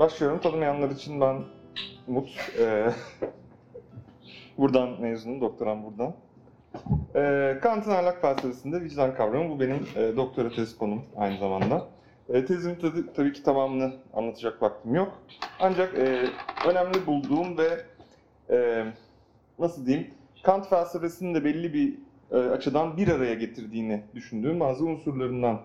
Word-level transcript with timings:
Başlıyorum. 0.00 0.40
Tanımayanlar 0.40 0.90
için 0.90 1.20
ben 1.20 1.42
Umut. 2.08 2.28
Ee, 2.58 2.90
buradan 4.58 5.00
mezunum, 5.00 5.40
doktoram 5.40 5.84
buradan. 5.84 6.14
Ee, 7.14 7.58
Kant'ın 7.62 7.90
ahlak 7.90 8.20
felsefesinde 8.20 8.82
vicdan 8.82 9.14
kavramı, 9.14 9.50
bu 9.50 9.60
benim 9.60 9.86
e, 9.96 10.16
doktora 10.16 10.50
tez 10.50 10.78
konum 10.78 11.02
aynı 11.16 11.38
zamanda. 11.38 11.88
E, 12.28 12.44
tezimin 12.44 12.74
tabii, 12.74 13.12
tabii 13.14 13.32
ki 13.32 13.42
tamamını 13.42 13.92
anlatacak 14.14 14.62
vaktim 14.62 14.94
yok. 14.94 15.22
Ancak 15.60 15.94
e, 15.98 16.28
önemli 16.68 17.06
bulduğum 17.06 17.58
ve 17.58 17.84
e, 18.50 18.84
nasıl 19.58 19.86
diyeyim, 19.86 20.10
Kant 20.42 20.68
felsefesinin 20.68 21.34
de 21.34 21.44
belli 21.44 21.74
bir 21.74 21.98
e, 22.30 22.36
açıdan 22.36 22.96
bir 22.96 23.08
araya 23.08 23.34
getirdiğini 23.34 24.02
düşündüğüm 24.14 24.60
bazı 24.60 24.84
unsurlarından 24.84 25.60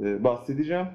e, 0.00 0.24
bahsedeceğim. 0.24 0.86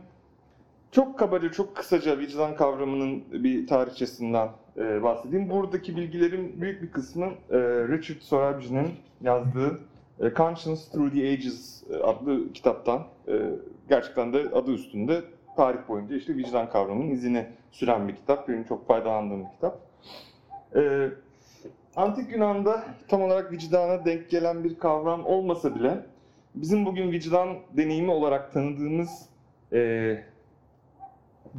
Çok 0.94 1.20
kabaca, 1.20 1.52
çok 1.52 1.76
kısaca 1.76 2.20
vicdan 2.20 2.56
kavramının 2.56 3.24
bir 3.32 3.68
tarihçesinden 3.68 4.50
e, 4.78 5.04
bahsedeyim. 5.04 5.50
Buradaki 5.50 5.98
bilgilerin 5.98 6.62
büyük 6.62 6.82
bir 6.82 6.92
kısmı 6.92 7.26
e, 7.26 7.58
Richard 7.88 8.20
Sorabji'nin 8.22 8.92
yazdığı 9.22 9.80
e, 10.20 10.34
Conscience 10.34 10.82
Through 10.92 11.14
the 11.14 11.34
Ages 11.34 11.84
e, 11.90 11.96
adlı 11.96 12.54
kitaptan. 12.54 13.04
E, 13.28 13.34
gerçekten 13.90 14.34
de 14.34 14.40
adı 14.54 14.72
üstünde 14.72 15.22
tarih 15.56 15.80
boyunca 15.88 16.16
işte 16.16 16.36
vicdan 16.36 16.70
kavramının 16.70 17.12
izini 17.12 17.46
süren 17.72 18.08
bir 18.08 18.16
kitap. 18.16 18.48
Benim 18.48 18.64
çok 18.64 18.88
faydalandığım 18.88 19.46
bir 19.46 19.52
kitap. 19.52 19.80
E, 20.76 21.10
Antik 21.96 22.32
Yunan'da 22.32 22.84
tam 23.08 23.22
olarak 23.22 23.52
vicdana 23.52 24.06
denk 24.06 24.30
gelen 24.30 24.64
bir 24.64 24.76
kavram 24.76 25.26
olmasa 25.26 25.76
bile 25.76 26.06
bizim 26.56 26.86
bugün 26.86 27.12
vicdan 27.12 27.58
deneyimi 27.78 28.12
olarak 28.12 28.54
tanıdığımız 28.54 29.30
e, 29.74 30.33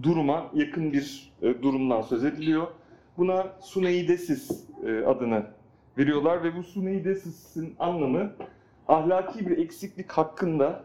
duruma 0.02 0.50
yakın 0.54 0.92
bir 0.92 1.32
e, 1.42 1.62
durumdan 1.62 2.02
söz 2.02 2.24
ediliyor. 2.24 2.66
Buna 3.18 3.46
suneidesis 3.60 4.64
e, 4.86 5.04
adını 5.04 5.46
veriyorlar 5.98 6.44
ve 6.44 6.56
bu 6.56 6.62
suneidesis'in 6.62 7.74
anlamı 7.78 8.32
ahlaki 8.88 9.48
bir 9.48 9.58
eksiklik 9.58 10.12
hakkında 10.12 10.84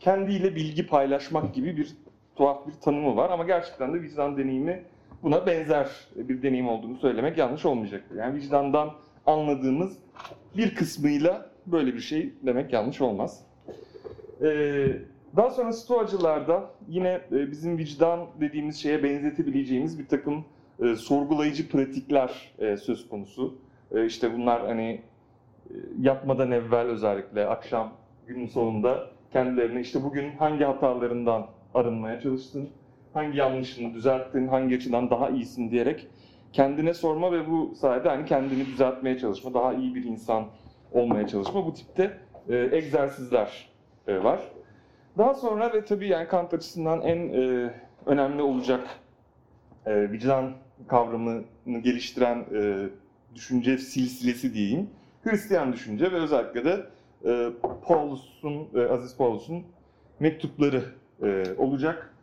kendiyle 0.00 0.56
bilgi 0.56 0.86
paylaşmak 0.86 1.54
gibi 1.54 1.76
bir 1.76 1.96
tuhaf 2.36 2.66
bir 2.66 2.72
tanımı 2.72 3.16
var 3.16 3.30
ama 3.30 3.44
gerçekten 3.44 3.94
de 3.94 4.02
vicdan 4.02 4.36
deneyimi 4.36 4.84
buna 5.22 5.46
benzer 5.46 5.88
bir 6.16 6.42
deneyim 6.42 6.68
olduğunu 6.68 6.96
söylemek 6.96 7.38
yanlış 7.38 7.64
olmayacaktır. 7.64 8.16
Yani 8.16 8.34
vicdandan 8.34 8.90
anladığımız 9.26 9.98
bir 10.56 10.74
kısmıyla 10.74 11.50
böyle 11.66 11.94
bir 11.94 12.00
şey 12.00 12.34
demek 12.42 12.72
yanlış 12.72 13.00
olmaz. 13.00 13.46
Ee, 14.42 14.86
daha 15.36 15.50
sonra 15.50 15.72
stoacılarda 15.72 16.70
yine 16.88 17.20
e, 17.32 17.50
bizim 17.50 17.78
vicdan 17.78 18.26
dediğimiz 18.40 18.76
şeye 18.76 19.02
benzetebileceğimiz 19.02 19.98
bir 19.98 20.08
takım 20.08 20.44
e, 20.82 20.94
sorgulayıcı 20.96 21.68
pratikler 21.68 22.52
e, 22.58 22.76
söz 22.76 23.08
konusu. 23.08 23.54
İşte 24.06 24.34
bunlar 24.34 24.66
hani 24.66 25.00
yatmadan 26.00 26.50
evvel 26.50 26.86
özellikle 26.86 27.46
akşam 27.46 27.92
günün 28.26 28.46
sonunda 28.46 29.06
kendilerine 29.32 29.80
işte 29.80 30.02
bugün 30.02 30.30
hangi 30.30 30.64
hatalarından 30.64 31.46
arınmaya 31.74 32.20
çalıştın, 32.20 32.68
hangi 33.14 33.38
yanlışını 33.38 33.94
düzelttin, 33.94 34.48
hangi 34.48 34.76
açıdan 34.76 35.10
daha 35.10 35.30
iyisin 35.30 35.70
diyerek 35.70 36.06
kendine 36.52 36.94
sorma 36.94 37.32
ve 37.32 37.50
bu 37.50 37.74
sayede 37.74 38.08
hani 38.08 38.24
kendini 38.24 38.66
düzeltmeye 38.66 39.18
çalışma, 39.18 39.54
daha 39.54 39.74
iyi 39.74 39.94
bir 39.94 40.04
insan 40.04 40.44
olmaya 40.92 41.26
çalışma 41.26 41.66
bu 41.66 41.74
tipte 41.74 42.18
egzersizler 42.48 43.70
var. 44.08 44.40
Daha 45.18 45.34
sonra 45.34 45.72
ve 45.72 45.84
tabii 45.84 46.08
yani 46.08 46.28
Kant 46.28 46.54
açısından 46.54 47.02
en 47.02 47.28
e, 47.28 47.74
önemli 48.06 48.42
olacak 48.42 48.88
e, 49.86 50.12
vicdan 50.12 50.52
kavramını 50.88 51.42
geliştiren 51.66 52.44
e, 52.54 52.88
düşünce 53.34 53.78
silsilesi 53.78 54.54
diyeyim. 54.54 54.90
Hristiyan 55.24 55.72
düşünce 55.72 56.12
ve 56.12 56.16
özellikle 56.16 56.64
de 56.64 56.86
e, 57.24 57.50
Paulus'un, 57.86 58.68
e, 58.74 58.80
Aziz 58.80 59.16
Paulus'un 59.16 59.64
mektupları 60.20 60.82
e, 61.22 61.44
olacak. 61.58 62.14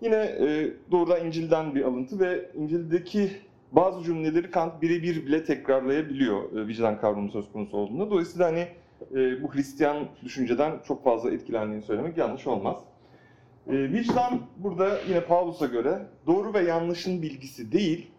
Yine 0.00 0.16
e, 0.16 0.70
doğrudan 0.90 1.26
İncil'den 1.26 1.74
bir 1.74 1.82
alıntı 1.82 2.20
ve 2.20 2.50
İncil'deki 2.54 3.30
bazı 3.72 4.04
cümleleri 4.04 4.50
Kant 4.50 4.82
birebir 4.82 5.26
bile 5.26 5.44
tekrarlayabiliyor 5.44 6.52
e, 6.56 6.66
vicdan 6.66 7.00
kavramı 7.00 7.30
söz 7.30 7.52
konusu 7.52 7.76
olduğunda. 7.76 8.10
Dolayısıyla 8.10 8.46
hani 8.46 8.68
e, 9.14 9.42
bu 9.42 9.54
Hristiyan 9.54 9.96
düşünceden 10.24 10.72
çok 10.88 11.04
fazla 11.04 11.30
etkilendiğini 11.30 11.82
söylemek 11.82 12.16
yanlış 12.16 12.46
olmaz. 12.46 12.76
E, 13.66 13.72
vicdan 13.72 14.40
burada 14.56 14.98
yine 15.08 15.20
Paulus'a 15.20 15.66
göre 15.66 16.06
doğru 16.26 16.54
ve 16.54 16.60
yanlışın 16.60 17.22
bilgisi 17.22 17.72
değil, 17.72 18.10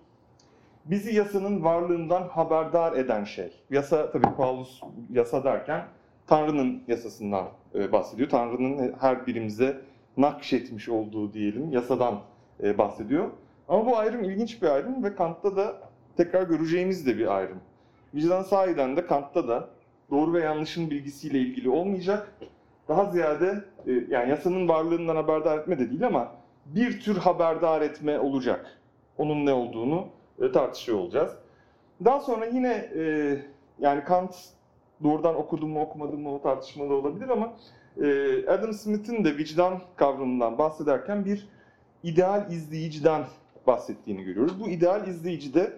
bizi 0.85 1.15
yasanın 1.15 1.63
varlığından 1.63 2.23
haberdar 2.27 2.93
eden 2.93 3.23
şey. 3.23 3.51
Yasa 3.69 4.11
tabii 4.11 4.35
Paulus 4.37 4.81
yasa 5.11 5.43
derken 5.43 5.85
Tanrı'nın 6.27 6.83
yasasından 6.87 7.45
e, 7.75 7.91
bahsediyor. 7.91 8.29
Tanrı'nın 8.29 8.95
her 8.99 9.27
birimize 9.27 9.81
nakşetmiş 10.17 10.89
olduğu 10.89 11.33
diyelim 11.33 11.71
yasadan 11.71 12.19
e, 12.63 12.77
bahsediyor. 12.77 13.29
Ama 13.67 13.85
bu 13.85 13.97
ayrım 13.97 14.23
ilginç 14.23 14.61
bir 14.61 14.67
ayrım 14.67 15.03
ve 15.03 15.15
Kant'ta 15.15 15.55
da 15.55 15.73
tekrar 16.17 16.43
göreceğimiz 16.43 17.05
de 17.05 17.17
bir 17.17 17.35
ayrım. 17.35 17.59
Vicdan 18.13 18.43
sahiden 18.43 18.97
de 18.97 19.05
Kant'ta 19.05 19.47
da 19.47 19.69
doğru 20.11 20.33
ve 20.33 20.39
yanlışın 20.39 20.89
bilgisiyle 20.89 21.39
ilgili 21.39 21.69
olmayacak. 21.69 22.33
Daha 22.87 23.05
ziyade 23.05 23.63
e, 23.87 23.91
yani 24.09 24.29
yasanın 24.29 24.67
varlığından 24.67 25.15
haberdar 25.15 25.57
etme 25.57 25.79
de 25.79 25.89
değil 25.89 26.07
ama 26.07 26.31
bir 26.65 26.99
tür 26.99 27.17
haberdar 27.17 27.81
etme 27.81 28.19
olacak. 28.19 28.79
Onun 29.17 29.45
ne 29.45 29.53
olduğunu 29.53 30.07
e, 30.41 30.51
tartışıyor 30.51 30.97
olacağız. 30.97 31.31
Daha 32.05 32.19
sonra 32.19 32.45
yine 32.45 32.89
e, 32.95 33.37
yani 33.79 34.03
Kant 34.03 34.35
doğrudan 35.03 35.35
okudum 35.35 35.69
mu 35.69 35.81
okumadım 35.81 36.21
mı 36.21 36.35
o 36.35 36.41
tartışmalı 36.41 36.93
olabilir 36.93 37.29
ama 37.29 37.53
Adam 38.47 38.73
Smith'in 38.73 39.23
de 39.23 39.37
vicdan 39.37 39.81
kavramından 39.95 40.57
bahsederken 40.57 41.25
bir 41.25 41.47
ideal 42.03 42.51
izleyiciden 42.51 43.23
bahsettiğini 43.67 44.23
görüyoruz. 44.23 44.59
Bu 44.59 44.69
ideal 44.69 45.07
izleyici 45.07 45.53
de 45.53 45.73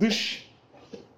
dış 0.00 0.47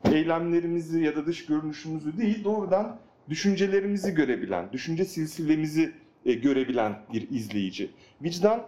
eylemlerimizi 0.05 1.05
ya 1.05 1.17
da 1.17 1.27
dış 1.27 1.47
görünüşümüzü 1.47 2.19
değil 2.19 2.45
doğrudan 2.45 2.99
düşüncelerimizi 3.29 4.15
görebilen, 4.15 4.73
düşünce 4.73 5.05
silsilemizi 5.05 5.93
e, 6.25 6.33
görebilen 6.33 6.99
bir 7.13 7.31
izleyici. 7.31 7.91
Vicdan 8.23 8.63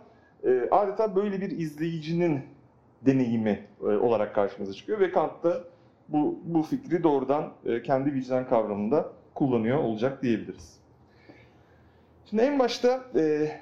e, 0.44 0.68
adeta 0.70 1.16
böyle 1.16 1.40
bir 1.40 1.50
izleyicinin 1.50 2.40
deneyimi 3.06 3.66
e, 3.80 3.84
olarak 3.84 4.34
karşımıza 4.34 4.72
çıkıyor 4.72 5.00
ve 5.00 5.12
Kant 5.12 5.44
da 5.44 5.64
bu, 6.08 6.40
bu 6.44 6.62
fikri 6.62 7.02
doğrudan 7.02 7.52
e, 7.64 7.82
kendi 7.82 8.14
vicdan 8.14 8.48
kavramında 8.48 9.12
kullanıyor 9.34 9.78
olacak 9.78 10.22
diyebiliriz. 10.22 10.76
Şimdi 12.30 12.42
en 12.42 12.58
başta 12.58 13.04
e, 13.14 13.52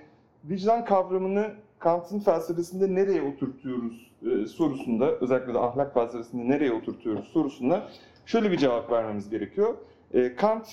vicdan 0.45 0.85
kavramını 0.85 1.55
Kant'ın 1.79 2.21
felsefesinde 2.21 2.95
nereye 2.95 3.23
oturtuyoruz 3.23 4.10
e, 4.27 4.47
sorusunda, 4.47 5.11
özellikle 5.13 5.55
de 5.55 5.59
ahlak 5.59 5.95
felsefesinde 5.95 6.49
nereye 6.49 6.73
oturtuyoruz 6.73 7.29
sorusunda 7.29 7.89
şöyle 8.27 8.53
bir 8.53 8.57
cevap 8.57 8.91
vermemiz 8.91 9.31
gerekiyor. 9.31 9.75
E, 10.15 10.35
Kant 10.37 10.67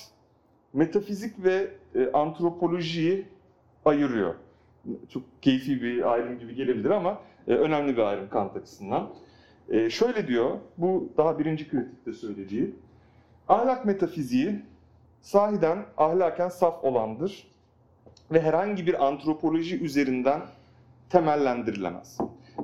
metafizik 0.74 1.44
ve 1.44 1.68
e, 1.96 2.12
antropolojiyi 2.12 3.26
ayırıyor. 3.86 4.36
Çok 5.10 5.24
keyfi 5.42 5.82
bir 5.82 6.14
ayrım 6.14 6.40
gibi 6.40 6.56
gelebilir 6.56 6.90
ama 6.90 7.22
önemli 7.48 7.98
bir 7.98 8.02
ayrım 8.02 8.30
Kant 8.30 8.58
açısından. 8.58 9.10
Şöyle 9.90 10.28
diyor, 10.28 10.58
bu 10.78 11.10
daha 11.18 11.40
birinci 11.40 11.70
kritikte 11.70 12.14
söylediği, 12.14 12.76
ahlak 13.48 13.86
metafiziği 13.86 14.62
sahiden 15.22 15.86
ahlaken 15.98 16.50
saf 16.50 16.84
olandır 16.84 17.48
ve 18.32 18.42
herhangi 18.42 18.88
bir 18.88 19.06
antropoloji 19.06 19.80
üzerinden 19.80 20.42
temellendirilemez. 21.10 22.18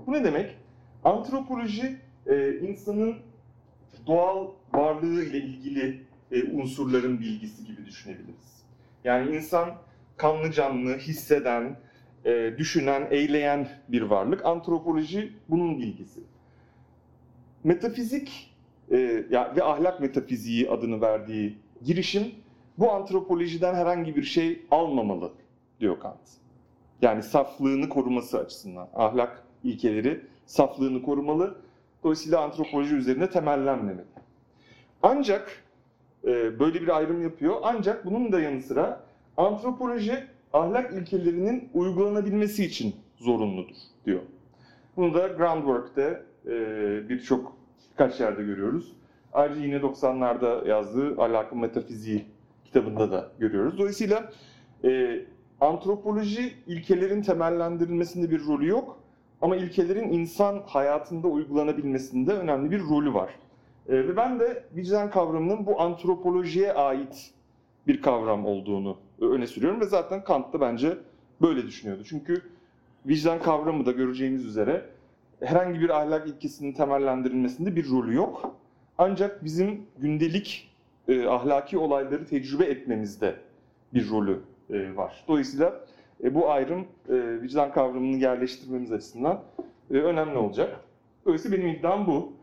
Bu 0.08 0.14
ne 0.14 0.24
demek? 0.24 0.58
Antropoloji 1.04 1.98
e, 2.28 2.60
insanın 2.60 3.16
doğal 4.08 4.48
varlığı 4.74 5.24
ile 5.24 5.38
ilgili 5.38 6.04
e, 6.32 6.44
unsurların 6.44 7.20
bilgisi 7.20 7.66
gibi 7.66 7.86
düşünebiliriz. 7.86 8.64
Yani 9.04 9.36
insan 9.36 9.70
kanlı 10.18 10.52
canlı, 10.52 10.98
hisseden, 10.98 11.80
e, 12.26 12.54
düşünen, 12.58 13.08
eyleyen 13.12 13.70
bir 13.88 14.02
varlık. 14.02 14.46
Antropoloji 14.46 15.34
bunun 15.50 15.80
bilgisi. 15.80 16.22
Metafizik 17.64 18.50
ya, 19.30 19.54
ve 19.56 19.64
ahlak 19.64 20.00
metafiziği 20.00 20.70
adını 20.70 21.02
verdiği 21.02 21.58
girişim 21.84 22.32
bu 22.78 22.92
antropolojiden 22.92 23.76
herhangi 23.76 24.16
bir 24.16 24.24
şey 24.24 24.66
almamalı 24.72 25.32
diyor 25.80 26.00
Kant. 26.00 26.20
Yani 27.02 27.24
saflığını 27.24 27.90
koruması 27.90 28.40
açısından 28.40 28.90
ahlak 28.94 29.44
ilkeleri 29.64 30.22
saflığını 30.46 31.02
korumalı. 31.02 31.56
Dolayısıyla 32.04 32.42
antropoloji 32.42 32.96
üzerine 32.96 33.30
temellenmemeli. 33.30 34.06
Ancak 35.04 35.64
e, 36.24 36.60
böyle 36.60 36.82
bir 36.82 36.98
ayrım 36.98 37.22
yapıyor. 37.22 37.56
Ancak 37.64 38.06
bunun 38.06 38.32
da 38.32 38.42
yanı 38.42 38.62
sıra 38.62 39.04
antropoloji 39.38 40.24
ahlak 40.54 40.94
ilkelerinin 40.94 41.70
uygulanabilmesi 41.74 42.66
için 42.66 42.96
zorunludur 43.18 43.76
diyor. 44.06 44.22
Bunu 44.98 45.14
da 45.14 45.28
Groundwork'te 45.28 46.24
e, 46.46 46.50
birçok 47.10 47.56
birkaç 47.92 48.20
yerde 48.20 48.44
görüyoruz. 48.44 48.94
Ayrıca 49.34 49.62
yine 49.62 49.76
90'larda 49.76 50.68
yazdığı 50.68 51.22
Ahlakın 51.22 51.60
Metafiziği 51.60 52.26
kitabında 52.66 53.12
da 53.12 53.32
görüyoruz. 53.40 53.78
Dolayısıyla 53.78 54.32
e, 54.84 55.22
antropoloji 55.62 56.54
ilkelerin 56.68 57.22
temellendirilmesinde 57.22 58.32
bir 58.32 58.46
rolü 58.46 58.68
yok. 58.68 59.03
Ama 59.44 59.56
ilkelerin 59.56 60.10
insan 60.10 60.64
hayatında 60.66 61.28
uygulanabilmesinde 61.28 62.34
önemli 62.34 62.72
bir 62.72 62.80
rolü 62.80 63.14
var. 63.14 63.30
E, 63.90 63.94
ve 63.94 64.18
ben 64.18 64.40
de 64.40 64.64
vicdan 64.76 65.10
kavramının 65.10 65.66
bu 65.66 65.82
antropolojiye 65.82 66.74
ait 66.74 67.32
bir 67.88 68.02
kavram 68.02 68.46
olduğunu 68.46 68.98
öne 69.22 69.48
sürüyorum 69.48 69.82
ve 69.82 69.86
zaten 69.86 70.24
Kant 70.24 70.54
da 70.54 70.62
bence 70.62 70.98
böyle 71.42 71.68
düşünüyordu. 71.68 72.04
Çünkü 72.06 72.42
vicdan 73.06 73.42
kavramı 73.42 73.86
da 73.86 73.92
göreceğimiz 73.92 74.46
üzere 74.46 74.86
herhangi 75.40 75.80
bir 75.80 75.90
ahlak 75.90 76.28
ilkesinin 76.28 76.74
temellendirilmesinde 76.74 77.76
bir 77.76 77.90
rolü 77.90 78.16
yok. 78.16 78.56
Ancak 78.98 79.44
bizim 79.44 79.82
gündelik 79.98 80.74
e, 81.08 81.28
ahlaki 81.28 81.78
olayları 81.78 82.26
tecrübe 82.26 82.66
etmemizde 82.66 83.36
bir 83.94 84.10
rolü 84.10 84.40
e, 84.70 84.96
var. 84.96 85.24
Dolayısıyla 85.28 85.86
e, 86.24 86.36
bu 86.36 86.52
ayrım 86.52 86.86
e, 87.10 87.42
vicdan 87.42 87.72
kavramını 87.72 88.18
yerleştirmemiz 88.18 88.92
açısından 88.92 89.44
e, 89.92 89.94
önemli 89.94 90.38
olacak. 90.38 90.80
Dolayısıyla 91.26 91.58
benim 91.58 91.68
iddiam 91.68 92.08
bu. 92.08 92.34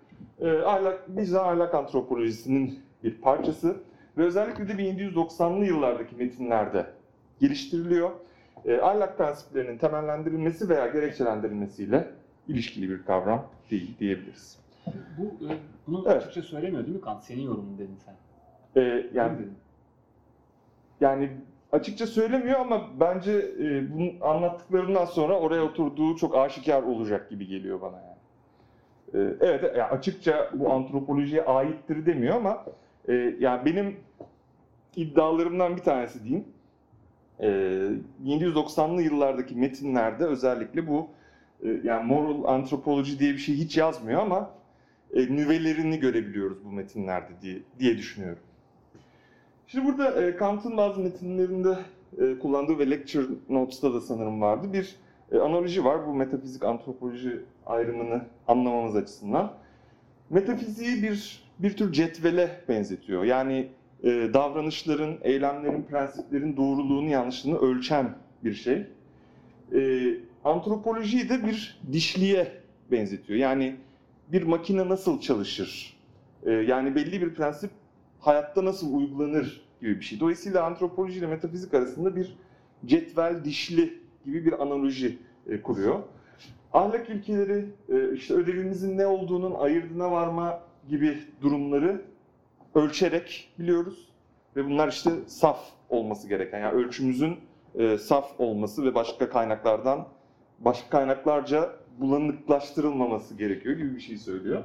E, 0.41 0.51
ahlak, 0.51 1.17
vicdan 1.17 1.45
ahlak 1.49 1.75
antropolojisinin 1.75 2.79
bir 3.05 3.15
parçası 3.15 3.77
ve 4.19 4.25
özellikle 4.25 4.69
de 4.69 4.73
1790'lı 4.73 5.65
yıllardaki 5.65 6.17
metinlerde 6.17 6.87
geliştiriliyor. 7.41 8.11
E, 8.65 8.81
ahlak 8.81 9.19
prensiplerinin 9.19 9.79
temellendirilmesi 9.79 10.69
veya 10.69 10.87
gerekçelendirilmesiyle 10.87 12.09
ilişkili 12.49 12.91
bir 12.91 13.05
kavram 13.05 13.47
değil 13.71 13.99
diyebiliriz. 13.99 14.59
Bu 15.19 15.23
e, 15.23 15.49
bunu 15.87 16.05
Evet. 16.07 16.17
açıkça 16.17 16.43
söylemiyor 16.43 16.85
değil 16.85 16.97
mi 16.97 17.03
Kant? 17.03 17.25
Senin 17.25 17.43
yorumun 17.43 17.79
dedin 17.79 17.99
sen. 18.05 18.15
E, 18.83 19.07
yani? 19.15 19.37
Yani 21.01 21.31
açıkça 21.73 22.07
söylemiyor 22.07 22.61
ama 22.61 22.89
bence 23.01 23.33
e, 23.33 23.95
bunun 23.95 24.21
anlattıklarından 24.21 25.05
sonra 25.05 25.39
oraya 25.39 25.63
oturduğu 25.63 26.17
çok 26.17 26.37
aşikar 26.37 26.83
olacak 26.83 27.31
gibi 27.31 27.47
geliyor 27.47 27.81
bana 27.81 27.97
yani. 27.97 28.21
E, 29.15 29.37
evet, 29.41 29.63
yani 29.63 29.83
açıkça 29.83 30.51
bu 30.55 30.73
antropolojiye 30.73 31.45
aittir 31.45 32.07
demiyor 32.07 32.37
ama 32.37 32.65
e, 33.09 33.13
yani 33.41 33.65
benim 33.65 33.97
iddialarımdan 34.97 35.77
bir 35.77 35.83
tanesi 35.83 36.25
diyeyim. 36.25 36.45
E, 37.41 37.47
1790'lı 38.25 39.03
yıllardaki 39.03 39.55
metinlerde 39.55 40.25
özellikle 40.25 40.87
bu 40.87 41.09
e, 41.63 41.69
yani 41.85 42.07
moral 42.07 42.45
antropoloji 42.45 43.19
diye 43.19 43.33
bir 43.33 43.39
şey 43.39 43.57
hiç 43.57 43.77
yazmıyor 43.77 44.23
ama 44.23 44.51
e, 45.15 45.21
nüvelerini 45.21 46.01
görebiliyoruz 46.01 46.65
bu 46.65 46.73
metinlerde 46.73 47.33
diye 47.43 47.59
diye 47.79 47.99
düşünüyorum. 47.99 48.43
Şimdi 49.73 49.87
burada 49.87 50.23
e, 50.23 50.37
Kant'ın 50.37 50.77
bazı 50.77 51.01
metinlerinde 51.01 51.79
e, 52.19 52.39
kullandığı 52.39 52.79
ve 52.79 52.91
lecture 52.91 53.27
notes'ta 53.49 53.95
da 53.95 54.01
sanırım 54.01 54.41
vardı 54.41 54.73
bir 54.73 54.97
e, 55.33 55.39
analoji 55.39 55.85
var 55.85 56.07
bu 56.07 56.15
metafizik 56.15 56.65
antropoloji 56.65 57.41
ayrımını 57.67 58.25
anlamamız 58.49 58.97
açısından. 58.97 59.53
Metafiziği 60.31 61.03
bir 61.03 61.43
bir 61.59 61.77
tür 61.77 61.93
cetvele 61.93 62.61
benzetiyor. 62.69 63.25
Yani 63.25 63.69
e, 64.03 64.09
davranışların, 64.09 65.19
eylemlerin, 65.23 65.83
prensiplerin 65.83 66.57
doğruluğunu, 66.57 67.09
yanlışlığını 67.09 67.59
ölçen 67.59 68.15
bir 68.45 68.55
şey. 68.55 68.87
E, 69.75 70.11
antropolojiyi 70.45 71.29
de 71.29 71.47
bir 71.47 71.81
dişliye 71.93 72.53
benzetiyor. 72.91 73.39
Yani 73.39 73.77
bir 74.33 74.43
makine 74.43 74.89
nasıl 74.89 75.21
çalışır? 75.21 75.97
E, 76.47 76.51
yani 76.51 76.95
belli 76.95 77.21
bir 77.21 77.35
prensip 77.35 77.71
hayatta 78.21 78.65
nasıl 78.65 78.95
uygulanır 78.95 79.71
gibi 79.81 79.97
bir 79.97 80.05
şey. 80.05 80.21
Dolayısıyla 80.21 80.65
antropoloji 80.65 81.19
ile 81.19 81.27
metafizik 81.27 81.75
arasında 81.75 82.17
bir 82.17 82.37
cetvel 82.87 83.45
dişli 83.45 83.99
gibi 84.25 84.45
bir 84.45 84.63
analoji 84.63 85.19
e, 85.49 85.63
kuruyor. 85.63 86.03
Ahlak 86.73 87.11
ilkeleri, 87.11 87.67
e, 87.89 88.15
işte 88.15 88.35
ödevimizin 88.35 88.99
ne 88.99 89.07
olduğunun 89.07 89.55
ayırdına 89.55 90.11
varma 90.11 90.61
gibi 90.89 91.19
durumları 91.43 92.03
ölçerek 92.75 93.53
biliyoruz. 93.59 94.09
Ve 94.57 94.65
bunlar 94.65 94.89
işte 94.89 95.11
saf 95.27 95.61
olması 95.89 96.29
gereken, 96.29 96.61
yani 96.61 96.73
ölçümüzün 96.73 97.37
e, 97.75 97.99
saf 97.99 98.41
olması 98.41 98.85
ve 98.85 98.95
başka 98.95 99.29
kaynaklardan, 99.29 100.09
başka 100.59 100.91
kaynaklarca 100.91 101.71
bulanıklaştırılmaması 101.99 103.35
gerekiyor 103.35 103.77
gibi 103.77 103.95
bir 103.95 104.01
şey 104.01 104.17
söylüyor. 104.17 104.65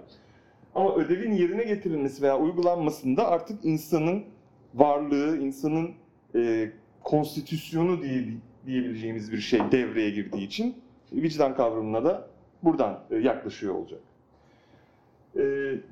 Ama 0.76 0.96
ödevin 0.96 1.32
yerine 1.32 1.64
getirilmesi 1.64 2.22
veya 2.22 2.40
uygulanmasında 2.40 3.28
artık 3.28 3.66
insanın 3.66 4.24
varlığı, 4.74 5.38
insanın 5.38 5.92
e, 6.36 6.72
konstitüsyonu 7.04 8.02
diye, 8.02 8.26
diyebileceğimiz 8.66 9.32
bir 9.32 9.38
şey 9.38 9.60
devreye 9.72 10.10
girdiği 10.10 10.46
için 10.46 10.76
vicdan 11.12 11.56
kavramına 11.56 12.04
da 12.06 12.28
buradan 12.64 13.00
e, 13.12 13.16
yaklaşıyor 13.16 13.76
olacak. 13.76 14.00
E, 15.36 15.42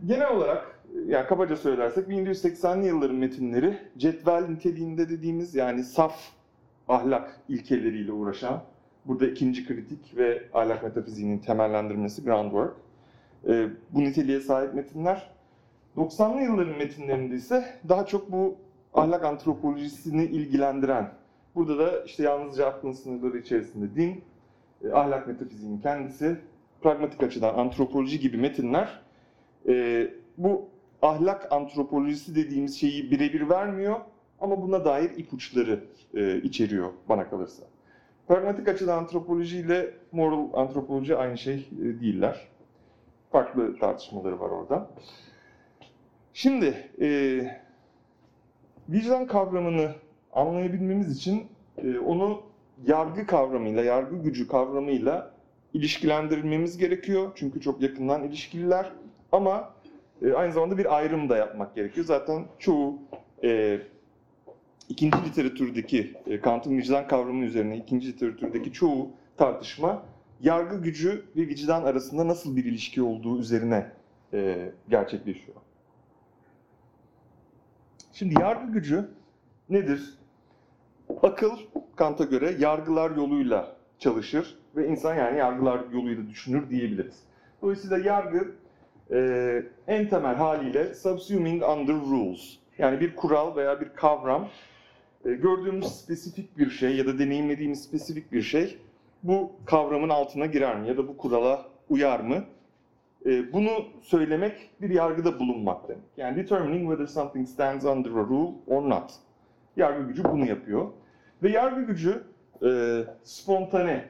genel 0.05 0.31
olarak 0.31 0.79
yani 1.07 1.27
kabaca 1.27 1.55
söylersek 1.55 2.07
1780'li 2.07 2.87
yılların 2.87 3.15
metinleri 3.15 3.77
cetvel 3.97 4.47
niteliğinde 4.49 5.09
dediğimiz 5.09 5.55
yani 5.55 5.83
saf 5.83 6.15
ahlak 6.87 7.39
ilkeleriyle 7.49 8.11
uğraşan 8.11 8.63
burada 9.05 9.27
ikinci 9.27 9.67
kritik 9.67 10.17
ve 10.17 10.43
ahlak 10.53 10.83
metafiziğinin 10.83 11.37
temellendirmesi 11.37 12.23
groundwork 12.23 12.75
e, 13.47 13.67
bu 13.91 13.99
niteliğe 13.99 14.39
sahip 14.39 14.73
metinler. 14.73 15.29
90'lı 15.97 16.41
yılların 16.41 16.77
metinlerinde 16.77 17.35
ise 17.35 17.65
daha 17.89 18.05
çok 18.05 18.31
bu 18.31 18.55
ahlak 18.93 19.25
antropolojisini 19.25 20.25
ilgilendiren, 20.25 21.13
burada 21.55 21.77
da 21.77 22.03
işte 22.03 22.23
yalnızca 22.23 22.67
aklın 22.67 22.91
sınırları 22.91 23.37
içerisinde 23.37 23.95
din, 23.95 24.23
e, 24.83 24.91
ahlak 24.91 25.27
metafiziğinin 25.27 25.81
kendisi, 25.81 26.37
pragmatik 26.81 27.23
açıdan 27.23 27.53
antropoloji 27.53 28.19
gibi 28.19 28.37
metinler 28.37 29.01
e, 29.67 30.07
bu 30.37 30.69
ahlak 31.01 31.51
antropolojisi 31.51 32.35
dediğimiz 32.35 32.79
şeyi 32.79 33.11
birebir 33.11 33.49
vermiyor 33.49 33.99
ama 34.41 34.61
buna 34.61 34.85
dair 34.85 35.09
ipuçları 35.17 35.83
e, 36.13 36.37
içeriyor 36.37 36.89
bana 37.09 37.29
kalırsa. 37.29 37.63
Pragmatik 38.27 38.67
açıdan 38.67 38.97
antropoloji 38.97 39.57
ile 39.57 39.93
moral 40.11 40.49
antropoloji 40.53 41.15
aynı 41.15 41.37
şey 41.37 41.69
e, 41.81 42.01
değiller 42.01 42.47
farklı 43.33 43.79
tartışmaları 43.79 44.39
var 44.39 44.49
orada. 44.49 44.89
Şimdi 46.33 46.89
e, 47.01 47.07
vicdan 48.89 49.27
kavramını 49.27 49.91
anlayabilmemiz 50.33 51.17
için 51.17 51.47
e, 51.77 51.99
onu 51.99 52.41
yargı 52.87 53.27
kavramıyla, 53.27 53.83
yargı 53.83 54.23
gücü 54.23 54.47
kavramıyla 54.47 55.33
ilişkilendirilmemiz 55.73 56.77
gerekiyor. 56.77 57.31
Çünkü 57.35 57.61
çok 57.61 57.81
yakından 57.81 58.23
ilişkililer. 58.23 58.91
Ama 59.31 59.73
e, 60.21 60.33
aynı 60.33 60.53
zamanda 60.53 60.77
bir 60.77 60.97
ayrım 60.97 61.29
da 61.29 61.37
yapmak 61.37 61.75
gerekiyor. 61.75 62.05
Zaten 62.05 62.45
çoğu 62.59 62.99
e, 63.43 63.79
ikinci 64.89 65.17
literatürdeki, 65.25 66.13
e, 66.27 66.41
Kant'ın 66.41 66.77
vicdan 66.77 67.07
kavramı 67.07 67.45
üzerine 67.45 67.77
ikinci 67.77 68.07
literatürdeki 68.07 68.73
çoğu 68.73 69.09
tartışma 69.37 70.03
yargı 70.43 70.81
gücü 70.81 71.25
ve 71.35 71.41
vicdan 71.47 71.83
arasında 71.83 72.27
nasıl 72.27 72.55
bir 72.55 72.65
ilişki 72.65 73.01
olduğu 73.01 73.39
üzerine 73.39 73.91
e, 74.33 74.71
gerçekleşiyor. 74.89 75.57
Şimdi 78.13 78.41
yargı 78.41 78.71
gücü 78.71 79.09
nedir? 79.69 80.17
Akıl 81.23 81.57
Kant'a 81.95 82.23
göre 82.23 82.55
yargılar 82.59 83.11
yoluyla 83.11 83.75
çalışır 83.99 84.57
ve 84.75 84.87
insan 84.87 85.15
yani 85.15 85.37
yargılar 85.37 85.81
yoluyla 85.93 86.29
düşünür 86.29 86.69
diyebiliriz. 86.69 87.23
Dolayısıyla 87.61 87.97
yargı 87.97 88.51
e, 89.11 89.63
en 89.87 90.09
temel 90.09 90.35
haliyle 90.35 90.95
subsuming 90.95 91.63
under 91.63 91.95
rules. 91.95 92.57
Yani 92.77 92.99
bir 92.99 93.15
kural 93.15 93.55
veya 93.55 93.81
bir 93.81 93.89
kavram, 93.89 94.49
e, 95.25 95.31
gördüğümüz 95.31 95.87
spesifik 95.87 96.57
bir 96.57 96.69
şey 96.69 96.95
ya 96.95 97.05
da 97.05 97.19
deneyimlediğimiz 97.19 97.83
spesifik 97.83 98.31
bir 98.31 98.41
şey 98.41 98.77
bu 99.23 99.51
kavramın 99.65 100.09
altına 100.09 100.45
girer 100.45 100.79
mi 100.79 100.87
ya 100.87 100.97
da 100.97 101.07
bu 101.07 101.17
kurala 101.17 101.65
uyar 101.89 102.19
mı? 102.19 102.43
E, 103.25 103.53
bunu 103.53 103.69
söylemek 104.01 104.69
bir 104.81 104.89
yargıda 104.89 105.39
bulunmak 105.39 105.87
demek. 105.87 106.03
Yani 106.17 106.37
determining 106.37 106.89
whether 106.89 107.07
something 107.07 107.47
stands 107.47 107.85
under 107.85 108.11
a 108.11 108.13
rule 108.13 108.51
or 108.67 108.89
not. 108.89 109.11
Yargı 109.77 110.07
gücü 110.07 110.23
bunu 110.23 110.45
yapıyor. 110.45 110.91
Ve 111.43 111.49
yargı 111.49 111.81
gücü 111.81 112.23
e, 112.65 113.01
spontane 113.23 114.05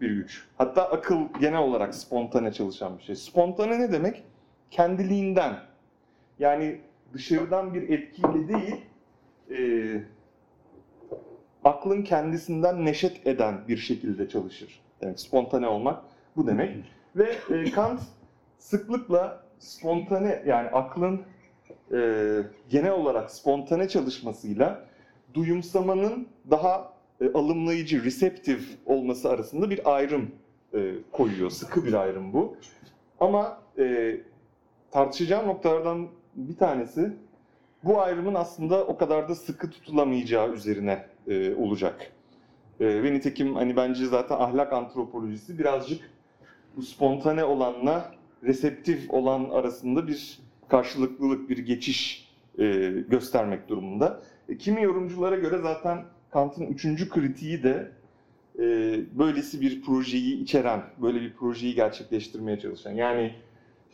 bir 0.00 0.10
güç. 0.10 0.48
Hatta 0.58 0.90
akıl 0.90 1.20
genel 1.40 1.60
olarak 1.60 1.94
spontane 1.94 2.52
çalışan 2.52 2.98
bir 2.98 3.02
şey. 3.02 3.16
Spontane 3.16 3.80
ne 3.80 3.92
demek? 3.92 4.24
Kendiliğinden. 4.70 5.54
Yani 6.38 6.80
dışarıdan 7.12 7.74
bir 7.74 7.88
etkiyle 7.88 8.48
değil, 8.48 8.84
e, 9.50 9.58
aklın 11.64 12.02
kendisinden 12.02 12.84
neşet 12.84 13.26
eden 13.26 13.68
bir 13.68 13.76
şekilde 13.76 14.28
çalışır 14.28 14.80
demek. 15.00 15.20
Spontane 15.20 15.68
olmak 15.68 16.02
bu 16.36 16.46
demek. 16.46 16.84
Ve 17.16 17.34
e, 17.50 17.70
Kant 17.70 18.00
sıklıkla 18.58 19.44
spontane 19.58 20.42
yani 20.46 20.68
aklın 20.68 21.22
e, 21.92 21.98
genel 22.68 22.92
olarak 22.92 23.30
spontane 23.30 23.88
çalışmasıyla 23.88 24.84
duyumsamanın 25.34 26.28
daha 26.50 26.92
e, 27.20 27.32
alımlayıcı, 27.32 28.04
reseptif 28.04 28.78
olması 28.86 29.30
arasında 29.30 29.70
bir 29.70 29.94
ayrım 29.94 30.30
e, 30.74 30.94
koyuyor. 31.12 31.50
Sıkı 31.50 31.84
bir 31.84 31.92
ayrım 31.92 32.32
bu. 32.32 32.56
Ama 33.20 33.58
e, 33.78 34.16
tartışacağım 34.90 35.48
noktalardan 35.48 36.08
bir 36.34 36.56
tanesi 36.56 37.12
bu 37.84 38.00
ayrımın 38.02 38.34
aslında 38.34 38.86
o 38.86 38.96
kadar 38.96 39.28
da 39.28 39.34
sıkı 39.34 39.70
tutulamayacağı 39.70 40.52
üzerine 40.52 41.06
e, 41.28 41.54
olacak. 41.54 42.12
E, 42.80 43.02
ve 43.02 43.12
nitekim 43.12 43.54
hani 43.54 43.76
bence 43.76 44.06
zaten 44.06 44.36
ahlak 44.36 44.72
antropolojisi 44.72 45.58
birazcık 45.58 46.10
bu 46.76 46.82
spontane 46.82 47.44
olanla 47.44 48.14
reseptif 48.42 49.10
olan 49.10 49.50
arasında 49.50 50.08
bir 50.08 50.38
karşılıklılık, 50.68 51.50
bir 51.50 51.58
geçiş 51.58 52.28
e, 52.58 52.64
göstermek 53.08 53.68
durumunda. 53.68 54.22
E, 54.48 54.56
kimi 54.56 54.82
yorumculara 54.82 55.36
göre 55.36 55.58
zaten 55.58 56.04
Kant'ın 56.30 56.66
üçüncü 56.66 57.08
kritiği 57.08 57.62
de 57.62 57.90
e, 58.58 58.62
böylesi 59.18 59.60
bir 59.60 59.82
projeyi 59.82 60.42
içeren, 60.42 60.82
böyle 61.02 61.20
bir 61.20 61.32
projeyi 61.32 61.74
gerçekleştirmeye 61.74 62.58
çalışan. 62.58 62.92
Yani 62.92 63.34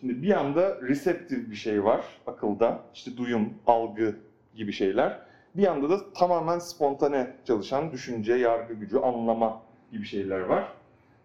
şimdi 0.00 0.22
bir 0.22 0.40
anda 0.40 0.82
reseptif 0.82 1.50
bir 1.50 1.56
şey 1.56 1.84
var 1.84 2.04
akılda, 2.26 2.80
işte 2.94 3.16
duyum, 3.16 3.54
algı 3.66 4.16
gibi 4.54 4.72
şeyler. 4.72 5.29
Bir 5.57 5.62
yanda 5.62 5.90
da 5.90 6.12
tamamen 6.12 6.59
spontane 6.59 7.37
çalışan 7.45 7.92
düşünce, 7.92 8.35
yargı 8.35 8.75
gücü, 8.75 8.99
anlama 8.99 9.62
gibi 9.92 10.07
şeyler 10.07 10.40
var. 10.40 10.73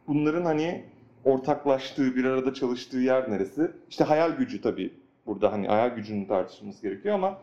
Bunların 0.07 0.45
hani 0.45 0.83
ortaklaştığı, 1.23 2.15
bir 2.15 2.25
arada 2.25 2.53
çalıştığı 2.53 2.97
yer 2.97 3.31
neresi? 3.31 3.71
İşte 3.89 4.03
hayal 4.03 4.31
gücü 4.31 4.61
tabii 4.61 4.93
burada 5.25 5.51
hani 5.51 5.67
hayal 5.67 5.95
gücünün 5.95 6.25
tartışılması 6.25 6.81
gerekiyor 6.81 7.15
ama 7.15 7.37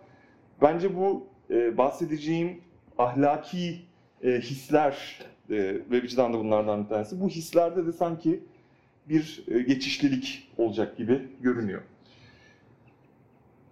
bence 0.63 0.97
bu 0.97 1.27
e, 1.51 1.79
bahsedeceğim 1.79 2.61
ahlaki 2.99 3.79
e, 4.23 4.31
hisler 4.31 5.19
e, 5.51 5.57
ve 5.91 6.03
vicdan 6.03 6.33
da 6.33 6.39
bunlardan 6.39 6.85
bir 6.85 6.89
tanesi. 6.89 7.21
Bu 7.21 7.29
hislerde 7.29 7.87
de 7.87 7.93
sanki 7.93 8.45
bir 9.09 9.45
e, 9.49 9.59
geçişlilik 9.59 10.49
olacak 10.59 10.97
gibi 10.97 11.29
görünüyor. 11.41 11.83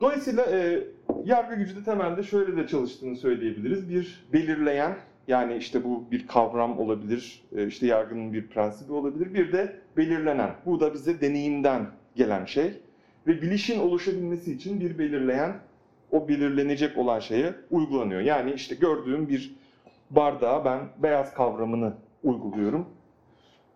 Dolayısıyla 0.00 0.44
e, 0.44 0.84
yargı 1.24 1.54
gücü 1.54 1.76
de 1.76 1.84
temelde 1.84 2.22
şöyle 2.22 2.56
de 2.56 2.66
çalıştığını 2.66 3.16
söyleyebiliriz. 3.16 3.90
Bir 3.90 4.24
belirleyen 4.32 4.96
yani 5.28 5.56
işte 5.56 5.84
bu 5.84 6.10
bir 6.10 6.26
kavram 6.26 6.78
olabilir, 6.78 7.42
e, 7.56 7.66
işte 7.66 7.86
yargının 7.86 8.32
bir 8.32 8.46
prensibi 8.46 8.92
olabilir. 8.92 9.34
Bir 9.34 9.52
de 9.52 9.76
belirlenen. 9.96 10.50
Bu 10.66 10.80
da 10.80 10.94
bize 10.94 11.20
deneyimden 11.20 11.86
gelen 12.16 12.44
şey. 12.44 12.72
Ve 13.26 13.42
bilişin 13.42 13.80
oluşabilmesi 13.80 14.52
için 14.52 14.80
bir 14.80 14.98
belirleyen, 14.98 15.52
o 16.10 16.28
belirlenecek 16.28 16.98
olan 16.98 17.20
şeye 17.20 17.54
uygulanıyor. 17.70 18.20
Yani 18.20 18.52
işte 18.52 18.74
gördüğüm 18.74 19.28
bir 19.28 19.56
bardağa 20.10 20.64
ben 20.64 20.80
beyaz 20.98 21.34
kavramını 21.34 21.92
uyguluyorum. 22.22 22.86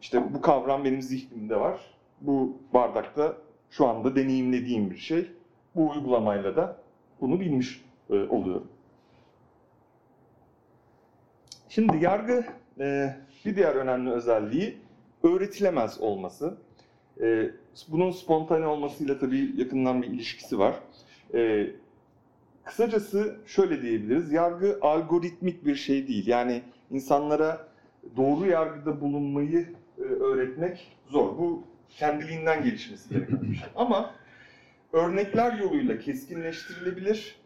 İşte 0.01 0.35
bu 0.35 0.41
kavram 0.41 0.85
benim 0.85 1.03
zihnimde 1.03 1.61
var. 1.61 1.81
Bu 2.21 2.59
bardakta 2.75 3.37
şu 3.71 3.87
anda 3.87 4.17
deneyimlediğim 4.17 4.91
bir 4.91 4.97
şey. 4.97 5.31
Bu 5.75 5.91
uygulamayla 5.91 6.57
da 6.57 6.84
bunu 7.21 7.41
bilmiş 7.41 7.85
e, 8.11 8.15
oluyorum. 8.15 8.69
Şimdi 11.69 12.05
yargı 12.05 12.45
e, 12.81 13.17
bir 13.45 13.57
diğer 13.57 13.75
önemli 13.75 14.11
özelliği 14.11 14.79
öğretilemez 15.23 16.01
olması. 16.01 16.57
E, 17.21 17.51
bunun 17.89 18.11
spontane 18.11 18.67
olmasıyla 18.67 19.19
tabii 19.19 19.53
yakından 19.57 20.03
bir 20.03 20.07
ilişkisi 20.07 20.59
var. 20.59 20.75
E, 21.35 21.67
kısacası 22.65 23.37
şöyle 23.47 23.83
diyebiliriz. 23.83 24.33
Yargı 24.33 24.79
algoritmik 24.83 25.67
bir 25.67 25.75
şey 25.75 26.09
değil. 26.09 26.27
Yani 26.27 26.63
insanlara 26.91 27.69
doğru 28.17 28.47
yargıda 28.47 29.01
bulunmayı 29.01 29.69
e, 29.99 30.03
öğretmek 30.03 30.97
zor. 31.09 31.39
Bu 31.39 31.63
kendiliğinden 31.89 32.65
gelişmesi 32.65 33.09
gereken 33.09 33.43
bir 33.43 33.57
şey. 33.57 33.69
Ama 33.77 34.15
örnekler 34.95 35.59
yoluyla 35.59 35.99
keskinleştirilebilir 35.99 37.37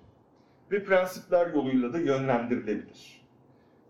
ve 0.71 0.85
prensipler 0.85 1.55
yoluyla 1.55 1.93
da 1.93 1.99
yönlendirilebilir. 1.99 3.23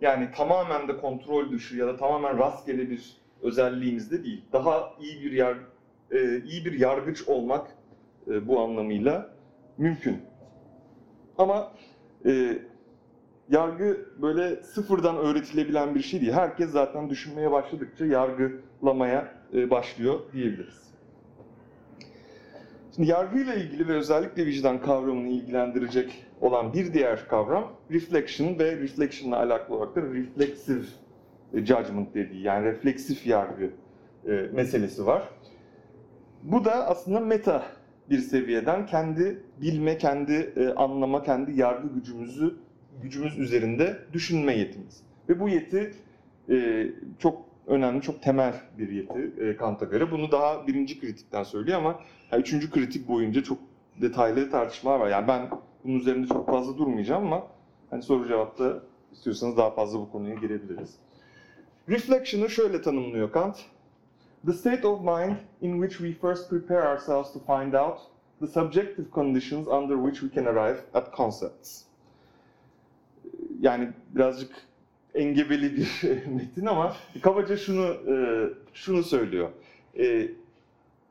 Yani 0.00 0.30
tamamen 0.36 0.88
de 0.88 0.96
kontrol 0.96 1.52
dışı 1.52 1.76
ya 1.76 1.86
da 1.86 1.96
tamamen 1.96 2.38
rastgele 2.38 2.90
bir 2.90 3.16
özelliğimiz 3.42 4.10
de 4.10 4.24
değil. 4.24 4.44
Daha 4.52 4.92
iyi 5.00 5.22
bir 5.22 5.32
yar, 5.32 5.56
e, 6.10 6.42
iyi 6.42 6.64
bir 6.64 6.80
yargıç 6.80 7.28
olmak 7.28 7.66
e, 8.30 8.48
bu 8.48 8.60
anlamıyla 8.60 9.30
mümkün. 9.78 10.18
Ama 11.38 11.72
e, 12.26 12.58
yargı 13.48 14.06
böyle 14.22 14.62
sıfırdan 14.62 15.16
öğretilebilen 15.16 15.94
bir 15.94 16.02
şey 16.02 16.20
değil. 16.20 16.32
Herkes 16.32 16.70
zaten 16.70 17.10
düşünmeye 17.10 17.50
başladıkça 17.50 18.06
yargılamaya 18.06 19.34
e, 19.54 19.70
başlıyor 19.70 20.20
diyebiliriz. 20.32 20.87
Şimdi 22.98 23.10
yargıyla 23.10 23.54
ilgili 23.54 23.88
ve 23.88 23.92
özellikle 23.92 24.46
vicdan 24.46 24.80
kavramını 24.80 25.28
ilgilendirecek 25.28 26.24
olan 26.40 26.72
bir 26.72 26.94
diğer 26.94 27.28
kavram 27.28 27.72
reflection 27.90 28.58
ve 28.58 28.76
reflection'la 28.76 29.38
alakalı 29.38 29.76
olarak 29.76 29.96
da 29.96 30.02
reflexive 30.02 30.84
judgment 31.54 32.14
dediği 32.14 32.42
yani 32.42 32.64
refleksif 32.64 33.26
yargı 33.26 33.70
e, 34.28 34.30
meselesi 34.52 35.06
var. 35.06 35.28
Bu 36.42 36.64
da 36.64 36.88
aslında 36.88 37.20
meta 37.20 37.66
bir 38.10 38.18
seviyeden 38.18 38.86
kendi 38.86 39.42
bilme, 39.60 39.98
kendi 39.98 40.52
e, 40.56 40.68
anlama, 40.68 41.22
kendi 41.22 41.60
yargı 41.60 41.88
gücümüzü 41.94 42.56
gücümüz 43.02 43.38
üzerinde 43.38 43.98
düşünme 44.12 44.56
yetimiz. 44.56 45.02
Ve 45.28 45.40
bu 45.40 45.48
yeti 45.48 45.94
e, 46.50 46.86
çok 47.18 47.47
önemli, 47.68 48.02
çok 48.02 48.22
temel 48.22 48.54
bir 48.78 48.88
yeti 48.88 49.32
e, 49.40 49.56
Kant'a 49.56 49.84
göre. 49.84 50.10
Bunu 50.10 50.32
daha 50.32 50.66
birinci 50.66 51.00
kritikten 51.00 51.42
söylüyor 51.42 51.78
ama 51.78 52.00
yani 52.32 52.40
üçüncü 52.40 52.70
kritik 52.70 53.08
boyunca 53.08 53.42
çok 53.42 53.58
detaylı 54.00 54.50
tartışmalar 54.50 55.00
var. 55.00 55.08
Yani 55.08 55.28
ben 55.28 55.50
bunun 55.84 55.98
üzerinde 55.98 56.26
çok 56.26 56.46
fazla 56.46 56.78
durmayacağım 56.78 57.26
ama 57.26 57.46
hani 57.90 58.02
soru 58.02 58.28
cevapta 58.28 58.82
istiyorsanız 59.12 59.56
daha 59.56 59.70
fazla 59.70 59.98
bu 59.98 60.12
konuya 60.12 60.34
girebiliriz. 60.34 60.94
Reflection'ı 61.88 62.50
şöyle 62.50 62.82
tanımlıyor 62.82 63.32
Kant. 63.32 63.56
The 64.46 64.52
state 64.52 64.86
of 64.86 65.00
mind 65.00 65.36
in 65.60 65.82
which 65.82 65.98
we 65.98 66.28
first 66.28 66.50
prepare 66.50 66.88
ourselves 66.88 67.32
to 67.32 67.38
find 67.38 67.74
out 67.74 67.98
the 68.40 68.46
subjective 68.46 69.10
conditions 69.14 69.66
under 69.66 69.96
which 69.96 70.20
we 70.20 70.34
can 70.34 70.44
arrive 70.46 70.78
at 70.94 71.16
concepts. 71.16 71.82
Yani 73.60 73.88
birazcık 74.14 74.67
engebeli 75.18 75.76
bir 75.76 76.02
metin 76.26 76.66
ama 76.66 76.96
kabaca 77.22 77.56
şunu 77.56 77.86
e, 77.86 78.14
şunu 78.74 79.02
söylüyor. 79.02 79.48
E, 79.98 80.28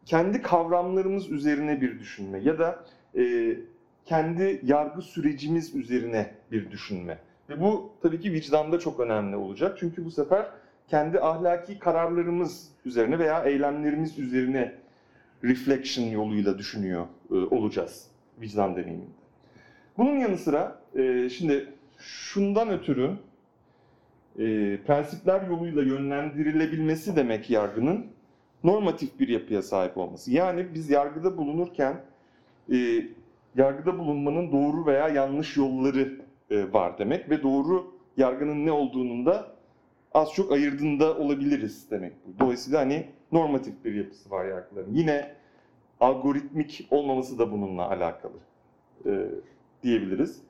kendi 0.06 0.42
kavramlarımız 0.42 1.32
üzerine 1.32 1.82
bir 1.82 2.00
düşünme 2.00 2.40
ya 2.40 2.60
da 2.60 2.86
e, 3.18 3.54
kendi 4.06 4.62
yargı 4.64 5.02
sürecimiz 5.02 5.76
üzerine 5.76 6.34
bir 6.52 6.72
düşünme. 6.72 7.18
Ve 7.50 7.62
bu 7.62 7.92
tabii 8.02 8.20
ki 8.20 8.34
vicdanda 8.34 8.80
çok 8.80 9.00
önemli 9.00 9.36
olacak. 9.36 9.78
Çünkü 9.80 10.06
bu 10.06 10.12
sefer 10.12 10.46
kendi 10.88 11.20
ahlaki 11.20 11.80
kararlarımız 11.80 12.70
üzerine 12.86 13.20
veya 13.20 13.44
eylemlerimiz 13.44 14.20
üzerine 14.20 14.74
reflection 15.44 16.06
yoluyla 16.06 16.58
düşünüyor 16.58 17.06
olacağız 17.30 18.08
vicdan 18.42 18.76
deneyiminde. 18.76 19.12
Bunun 19.98 20.18
yanı 20.18 20.38
sıra 20.38 20.80
şimdi 21.30 21.74
şundan 21.98 22.70
ötürü 22.70 23.12
e, 24.38 24.78
prensipler 24.88 25.48
yoluyla 25.48 25.84
yönlendirilebilmesi 25.84 27.16
demek 27.16 27.50
yargının 27.50 28.06
normatif 28.64 29.20
bir 29.20 29.28
yapıya 29.28 29.62
sahip 29.62 29.98
olması. 29.98 30.32
Yani 30.32 30.68
biz 30.74 30.90
yargıda 30.90 31.38
bulunurken 31.38 32.02
e, 32.72 32.78
yargıda 33.56 34.00
bulunmanın 34.00 34.52
doğru 34.52 34.86
veya 34.86 35.10
yanlış 35.10 35.58
yolları 35.58 36.22
e, 36.50 36.74
var 36.74 36.98
demek 36.98 37.30
ve 37.30 37.44
doğru 37.44 37.94
yargının 38.18 38.66
ne 38.66 38.72
olduğunun 38.72 39.26
da 39.26 39.58
az 40.14 40.34
çok 40.34 40.52
ayırdığında 40.52 41.18
olabiliriz 41.18 41.92
demek. 41.92 42.14
Dolayısıyla 42.40 42.80
hani 42.80 43.08
normatif 43.32 43.86
bir 43.86 43.96
yapısı 43.96 44.32
var 44.32 44.46
yargıların. 44.46 44.94
Yine 44.94 45.36
algoritmik 46.00 46.88
olmaması 46.92 47.40
da 47.40 47.52
bununla 47.52 47.90
alakalı 47.90 48.38
e, 49.06 49.12
diyebiliriz. 49.84 50.42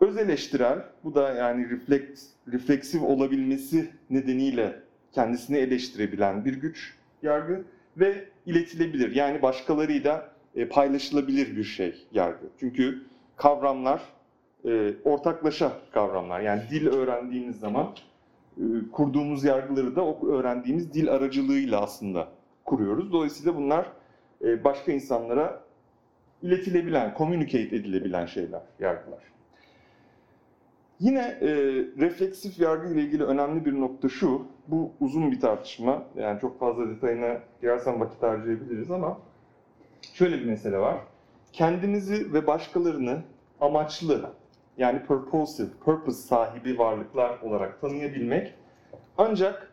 Öz 0.00 0.16
eleştirel, 0.16 0.78
bu 1.04 1.14
da 1.14 1.32
yani 1.32 1.70
refleks, 1.70 2.26
refleksif 2.52 3.02
olabilmesi 3.02 3.90
nedeniyle 4.10 4.82
kendisini 5.12 5.56
eleştirebilen 5.56 6.44
bir 6.44 6.54
güç 6.54 6.94
yargı 7.22 7.64
ve 7.96 8.24
iletilebilir. 8.46 9.14
Yani 9.14 9.42
başkalarıyla 9.42 10.32
e, 10.54 10.68
paylaşılabilir 10.68 11.56
bir 11.56 11.64
şey 11.64 12.06
yargı. 12.12 12.46
Çünkü 12.60 13.02
kavramlar 13.36 14.02
e, 14.64 14.92
ortaklaşa 15.04 15.72
kavramlar. 15.92 16.40
Yani 16.40 16.62
dil 16.70 16.86
öğrendiğiniz 16.86 17.60
zaman 17.60 17.94
e, 18.56 18.62
kurduğumuz 18.92 19.44
yargıları 19.44 19.96
da 19.96 20.04
o 20.04 20.28
öğrendiğimiz 20.28 20.94
dil 20.94 21.10
aracılığıyla 21.12 21.82
aslında 21.82 22.28
kuruyoruz. 22.64 23.12
Dolayısıyla 23.12 23.56
bunlar 23.56 23.86
başka 24.64 24.92
insanlara 24.92 25.62
iletilebilen, 26.42 27.14
communicate 27.18 27.76
edilebilen 27.76 28.26
şeyler, 28.26 28.62
yargılar. 28.80 29.30
Yine 31.00 31.20
e, 31.20 31.48
refleksif 31.98 32.58
yargı 32.58 32.94
ile 32.94 33.02
ilgili 33.02 33.24
önemli 33.24 33.64
bir 33.64 33.80
nokta 33.80 34.08
şu, 34.08 34.46
bu 34.68 34.92
uzun 35.00 35.32
bir 35.32 35.40
tartışma, 35.40 36.02
yani 36.16 36.40
çok 36.40 36.60
fazla 36.60 36.88
detayına 36.88 37.40
girersem 37.60 38.00
vakit 38.00 38.22
harcayabiliriz 38.22 38.90
ama 38.90 39.18
şöyle 40.14 40.38
bir 40.38 40.44
mesele 40.44 40.78
var. 40.78 40.98
Kendinizi 41.52 42.32
ve 42.32 42.46
başkalarını 42.46 43.22
amaçlı, 43.60 44.30
yani 44.78 45.02
purposive, 45.02 45.68
purpose 45.84 46.18
sahibi 46.18 46.78
varlıklar 46.78 47.40
olarak 47.40 47.80
tanıyabilmek 47.80 48.54
ancak 49.18 49.72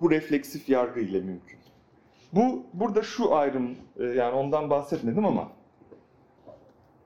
bu 0.00 0.10
refleksif 0.10 0.68
yargı 0.68 1.00
ile 1.00 1.20
mümkün. 1.20 1.58
Bu 2.32 2.66
burada 2.72 3.02
şu 3.02 3.34
ayrım, 3.34 3.76
e, 3.96 4.04
yani 4.04 4.34
ondan 4.34 4.70
bahsetmedim 4.70 5.26
ama 5.26 5.48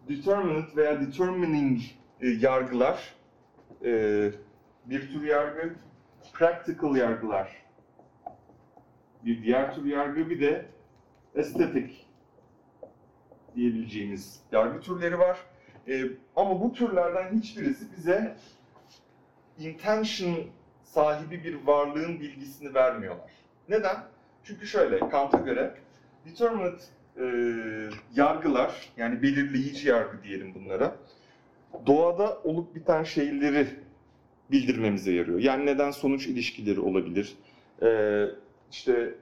determinant 0.08 0.76
veya 0.76 1.00
determining 1.00 1.80
e, 2.20 2.28
yargılar 2.28 3.14
e, 3.84 3.90
bir 4.86 5.12
tür 5.12 5.22
yargı, 5.22 5.74
practical 6.32 6.96
yargılar 6.96 7.66
bir 9.26 9.42
diğer 9.42 9.74
tür 9.74 9.84
yargı, 9.84 10.30
bir 10.30 10.40
de 10.40 10.66
estetik 11.34 12.06
diyebileceğimiz 13.56 14.40
yargı 14.52 14.80
türleri 14.80 15.18
var. 15.18 15.38
E, 15.88 16.04
ama 16.36 16.60
bu 16.60 16.72
türlerden 16.72 17.38
hiçbirisi 17.38 17.84
bize 17.96 18.36
intention 19.58 20.36
sahibi 20.84 21.44
bir 21.44 21.66
varlığın 21.66 22.20
bilgisini 22.20 22.74
vermiyorlar. 22.74 23.30
Neden? 23.68 23.96
Çünkü 24.44 24.66
şöyle, 24.66 24.98
Kant'a 24.98 25.38
göre 25.38 25.74
determinate 26.24 26.84
e, 27.16 27.24
yargılar, 28.14 28.92
yani 28.96 29.22
belirleyici 29.22 29.88
yargı 29.88 30.22
diyelim 30.22 30.54
bunlara, 30.54 30.96
doğada 31.86 32.38
olup 32.44 32.74
biten 32.74 33.02
şeyleri 33.02 33.66
bildirmemize 34.50 35.12
yarıyor. 35.12 35.38
Yani 35.38 35.66
neden 35.66 35.90
sonuç 35.90 36.26
ilişkileri 36.26 36.80
olabilir, 36.80 37.36
e, 37.82 38.24
işte 38.70 39.14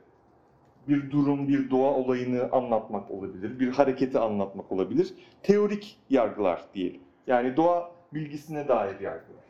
bir 0.88 1.10
durum, 1.10 1.48
bir 1.48 1.70
doğa 1.70 1.90
olayını 1.94 2.48
anlatmak 2.52 3.10
olabilir, 3.10 3.60
bir 3.60 3.68
hareketi 3.68 4.18
anlatmak 4.18 4.72
olabilir. 4.72 5.14
Teorik 5.42 5.96
yargılar 6.10 6.64
diyelim. 6.74 7.00
Yani 7.26 7.56
doğa 7.56 7.92
bilgisine 8.14 8.68
dair 8.68 9.00
yargılar. 9.00 9.44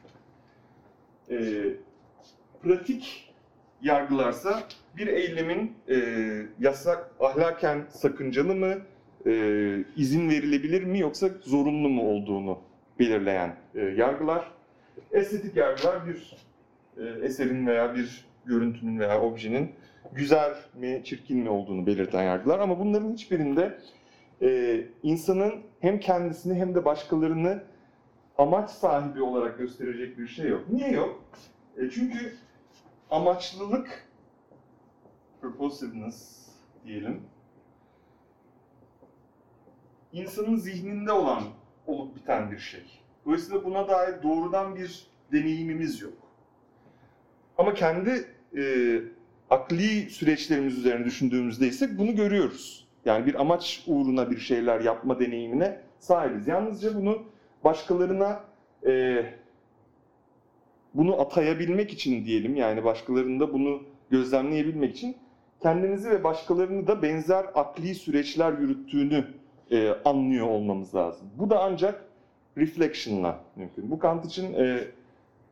E, 1.30 1.36
pratik 2.62 3.34
yargılarsa 3.82 4.62
bir 4.96 5.06
eylemin 5.06 5.72
e, 5.88 5.96
yasak, 6.60 7.10
ahlaken 7.20 7.84
sakıncalı 7.90 8.54
mı, 8.54 8.74
e, 9.26 9.84
izin 9.96 10.30
verilebilir 10.30 10.84
mi 10.84 10.98
yoksa 10.98 11.28
zorunlu 11.42 11.88
mu 11.88 12.10
olduğunu 12.10 12.58
belirleyen 12.98 13.56
e, 13.74 13.80
yargılar. 13.80 14.52
Estetik 15.12 15.56
yargılar 15.56 16.06
bir 16.06 16.36
e, 16.96 17.26
eserin 17.26 17.66
veya 17.66 17.94
bir 17.94 18.24
görüntünün 18.44 19.00
veya 19.00 19.20
objenin 19.20 19.72
güzel 20.12 20.54
mi, 20.74 21.02
çirkin 21.04 21.38
mi 21.38 21.48
olduğunu 21.48 21.86
belirten 21.86 22.22
yargılar. 22.22 22.58
Ama 22.58 22.78
bunların 22.78 23.12
hiçbirinde 23.12 23.78
e, 24.42 24.80
insanın 25.02 25.54
hem 25.80 26.00
kendisini 26.00 26.54
hem 26.54 26.74
de 26.74 26.84
başkalarını 26.84 27.62
amaç 28.38 28.70
sahibi 28.70 29.22
olarak 29.22 29.58
gösterecek 29.58 30.18
bir 30.18 30.26
şey 30.26 30.48
yok. 30.48 30.64
Niye 30.70 30.90
yok? 30.90 31.24
E, 31.76 31.90
çünkü 31.90 32.34
amaçlılık, 33.10 34.08
purposiveness 35.40 36.48
diyelim, 36.86 37.22
insanın 40.12 40.56
zihninde 40.56 41.12
olan 41.12 41.42
olup 41.86 42.16
biten 42.16 42.50
bir 42.50 42.58
şey. 42.58 43.00
Dolayısıyla 43.26 43.64
buna 43.64 43.88
dair 43.88 44.22
doğrudan 44.22 44.76
bir 44.76 45.06
deneyimimiz 45.32 46.00
yok. 46.00 46.12
Ama 47.58 47.74
kendi 47.74 48.24
e, 48.56 48.62
akli 49.50 50.10
süreçlerimiz 50.10 50.78
üzerine 50.78 51.04
düşündüğümüzde 51.04 51.66
ise 51.66 51.98
bunu 51.98 52.16
görüyoruz. 52.16 52.86
Yani 53.04 53.26
bir 53.26 53.40
amaç 53.40 53.84
uğruna 53.86 54.30
bir 54.30 54.38
şeyler 54.38 54.80
yapma 54.80 55.20
deneyimine 55.20 55.80
sahibiz. 55.98 56.48
Yalnızca 56.48 56.94
bunu 56.94 57.22
başkalarına 57.64 58.44
e, 58.86 59.24
bunu 60.94 61.20
atayabilmek 61.20 61.92
için 61.92 62.24
diyelim 62.24 62.56
yani 62.56 62.84
başkalarında 62.84 63.52
bunu 63.52 63.82
gözlemleyebilmek 64.10 64.96
için 64.96 65.16
kendimizi 65.62 66.10
ve 66.10 66.24
başkalarını 66.24 66.86
da 66.86 67.02
benzer 67.02 67.46
akli 67.54 67.94
süreçler 67.94 68.52
yürüttüğünü 68.52 69.24
e, 69.74 69.94
anlıyor 70.04 70.46
olmamız 70.46 70.94
lazım. 70.94 71.26
Bu 71.36 71.50
da 71.50 71.62
ancak 71.62 72.04
reflection'la 72.58 73.40
mümkün. 73.56 73.90
Bu 73.90 73.98
Kant 73.98 74.26
için 74.26 74.54
e, 74.54 74.84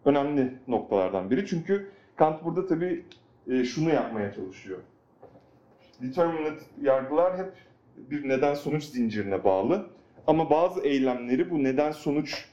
önemli 0.05 0.55
noktalardan 0.69 1.31
biri. 1.31 1.47
Çünkü 1.47 1.91
Kant 2.17 2.45
burada 2.45 2.67
tabii 2.67 3.05
e, 3.51 3.65
şunu 3.65 3.91
yapmaya 3.91 4.35
çalışıyor. 4.35 4.79
Determinate 6.03 6.65
yargılar 6.83 7.39
hep 7.39 7.53
bir 7.97 8.29
neden-sonuç 8.29 8.85
zincirine 8.85 9.45
bağlı. 9.45 9.87
Ama 10.27 10.51
bazı 10.51 10.81
eylemleri 10.81 11.51
bu 11.51 11.65
neden-sonuç, 11.65 12.49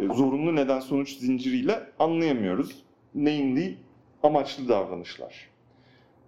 e, 0.00 0.06
zorunlu 0.14 0.56
neden-sonuç 0.56 1.16
zinciriyle 1.16 1.82
anlayamıyoruz. 1.98 2.82
Namely, 3.14 3.76
amaçlı 4.22 4.68
davranışlar. 4.68 5.48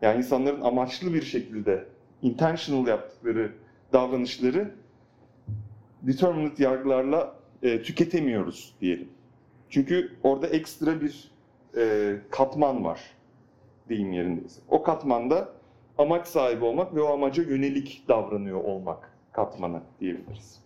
Yani 0.02 0.18
insanların 0.18 0.60
amaçlı 0.60 1.14
bir 1.14 1.22
şekilde 1.22 1.84
intentional 2.22 2.86
yaptıkları 2.86 3.52
davranışları 3.92 4.74
determinate 6.06 6.64
yargılarla 6.64 7.34
e, 7.62 7.82
tüketemiyoruz 7.82 8.74
diyelim. 8.80 9.08
Çünkü 9.70 10.12
orada 10.22 10.46
ekstra 10.46 11.00
bir 11.00 11.30
e, 11.76 12.16
katman 12.30 12.84
var 12.84 13.00
deyim 13.88 14.12
yerindeyse. 14.12 14.60
O 14.68 14.82
katmanda 14.82 15.48
amaç 15.98 16.26
sahibi 16.26 16.64
olmak 16.64 16.94
ve 16.94 17.02
o 17.02 17.12
amaca 17.12 17.42
yönelik 17.42 18.04
davranıyor 18.08 18.64
olmak 18.64 19.10
katmanı 19.32 19.80
diyebiliriz. 20.00 20.64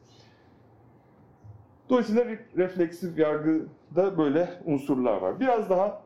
Dolayısıyla 1.88 2.24
re- 2.24 2.56
refleksif 2.56 3.18
yargıda 3.18 4.18
böyle 4.18 4.48
unsurlar 4.64 5.16
var. 5.16 5.40
Biraz 5.40 5.70
daha 5.70 6.02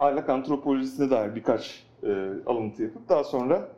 ahlak 0.00 0.28
antropolojisine 0.28 1.10
dair 1.10 1.34
birkaç 1.34 1.86
e, 2.02 2.28
alıntı 2.46 2.82
yapıp 2.82 3.08
daha 3.08 3.24
sonra 3.24 3.68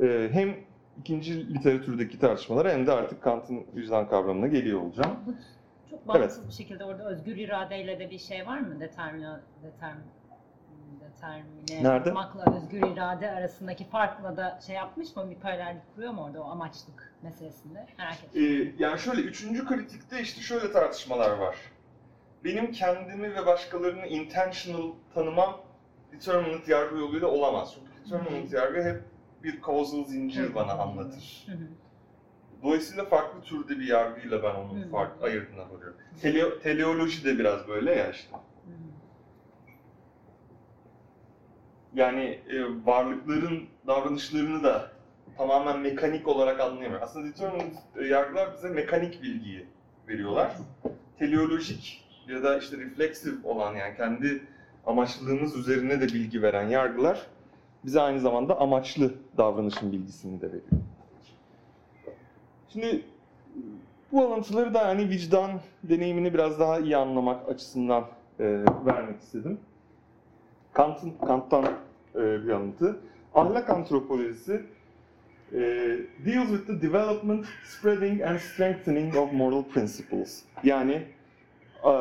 e, 0.00 0.28
hem 0.32 0.54
ikinci 1.00 1.54
literatürdeki 1.54 2.18
tartışmalara 2.18 2.70
hem 2.72 2.86
de 2.86 2.92
artık 2.92 3.22
Kant'ın 3.22 3.66
vicdan 3.76 4.08
kavramına 4.08 4.46
geliyor 4.46 4.80
olacağım. 4.80 5.16
Çok 5.90 6.08
bağımsız 6.08 6.48
bir 6.48 6.52
şekilde 6.52 6.84
orada 6.84 7.08
özgür 7.08 7.36
iradeyle 7.36 7.98
de 7.98 8.10
bir 8.10 8.18
şey 8.18 8.46
var 8.46 8.58
mı? 8.58 8.80
Determine, 8.80 9.40
determ, 9.62 9.96
determine 11.00 11.82
Nerede? 11.82 12.10
olmakla 12.10 12.56
özgür 12.56 12.92
irade 12.92 13.30
arasındaki 13.30 13.84
farkla 13.84 14.36
da 14.36 14.60
şey 14.66 14.76
yapmış 14.76 15.16
mı? 15.16 15.30
Bir 15.30 15.36
paralellik 15.36 15.94
kuruyor 15.94 16.12
mu 16.12 16.24
orada 16.24 16.42
o 16.42 16.50
amaçlık 16.50 17.12
meselesinde? 17.22 17.86
Merak 17.98 18.24
ettim. 18.24 18.42
Ee, 18.42 18.72
yani 18.78 18.98
şöyle 18.98 19.20
üçüncü 19.20 19.66
kritikte 19.66 20.20
işte 20.20 20.40
şöyle 20.40 20.72
tartışmalar 20.72 21.30
var. 21.38 21.56
Benim 22.44 22.72
kendimi 22.72 23.34
ve 23.34 23.46
başkalarını 23.46 24.06
intentional 24.06 24.92
tanımam 25.14 25.60
determinate 26.12 26.72
yargı 26.72 26.96
yoluyla 26.96 27.26
olamaz. 27.28 27.74
Çünkü 27.74 28.20
determinate 28.22 28.56
yargı 28.56 28.82
hep 28.82 29.02
bir 29.46 29.62
causal 29.66 30.04
zincir 30.04 30.54
bana 30.54 30.72
anlatır. 30.72 31.46
Dolayısıyla 32.62 33.04
farklı 33.04 33.40
türde 33.42 33.78
bir 33.78 33.86
yargıyla 33.86 34.42
ben 34.42 34.54
onun 34.54 34.82
Hı. 34.82 34.90
fark 34.90 35.22
ayırdığına 35.22 35.70
varıyorum. 35.70 35.96
Tele, 36.22 36.58
teleoloji 36.60 37.24
de 37.24 37.38
biraz 37.38 37.68
böyle 37.68 37.94
ya 37.94 38.10
işte. 38.10 38.36
Yani 41.94 42.40
e, 42.48 42.86
varlıkların 42.86 43.64
davranışlarını 43.86 44.62
da 44.62 44.90
tamamen 45.36 45.78
mekanik 45.80 46.28
olarak 46.28 46.60
anlayamıyor. 46.60 47.02
Aslında 47.02 47.28
determinant 47.28 47.74
e, 47.96 48.04
yargılar 48.04 48.54
bize 48.56 48.68
mekanik 48.68 49.22
bilgiyi 49.22 49.66
veriyorlar. 50.08 50.52
Teleolojik 51.18 52.04
ya 52.28 52.42
da 52.42 52.58
işte 52.58 52.76
refleksif 52.76 53.44
olan 53.44 53.74
yani 53.74 53.96
kendi 53.96 54.42
amaçlılığımız 54.86 55.56
üzerine 55.56 56.00
de 56.00 56.04
bilgi 56.04 56.42
veren 56.42 56.68
yargılar 56.68 57.26
bize 57.86 58.00
aynı 58.00 58.20
zamanda 58.20 58.60
amaçlı 58.60 59.14
davranışın 59.36 59.92
bilgisini 59.92 60.40
de 60.40 60.46
veriyor. 60.46 60.82
Şimdi 62.68 63.02
bu 64.12 64.24
alıntıları 64.24 64.74
da 64.74 64.86
hani 64.86 65.08
vicdan 65.08 65.50
deneyimini 65.82 66.34
biraz 66.34 66.60
daha 66.60 66.78
iyi 66.78 66.96
anlamak 66.96 67.48
açısından 67.48 68.04
e, 68.38 68.44
vermek 68.86 69.20
istedim. 69.20 69.60
Kant'ın 70.72 71.12
Kant'tan 71.26 71.64
e, 72.14 72.18
bir 72.44 72.50
alıntı. 72.50 73.00
Ahlak 73.34 73.70
antropolojisi 73.70 74.62
e, 75.52 75.58
deals 76.26 76.48
with 76.48 76.66
the 76.66 76.82
development, 76.82 77.46
spreading 77.64 78.22
and 78.22 78.38
strengthening 78.38 79.16
of 79.16 79.32
moral 79.32 79.62
principles. 79.62 80.42
Yani 80.64 81.02
e, 81.84 81.92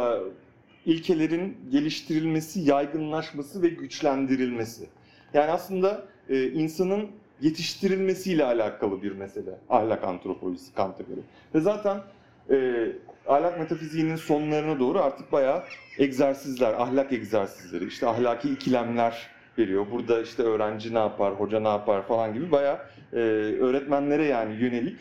ilkelerin 0.86 1.58
geliştirilmesi, 1.72 2.60
yaygınlaşması 2.60 3.62
ve 3.62 3.70
güçlendirilmesi. 3.70 4.90
Yani 5.34 5.52
aslında 5.52 6.06
e, 6.30 6.44
insanın 6.44 7.10
yetiştirilmesiyle 7.42 8.46
alakalı 8.46 9.04
bir 9.04 9.12
mesele 9.12 9.52
ahlak 9.70 10.04
antropolojisi 10.04 10.74
Kant'a 10.74 11.04
göre. 11.04 11.20
Ve 11.56 11.60
zaten 11.60 12.02
e, 12.50 12.88
ahlak 13.28 13.60
metafiziğinin 13.60 14.16
sonlarına 14.16 14.80
doğru 14.80 15.00
artık 15.00 15.32
bayağı 15.32 15.64
egzersizler, 15.98 16.74
ahlak 16.74 17.14
egzersizleri, 17.14 17.86
işte 17.86 18.08
ahlaki 18.08 18.50
ikilemler 18.50 19.28
veriyor. 19.58 19.86
Burada 19.92 20.22
işte 20.22 20.44
öğrenci 20.44 20.94
ne 20.94 21.00
yapar, 21.00 21.34
hoca 21.34 21.60
ne 21.60 21.68
yapar 21.68 22.08
falan 22.08 22.34
gibi 22.34 22.52
bayağı 22.52 22.80
e, 23.14 23.18
öğretmenlere 23.60 24.26
yani 24.26 24.56
yönelik 24.56 24.98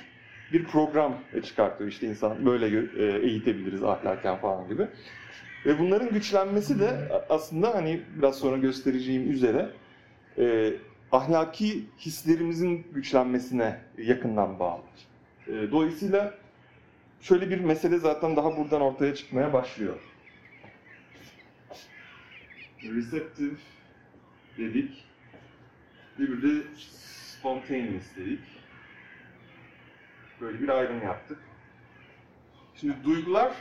bir 0.53 0.65
program 0.65 1.15
çıkartıyor. 1.45 1.91
İşte 1.91 2.07
insan 2.07 2.47
böyle 2.47 2.67
e, 2.67 3.19
eğitebiliriz 3.19 3.83
ahlaken 3.85 4.37
falan 4.37 4.69
gibi. 4.69 4.89
Ve 5.67 5.79
bunların 5.79 6.11
güçlenmesi 6.11 6.81
de 6.81 6.91
aslında 7.29 7.75
hani 7.75 8.01
biraz 8.17 8.39
sonra 8.39 8.57
göstereceğim 8.57 9.33
üzere 9.33 9.69
e, 10.39 10.73
ahlaki 11.13 11.85
hislerimizin 11.99 12.87
güçlenmesine 12.95 13.81
yakından 13.99 14.59
bağlı. 14.59 14.83
E, 15.47 15.71
dolayısıyla 15.71 16.35
şöyle 17.21 17.51
bir 17.51 17.61
mesele 17.61 17.99
zaten 17.99 18.37
daha 18.37 18.57
buradan 18.57 18.81
ortaya 18.81 19.15
çıkmaya 19.15 19.53
başlıyor. 19.53 20.01
Receptive 22.83 23.57
dedik. 24.59 25.05
Bir 26.19 26.43
de 26.43 26.63
spontaneous 26.77 28.17
dedik. 28.17 28.41
Böyle 30.41 30.61
bir 30.61 30.69
ayrım 30.69 31.03
yaptık. 31.03 31.39
Şimdi 32.75 32.95
duygular 33.05 33.53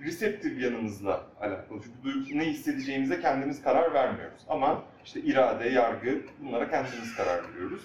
receptive 0.00 0.64
yanımızla 0.64 1.26
alakalı. 1.40 1.80
Çünkü 1.82 2.02
duygu, 2.04 2.38
ne 2.38 2.44
hissedeceğimize 2.44 3.20
kendimiz 3.20 3.62
karar 3.62 3.94
vermiyoruz. 3.94 4.40
Ama 4.48 4.84
işte 5.08 5.20
irade, 5.20 5.68
yargı 5.68 6.20
bunlara 6.40 6.70
kendimiz 6.70 7.16
karar 7.16 7.40
veriyoruz. 7.48 7.82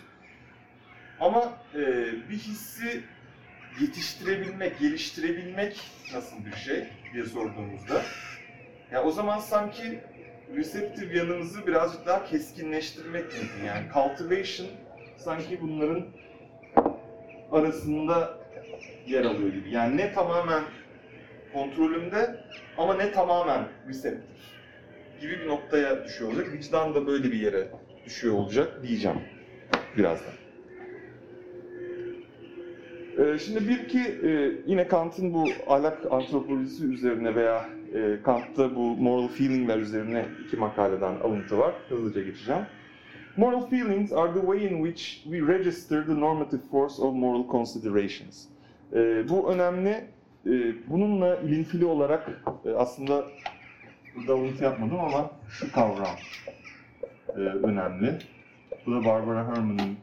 Ama 1.19 1.53
e, 1.75 1.79
bir 2.29 2.37
hissi 2.37 3.03
yetiştirebilmek, 3.81 4.79
geliştirebilmek 4.79 5.81
nasıl 6.13 6.45
bir 6.45 6.55
şey 6.55 6.87
diye 7.13 7.25
sorduğumuzda 7.25 8.01
ya 8.91 9.03
o 9.03 9.11
zaman 9.11 9.39
sanki 9.39 9.99
receptive 10.55 11.17
yanımızı 11.17 11.67
birazcık 11.67 12.05
daha 12.05 12.25
keskinleştirmek 12.25 13.23
mümkün. 13.23 13.65
Yani 13.65 13.85
cultivation 13.93 14.67
sanki 15.17 15.61
bunların 15.61 16.05
arasında 17.51 18.37
yer 19.07 19.25
alıyor 19.25 19.53
gibi. 19.53 19.71
Yani 19.71 19.97
ne 19.97 20.13
tamamen 20.13 20.63
kontrolümde 21.53 22.45
ama 22.77 22.93
ne 22.93 23.11
tamamen 23.11 23.67
receptive 23.87 24.33
gibi 25.23 25.39
bir 25.39 25.47
noktaya 25.47 26.05
düşüyor 26.05 26.31
olacak. 26.31 26.53
Vicdan 26.53 26.95
da 26.95 27.07
böyle 27.07 27.23
bir 27.23 27.39
yere 27.39 27.67
düşüyor 28.05 28.33
olacak 28.33 28.83
diyeceğim 28.83 29.17
birazdan. 29.97 30.33
Ee, 33.19 33.39
şimdi 33.39 33.67
bir 33.67 33.87
ki 33.87 33.99
e, 33.99 34.51
yine 34.65 34.87
Kant'ın 34.87 35.33
bu 35.33 35.45
ahlak 35.67 36.11
antropolojisi 36.11 36.85
üzerine 36.85 37.35
veya 37.35 37.69
e, 37.93 38.17
Kant'ta 38.23 38.75
bu 38.75 38.95
moral 38.95 39.27
feelingler 39.27 39.77
üzerine 39.77 40.25
iki 40.45 40.57
makaleden 40.57 41.15
alıntı 41.19 41.57
var. 41.57 41.73
Hızlıca 41.89 42.23
geçeceğim. 42.23 42.61
Moral 43.37 43.69
feelings 43.69 44.13
are 44.13 44.33
the 44.33 44.41
way 44.41 44.65
in 44.65 44.85
which 44.85 45.23
we 45.23 45.53
register 45.53 46.05
the 46.05 46.19
normative 46.19 46.61
force 46.71 47.01
of 47.01 47.15
moral 47.15 47.47
considerations. 47.47 48.45
Ee, 48.93 49.29
bu 49.29 49.51
önemli. 49.51 50.03
Ee, 50.47 50.73
bununla 50.87 51.35
ilintili 51.35 51.85
olarak 51.85 52.29
e, 52.65 52.71
aslında 52.71 53.25
burada 54.15 54.33
alıntı 54.33 54.63
yapmadım 54.63 54.99
ama 54.99 55.31
şu 55.49 55.71
kavram 55.71 56.15
e, 57.29 57.39
önemli. 57.39 58.19
Bu 58.85 58.91
da 58.91 59.05
Barbara 59.05 59.47
Herman'ın 59.47 59.97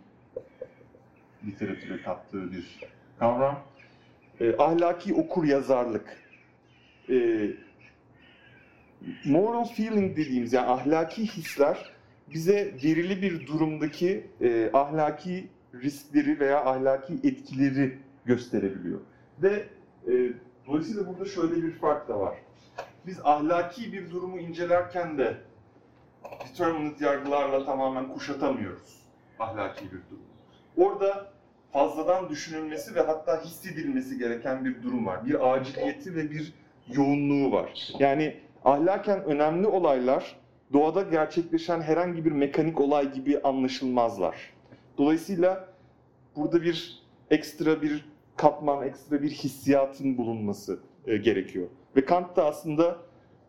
literatüre 1.46 2.03
kattığı 2.03 2.53
bir 2.53 2.81
kavram. 3.18 3.62
E, 4.40 4.57
ahlaki 4.57 5.14
okur 5.14 5.44
yazarlık. 5.44 6.16
E, 7.11 7.46
moral 9.25 9.64
feeling 9.64 10.16
dediğimiz 10.16 10.53
yani 10.53 10.66
ahlaki 10.66 11.27
hisler 11.27 11.92
bize 12.35 12.75
verili 12.85 13.23
bir 13.23 13.46
durumdaki 13.46 14.27
e, 14.40 14.70
ahlaki 14.73 15.49
riskleri 15.75 16.40
veya 16.40 16.64
ahlaki 16.64 17.14
etkileri 17.14 17.99
gösterebiliyor. 18.25 19.01
Ve 19.42 19.64
e, 20.07 20.33
dolayısıyla 20.66 21.07
burada 21.07 21.25
şöyle 21.25 21.62
bir 21.62 21.73
fark 21.73 22.09
da 22.09 22.20
var. 22.20 22.35
Biz 23.07 23.21
ahlaki 23.25 23.93
bir 23.93 24.11
durumu 24.11 24.38
incelerken 24.38 25.19
de 25.19 25.37
determinate 26.49 27.05
yargılarla 27.05 27.64
tamamen 27.64 28.09
kuşatamıyoruz 28.09 29.01
ahlaki 29.40 29.85
bir 29.85 29.90
durumu. 30.11 30.31
Orada 30.77 31.33
fazladan 31.73 32.29
düşünülmesi 32.29 32.95
ve 32.95 33.01
hatta 33.01 33.45
hissedilmesi 33.45 34.19
gereken 34.19 34.64
bir 34.64 34.83
durum 34.83 35.07
var. 35.07 35.27
Bir 35.27 35.53
aciliyeti 35.53 36.14
ve 36.14 36.31
bir 36.31 36.53
yoğunluğu 36.88 37.53
var. 37.53 37.93
Yani 37.99 38.37
ahlaken 38.64 39.25
önemli 39.25 39.66
olaylar 39.66 40.37
doğada 40.73 41.03
gerçekleşen 41.03 41.81
herhangi 41.81 42.25
bir 42.25 42.33
mekanik 42.33 42.81
olay 42.81 43.12
gibi 43.12 43.40
anlaşılmazlar. 43.40 44.37
Dolayısıyla 44.99 45.69
burada 46.37 46.62
bir 46.62 47.03
ekstra 47.31 47.83
bir 47.83 48.05
katman, 48.37 48.87
ekstra 48.87 49.23
bir 49.23 49.31
hissiyatın 49.31 50.19
bulunması 50.19 50.81
e, 51.07 51.16
gerekiyor. 51.16 51.66
Ve 51.96 52.05
Kant 52.05 52.37
da 52.37 52.46
aslında 52.46 52.96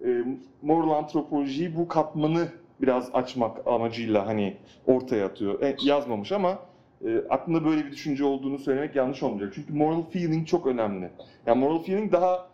e, 0.06 0.24
moral 0.62 0.90
antropolojiyi 0.90 1.76
bu 1.76 1.88
katmanı 1.88 2.48
biraz 2.82 3.10
açmak 3.14 3.68
amacıyla 3.68 4.28
hani 4.28 4.58
ortaya 4.88 5.26
atıyor. 5.26 5.62
E, 5.62 5.76
yazmamış 5.86 6.32
ama 6.32 6.60
e, 7.06 7.22
aklında 7.30 7.66
böyle 7.66 7.86
bir 7.86 7.92
düşünce 7.92 8.24
olduğunu 8.24 8.60
söylemek 8.60 8.96
yanlış 8.96 9.24
olmayacak. 9.24 9.52
Çünkü 9.56 9.74
moral 9.74 10.02
feeling 10.02 10.48
çok 10.48 10.68
önemli. 10.68 11.10
Yani 11.46 11.60
moral 11.60 11.80
feeling 11.80 12.12
daha 12.12 12.48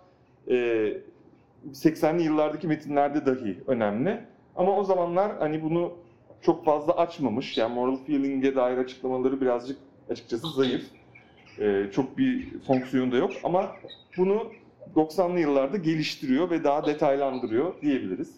e, 0.48 0.54
80'li 1.72 2.24
yıllardaki 2.24 2.68
metinlerde 2.68 3.26
dahi 3.26 3.58
önemli. 3.68 4.20
Ama 4.56 4.78
o 4.78 4.84
zamanlar 4.84 5.38
hani 5.40 5.64
bunu 5.64 5.94
çok 6.42 6.66
fazla 6.66 6.98
açmamış. 6.98 7.58
Yani 7.58 7.74
moral 7.74 7.98
feeling'e 7.98 8.56
dair 8.56 8.78
açıklamaları 8.78 9.42
birazcık 9.42 9.78
açıkçası 10.10 10.48
zayıf. 10.52 10.86
Ee, 11.60 11.86
çok 11.94 12.18
bir 12.18 12.60
fonksiyonu 12.60 13.12
da 13.12 13.18
yok 13.18 13.32
ama 13.44 13.72
bunu 14.18 14.52
90'lı 14.96 15.40
yıllarda 15.40 15.78
geliştiriyor 15.78 16.50
ve 16.50 16.64
daha 16.64 16.86
detaylandırıyor 16.86 17.82
diyebiliriz. 17.82 18.32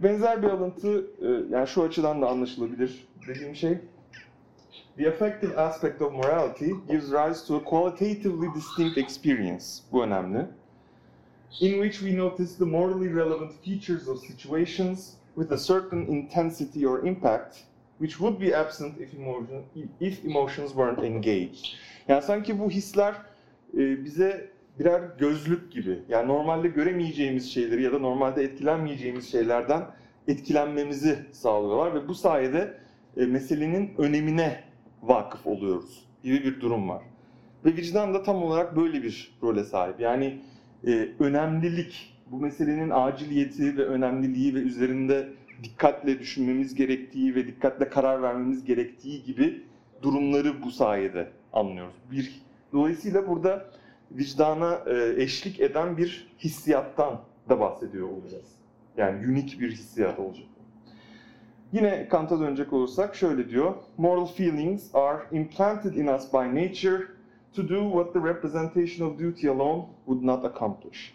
Benzer 0.00 0.42
bir 0.42 0.48
alıntı 0.48 1.06
e, 1.22 1.54
yani 1.54 1.68
şu 1.68 1.82
açıdan 1.82 2.22
da 2.22 2.28
anlaşılabilir 2.28 3.08
dediğim 3.28 3.54
şey 3.56 3.78
The 4.96 5.08
affective 5.08 5.56
aspect 5.56 6.02
of 6.02 6.12
morality 6.12 6.70
gives 6.88 7.10
rise 7.10 7.46
to 7.46 7.56
a 7.56 7.64
qualitatively 7.64 8.54
distinct 8.54 8.98
experience. 8.98 9.64
Bu 9.92 10.04
önemli. 10.04 10.46
In 11.60 11.82
which 11.82 11.98
we 11.98 12.16
notice 12.16 12.58
the 12.58 12.64
morally 12.64 13.14
relevant 13.14 13.52
features 13.64 14.08
of 14.08 14.18
situations 14.18 15.16
with 15.34 15.52
a 15.52 15.58
certain 15.58 16.06
intensity 16.06 16.86
or 16.86 17.06
impact 17.06 17.56
which 17.98 18.20
would 18.20 18.40
be 18.40 18.54
absent 18.54 19.00
if, 19.00 19.14
emotion, 19.14 19.64
if 20.00 20.24
emotions 20.24 20.70
weren't 20.70 21.02
engaged. 21.02 21.66
Yani 22.08 22.22
sanki 22.22 22.58
bu 22.58 22.70
hisler 22.70 23.14
e, 23.74 24.04
bize 24.04 24.50
birer 24.78 25.02
gözlük 25.18 25.72
gibi. 25.72 25.98
Yani 26.08 26.28
normalde 26.28 26.68
göremeyeceğimiz 26.68 27.52
şeyleri 27.52 27.82
ya 27.82 27.92
da 27.92 27.98
normalde 27.98 28.42
etkilenmeyeceğimiz 28.42 29.32
şeylerden 29.32 29.82
etkilenmemizi 30.28 31.18
sağlıyorlar 31.32 31.94
ve 31.94 32.08
bu 32.08 32.14
sayede 32.14 32.78
e, 33.16 33.26
meselenin 33.26 33.94
önemine 33.98 34.60
vakıf 35.02 35.46
oluyoruz 35.46 36.04
gibi 36.22 36.44
bir 36.44 36.60
durum 36.60 36.88
var. 36.88 37.02
Ve 37.64 37.76
vicdan 37.76 38.14
da 38.14 38.22
tam 38.22 38.42
olarak 38.42 38.76
böyle 38.76 39.02
bir 39.02 39.34
role 39.42 39.64
sahip. 39.64 40.00
Yani 40.00 40.40
e, 40.86 41.08
önemlilik, 41.18 42.14
bu 42.30 42.40
meselenin 42.40 42.90
aciliyeti 42.90 43.76
ve 43.76 43.84
önemliliği 43.84 44.54
ve 44.54 44.58
üzerinde 44.58 45.28
dikkatle 45.62 46.18
düşünmemiz 46.18 46.74
gerektiği 46.74 47.34
ve 47.34 47.46
dikkatle 47.46 47.88
karar 47.88 48.22
vermemiz 48.22 48.64
gerektiği 48.64 49.22
gibi 49.22 49.62
durumları 50.02 50.62
bu 50.62 50.70
sayede 50.70 51.28
anlıyoruz. 51.52 51.94
Bir, 52.10 52.42
dolayısıyla 52.72 53.28
burada 53.28 53.70
vicdana 54.10 54.82
e, 54.86 55.22
eşlik 55.22 55.60
eden 55.60 55.96
bir 55.96 56.34
hissiyattan 56.38 57.20
da 57.48 57.60
bahsediyor 57.60 58.08
olacağız. 58.08 58.46
Yani 58.96 59.26
unik 59.26 59.60
bir 59.60 59.70
hissiyat 59.72 60.18
olacak. 60.18 60.46
Yine 61.72 62.08
Kant'a 62.08 62.40
dönecek 62.40 62.72
olursak 62.72 63.14
şöyle 63.16 63.48
diyor. 63.48 63.74
Moral 63.98 64.26
feelings 64.26 64.94
are 64.94 65.22
implanted 65.32 65.94
in 65.94 66.06
us 66.06 66.32
by 66.32 66.36
nature 66.36 67.02
to 67.52 67.68
do 67.68 67.90
what 67.90 68.12
the 68.14 68.20
representation 68.20 69.10
of 69.10 69.18
duty 69.18 69.50
alone 69.50 69.86
would 70.06 70.22
not 70.24 70.44
accomplish. 70.44 71.14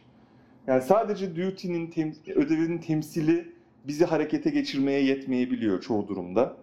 Yani 0.68 0.82
sadece 0.82 1.36
duty'nin 1.36 1.88
tem- 1.92 2.34
ödevinin 2.36 2.78
temsili 2.78 3.54
bizi 3.88 4.06
harekete 4.06 4.50
geçirmeye 4.50 5.04
yetmeyebiliyor 5.04 5.82
çoğu 5.82 6.08
durumda. 6.08 6.56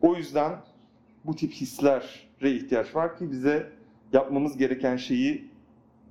O 0.00 0.14
yüzden 0.14 0.52
bu 1.24 1.36
tip 1.36 1.52
hislere 1.52 2.02
ihtiyaç 2.42 2.94
var 2.94 3.16
ki 3.16 3.30
bize 3.30 3.72
yapmamız 4.14 4.56
gereken 4.56 4.96
şeyi 4.96 5.44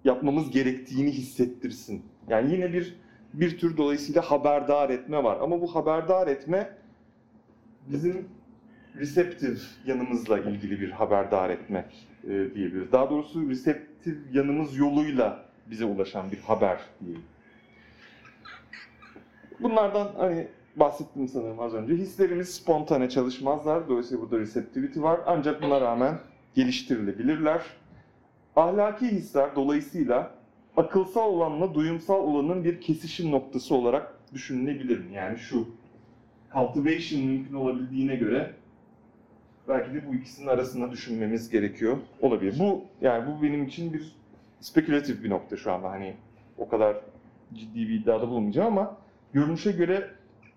yapmamız 0.03 0.51
gerektiğini 0.51 1.11
hissettirsin. 1.11 2.01
Yani 2.27 2.53
yine 2.53 2.73
bir 2.73 2.95
bir 3.33 3.57
tür 3.57 3.77
dolayısıyla 3.77 4.21
haberdar 4.21 4.89
etme 4.89 5.23
var. 5.23 5.37
Ama 5.41 5.61
bu 5.61 5.75
haberdar 5.75 6.27
etme 6.27 6.69
bizim 7.87 8.27
reseptif 8.95 9.61
yanımızla 9.85 10.39
ilgili 10.39 10.81
bir 10.81 10.91
haberdar 10.91 11.49
etme 11.49 11.85
e, 12.23 12.27
diyebiliriz. 12.29 12.91
Daha 12.91 13.09
doğrusu 13.09 13.49
reseptif 13.49 14.17
yanımız 14.33 14.77
yoluyla 14.77 15.45
bize 15.67 15.85
ulaşan 15.85 16.31
bir 16.31 16.39
haber 16.39 16.79
diyelim. 17.05 17.23
Bunlardan 19.59 20.11
hani 20.17 20.47
bahsettim 20.75 21.27
sanırım 21.27 21.59
az 21.59 21.73
önce. 21.73 21.93
Hislerimiz 21.93 22.55
spontane 22.55 23.09
çalışmazlar. 23.09 23.89
Dolayısıyla 23.89 24.23
burada 24.23 24.39
receptivity 24.39 25.01
var. 25.01 25.19
Ancak 25.25 25.61
buna 25.61 25.81
rağmen 25.81 26.19
geliştirilebilirler. 26.55 27.61
Ahlaki 28.55 29.07
hisler 29.07 29.55
dolayısıyla 29.55 30.31
akılsal 30.77 31.29
olanla 31.29 31.73
duyumsal 31.73 32.15
olanın 32.15 32.63
bir 32.63 32.81
kesişim 32.81 33.31
noktası 33.31 33.75
olarak 33.75 34.13
düşünülebilir 34.33 34.99
mi? 34.99 35.13
Yani 35.13 35.37
şu 35.37 35.67
cultivation 36.53 37.21
mümkün 37.21 37.53
olabildiğine 37.53 38.15
göre 38.15 38.53
belki 39.67 39.93
de 39.93 40.07
bu 40.07 40.15
ikisinin 40.15 40.47
arasında 40.47 40.91
düşünmemiz 40.91 41.49
gerekiyor 41.49 41.97
olabilir. 42.21 42.55
Bu 42.59 42.85
yani 43.01 43.27
bu 43.27 43.43
benim 43.43 43.63
için 43.63 43.93
bir 43.93 44.15
spekülatif 44.59 45.23
bir 45.23 45.29
nokta 45.29 45.57
şu 45.57 45.71
anda 45.71 45.89
hani 45.89 46.13
o 46.57 46.69
kadar 46.69 46.97
ciddi 47.53 47.87
bir 47.89 47.99
iddiada 47.99 48.27
bulunmayacağım 48.27 48.77
ama 48.77 48.97
görünüşe 49.33 49.71
göre 49.71 50.09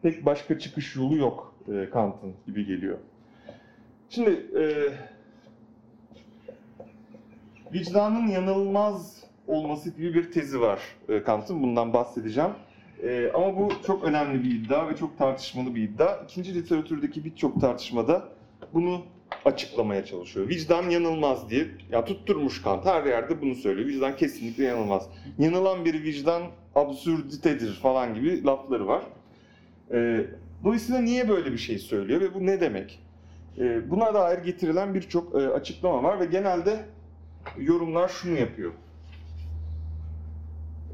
pek 0.02 0.26
başka 0.26 0.58
çıkış 0.58 0.96
yolu 0.96 1.16
yok 1.16 1.54
e, 1.72 1.90
Kant'ın 1.90 2.32
gibi 2.46 2.66
geliyor. 2.66 2.98
Şimdi 4.10 4.30
e, 4.30 4.62
vicdanın 7.72 8.26
yanılmaz 8.26 9.24
olması 9.46 9.90
gibi 9.90 10.14
bir 10.14 10.32
tezi 10.32 10.60
var 10.60 10.80
e, 11.08 11.22
Kant'ın. 11.22 11.62
Bundan 11.62 11.92
bahsedeceğim. 11.92 12.50
E, 13.02 13.30
ama 13.34 13.56
bu 13.56 13.72
çok 13.86 14.04
önemli 14.04 14.44
bir 14.44 14.50
iddia 14.50 14.88
ve 14.88 14.96
çok 14.96 15.18
tartışmalı 15.18 15.74
bir 15.74 15.82
iddia. 15.82 16.16
İkinci 16.24 16.54
literatürdeki 16.54 17.24
birçok 17.24 17.60
tartışmada 17.60 18.28
bunu 18.74 19.02
açıklamaya 19.44 20.04
çalışıyor. 20.04 20.48
Vicdan 20.48 20.90
yanılmaz 20.90 21.50
diye. 21.50 21.66
Ya 21.92 22.04
tutturmuş 22.04 22.62
Kant 22.62 22.86
her 22.86 23.04
yerde 23.04 23.42
bunu 23.42 23.54
söylüyor. 23.54 23.88
Vicdan 23.88 24.16
kesinlikle 24.16 24.64
yanılmaz. 24.64 25.08
Yanılan 25.38 25.84
bir 25.84 26.02
vicdan 26.02 26.42
absürditedir 26.74 27.74
falan 27.74 28.14
gibi 28.14 28.44
lafları 28.44 28.86
var. 28.86 29.02
E, 29.92 30.26
dolayısıyla 30.64 31.00
niye 31.00 31.28
böyle 31.28 31.52
bir 31.52 31.58
şey 31.58 31.78
söylüyor 31.78 32.20
ve 32.20 32.34
bu 32.34 32.46
ne 32.46 32.60
demek? 32.60 33.02
E, 33.58 33.90
buna 33.90 34.14
dair 34.14 34.38
getirilen 34.38 34.94
birçok 34.94 35.34
e, 35.34 35.48
açıklama 35.48 36.02
var 36.02 36.20
ve 36.20 36.24
genelde 36.24 36.84
yorumlar 37.58 38.08
şunu 38.08 38.38
yapıyor. 38.38 38.72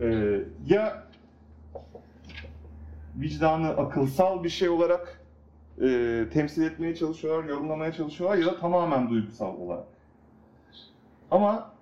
E, 0.00 0.38
ya 0.66 1.06
vicdanı 3.16 3.68
akılsal 3.68 4.44
bir 4.44 4.48
şey 4.48 4.68
olarak 4.68 5.20
e, 5.82 6.24
temsil 6.32 6.62
etmeye 6.62 6.94
çalışıyorlar, 6.94 7.48
yorumlamaya 7.48 7.92
çalışıyorlar 7.92 8.38
ya 8.38 8.46
da 8.46 8.60
tamamen 8.60 9.10
duygusal 9.10 9.56
olarak. 9.56 9.86
Ama 11.30 11.72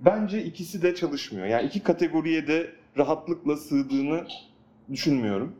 bence 0.00 0.44
ikisi 0.44 0.82
de 0.82 0.94
çalışmıyor. 0.94 1.46
Yani 1.46 1.66
iki 1.66 1.82
kategoriye 1.82 2.46
de 2.46 2.70
rahatlıkla 2.98 3.56
sığdığını 3.56 4.26
düşünmüyorum. 4.90 5.56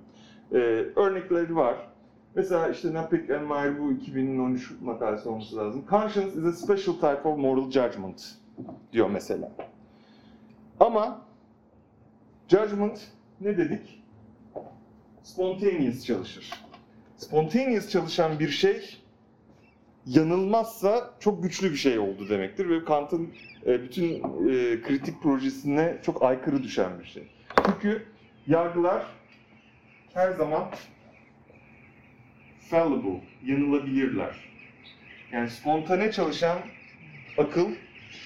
Ee, 0.53 0.57
örnekleri 0.97 1.57
var. 1.57 1.77
Mesela 2.37 2.69
işte 2.69 2.95
Napik 2.95 3.31
and 3.31 3.51
Meyer 3.51 3.81
bu 3.81 3.93
2013 3.93 4.71
makalesi 4.81 5.29
olması 5.29 5.57
lazım. 5.57 5.85
Conscience 5.91 6.39
is 6.39 6.45
a 6.45 6.53
special 6.53 6.95
type 6.95 7.29
of 7.29 7.39
moral 7.39 7.71
judgment 7.71 8.35
diyor 8.93 9.11
mesela. 9.11 9.53
Ama 10.81 11.27
judgment 12.49 13.01
ne 13.41 13.59
dedik? 13.59 14.03
Spontaneous 15.23 16.05
çalışır. 16.05 16.51
Spontaneous 17.17 17.89
çalışan 17.89 18.39
bir 18.39 18.49
şey 18.49 18.97
yanılmazsa 20.07 21.11
çok 21.21 21.43
güçlü 21.43 21.71
bir 21.71 21.77
şey 21.77 21.99
oldu 21.99 22.29
demektir 22.29 22.71
ve 22.71 22.85
Kant'ın 22.85 23.31
e, 23.67 23.83
bütün 23.83 24.15
e, 24.15 24.83
kritik 24.83 25.23
projesine 25.23 25.99
çok 26.03 26.23
aykırı 26.23 26.63
düşen 26.63 26.99
bir 27.01 27.05
şey. 27.05 27.29
Çünkü 27.67 28.07
yargılar 28.47 29.07
her 30.15 30.33
zaman 30.33 30.65
fallible, 32.71 33.21
yanılabilirler. 33.45 34.37
Yani 35.33 35.51
spontane 35.51 36.13
çalışan 36.13 36.59
akıl 37.39 37.69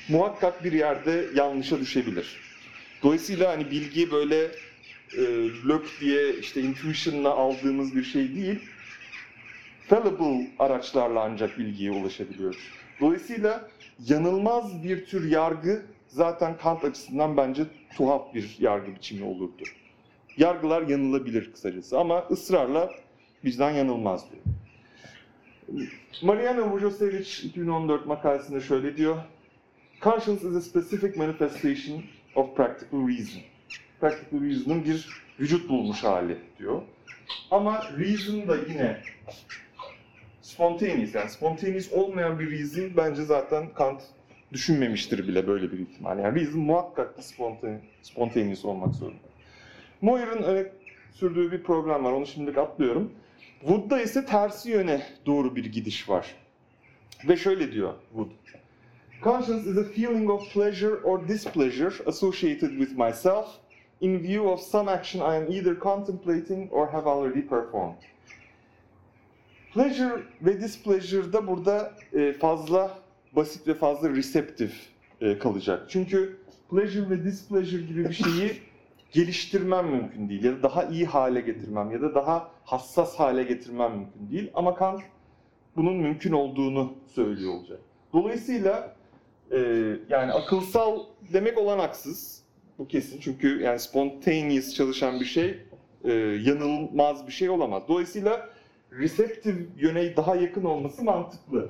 muhakkak 0.08 0.64
bir 0.64 0.72
yerde 0.72 1.26
yanlışa 1.34 1.80
düşebilir. 1.80 2.40
Dolayısıyla 3.02 3.50
hani 3.50 3.70
bilgi 3.70 4.12
böyle 4.12 4.44
e, 5.16 5.22
lök 5.68 6.00
diye 6.00 6.34
işte 6.34 6.60
intuition'la 6.62 7.30
aldığımız 7.30 7.96
bir 7.96 8.04
şey 8.04 8.34
değil. 8.34 8.58
Fallible 9.88 10.50
araçlarla 10.58 11.20
ancak 11.20 11.58
bilgiye 11.58 11.90
ulaşabiliyoruz. 11.90 12.60
Dolayısıyla 13.00 13.70
yanılmaz 14.06 14.84
bir 14.84 15.06
tür 15.06 15.30
yargı 15.30 15.82
zaten 16.08 16.56
Kant 16.56 16.84
açısından 16.84 17.36
bence 17.36 17.62
tuhaf 17.96 18.34
bir 18.34 18.56
yargı 18.58 18.94
biçimi 18.94 19.24
olurdu. 19.24 19.62
Yargılar 20.36 20.82
yanılabilir 20.82 21.52
kısacası 21.52 21.98
ama 21.98 22.26
ısrarla 22.30 22.90
vicdan 23.44 23.70
yanılmaz 23.70 24.24
diyor. 24.30 24.42
Mariana 26.22 26.72
Vujosevic 26.72 27.42
2014 27.42 28.06
makalesinde 28.06 28.60
şöyle 28.60 28.96
diyor. 28.96 29.16
Conscience 30.02 30.48
is 30.48 30.56
a 30.56 30.60
specific 30.60 31.18
manifestation 31.18 32.02
of 32.34 32.56
practical 32.56 33.08
reason. 33.08 33.42
Practical 34.00 34.44
reason'ın 34.44 34.84
bir 34.84 35.08
vücut 35.40 35.68
bulmuş 35.68 36.04
hali 36.04 36.38
diyor. 36.58 36.82
Ama 37.50 37.82
reason 37.98 38.48
da 38.48 38.56
yine 38.68 39.00
spontaneous 40.42 41.14
yani 41.14 41.30
spontaneous 41.30 41.92
olmayan 41.92 42.38
bir 42.38 42.50
reason 42.50 42.96
bence 42.96 43.22
zaten 43.22 43.74
Kant 43.74 44.02
düşünmemiştir 44.52 45.28
bile 45.28 45.46
böyle 45.46 45.72
bir 45.72 45.78
ihtimal. 45.78 46.18
Yani 46.18 46.40
reason 46.40 46.60
muhakkak 46.60 47.18
da 47.18 47.22
spontane, 47.22 47.80
spontaneous 48.02 48.64
olmak 48.64 48.94
zorunda. 48.94 49.28
Moyer'ın 50.00 50.42
öne 50.42 50.72
sürdüğü 51.12 51.52
bir 51.52 51.62
program 51.62 52.04
var. 52.04 52.12
Onu 52.12 52.26
şimdilik 52.26 52.58
atlıyorum. 52.58 53.12
Wood'da 53.60 54.02
ise 54.02 54.24
tersi 54.24 54.70
yöne 54.70 55.02
doğru 55.26 55.56
bir 55.56 55.64
gidiş 55.64 56.08
var. 56.08 56.34
Ve 57.28 57.36
şöyle 57.36 57.72
diyor 57.72 57.94
Wood. 58.08 58.30
Conscience 59.24 59.70
is 59.70 59.78
a 59.78 59.84
feeling 59.84 60.30
of 60.30 60.52
pleasure 60.52 60.94
or 60.94 61.28
displeasure 61.28 61.94
associated 62.06 62.70
with 62.70 62.98
myself 62.98 63.46
in 64.00 64.18
view 64.18 64.48
of 64.48 64.60
some 64.60 64.90
action 64.90 65.20
I 65.20 65.36
am 65.36 65.52
either 65.52 65.78
contemplating 65.78 66.72
or 66.72 66.86
have 66.86 67.06
already 67.06 67.42
performed. 67.42 67.98
Pleasure 69.74 70.22
ve 70.42 70.60
displeasure'da 70.60 71.46
burada 71.46 71.92
e, 72.12 72.32
fazla 72.32 72.98
basit 73.32 73.68
ve 73.68 73.74
fazla 73.74 74.10
receptive 74.10 74.72
e, 75.20 75.38
kalacak. 75.38 75.86
Çünkü 75.88 76.36
pleasure 76.70 77.10
ve 77.10 77.24
displeasure 77.24 77.82
gibi 77.82 78.08
bir 78.08 78.14
şeyi 78.14 78.52
geliştirmem 79.10 79.86
mümkün 79.86 80.28
değil 80.28 80.44
ya 80.44 80.52
da 80.52 80.62
daha 80.62 80.84
iyi 80.84 81.06
hale 81.06 81.40
getirmem 81.40 81.90
ya 81.90 82.02
da 82.02 82.14
daha 82.14 82.50
hassas 82.64 83.14
hale 83.14 83.42
getirmem 83.42 83.92
mümkün 83.92 84.30
değil. 84.30 84.50
Ama 84.54 84.74
Kant 84.74 85.02
bunun 85.76 85.96
mümkün 85.96 86.32
olduğunu 86.32 86.92
söylüyor 87.06 87.54
olacak. 87.54 87.80
Dolayısıyla 88.12 88.96
e, 89.50 89.58
yani 90.08 90.32
akılsal 90.32 91.00
demek 91.32 91.58
olanaksız. 91.58 92.42
Bu 92.78 92.88
kesin 92.88 93.20
çünkü 93.20 93.62
yani 93.62 93.78
spontaneous 93.78 94.74
çalışan 94.74 95.20
bir 95.20 95.24
şey 95.24 95.58
e, 96.04 96.12
yanılmaz 96.42 97.26
bir 97.26 97.32
şey 97.32 97.50
olamaz. 97.50 97.82
Dolayısıyla 97.88 98.48
receptive 98.92 99.58
yöne 99.76 100.16
daha 100.16 100.36
yakın 100.36 100.64
olması 100.64 101.04
mantıklı. 101.04 101.68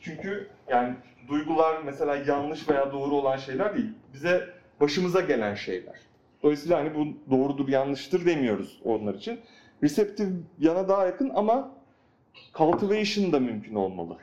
Çünkü 0.00 0.48
yani 0.68 0.94
duygular 1.28 1.82
mesela 1.84 2.16
yanlış 2.16 2.68
veya 2.68 2.92
doğru 2.92 3.14
olan 3.14 3.36
şeyler 3.36 3.74
değil. 3.74 3.90
Bize 4.14 4.48
başımıza 4.80 5.20
gelen 5.20 5.54
şeyler. 5.54 6.09
Dolayısıyla 6.42 6.78
hani 6.78 6.94
bu 6.94 7.30
doğrudur, 7.30 7.68
yanlıştır 7.68 8.26
demiyoruz 8.26 8.80
onlar 8.84 9.14
için. 9.14 9.40
Receptive 9.82 10.30
yana 10.58 10.88
daha 10.88 11.06
yakın 11.06 11.30
ama 11.34 11.72
cultivation 12.54 13.32
da 13.32 13.40
mümkün 13.40 13.74
olmalı. 13.74 14.16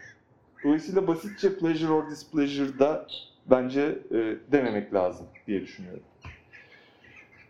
Dolayısıyla 0.63 1.07
basitçe 1.07 1.57
pleasure 1.57 1.91
or 1.91 2.09
displeasure 2.09 2.79
da 2.79 3.07
bence 3.45 3.81
e, 4.11 4.35
dememek 4.51 4.93
lazım 4.93 5.27
diye 5.47 5.61
düşünüyorum. 5.61 6.03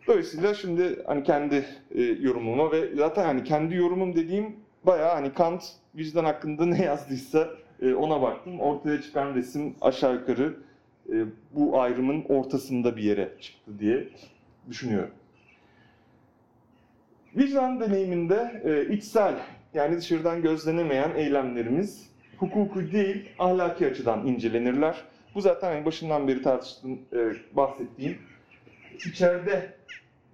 Dolayısıyla 0.08 0.54
şimdi 0.54 1.04
hani 1.08 1.24
kendi 1.24 1.66
e, 1.96 2.02
yorumuma 2.02 2.72
ve 2.72 2.96
zaten 2.96 3.24
hani 3.24 3.44
kendi 3.44 3.76
yorumum 3.76 4.16
dediğim 4.16 4.56
bayağı 4.86 5.14
hani 5.14 5.34
Kant 5.34 5.64
vicdan 5.96 6.26
hakkında 6.26 6.66
ne 6.66 6.84
yazdıysa 6.84 7.50
e, 7.82 7.94
ona 7.94 8.22
baktım. 8.22 8.60
Ortaya 8.60 9.02
çıkan 9.02 9.36
resim 9.36 9.76
aşağı 9.82 10.14
yukarı 10.14 10.58
e, 11.14 11.26
bu 11.56 11.82
ayrımın 11.82 12.26
ortasında 12.30 12.98
bir 12.98 13.04
yere 13.04 13.34
çıktı 13.42 13.80
diye 13.80 14.08
düşünüyorum. 14.70 15.12
Vicdan 17.36 17.80
deneyiminde 17.80 18.62
e, 18.66 18.94
içsel 18.94 19.36
yani 19.74 19.98
dışarıdan 19.98 20.42
gözlenemeyen 20.42 21.12
eylemlerimiz 21.16 22.10
hukuki 22.38 22.92
değil 22.92 23.30
ahlaki 23.40 23.88
açıdan 23.88 24.28
incelenirler. 24.28 25.04
Bu 25.36 25.42
zaten 25.42 25.72
hani 25.72 25.86
başından 25.86 26.28
beri 26.28 26.42
tartıştığım, 26.42 27.00
e, 27.14 27.34
bahsettiğim 27.56 28.18
içeride 29.06 29.74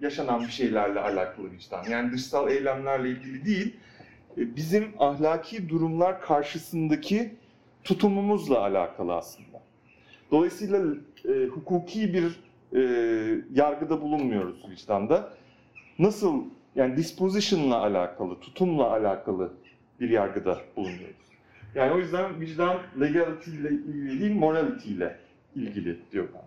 yaşanan 0.00 0.40
bir 0.40 0.52
şeylerle 0.52 1.00
alakalı 1.00 1.50
vicdan. 1.52 1.84
Yani 1.90 2.12
dışsal 2.12 2.50
eylemlerle 2.50 3.10
ilgili 3.10 3.44
değil, 3.44 3.76
e, 4.38 4.56
bizim 4.56 4.84
ahlaki 4.98 5.68
durumlar 5.68 6.20
karşısındaki 6.20 7.34
tutumumuzla 7.84 8.60
alakalı 8.60 9.14
aslında. 9.14 9.62
Dolayısıyla 10.30 10.84
e, 11.28 11.46
hukuki 11.46 12.14
bir 12.14 12.40
e, 12.74 12.80
yargıda 13.54 14.00
bulunmuyoruz 14.00 14.70
vicdanda. 14.70 15.34
Nasıl 15.98 16.44
yani 16.74 16.96
disposition'la 16.96 17.76
alakalı, 17.76 18.40
tutumla 18.40 18.90
alakalı 18.90 19.52
bir 20.00 20.10
yargıda 20.10 20.60
bulunuyoruz. 20.76 21.24
Yani 21.74 21.92
o 21.92 21.98
yüzden 21.98 22.40
vicdan 22.40 22.78
legality 23.00 23.50
ile 23.50 23.68
ilgili 23.68 24.20
değil, 24.20 24.34
morality 24.34 24.92
ile 24.92 25.18
ilgili 25.56 25.98
diyor 26.12 26.28
Kant. 26.32 26.44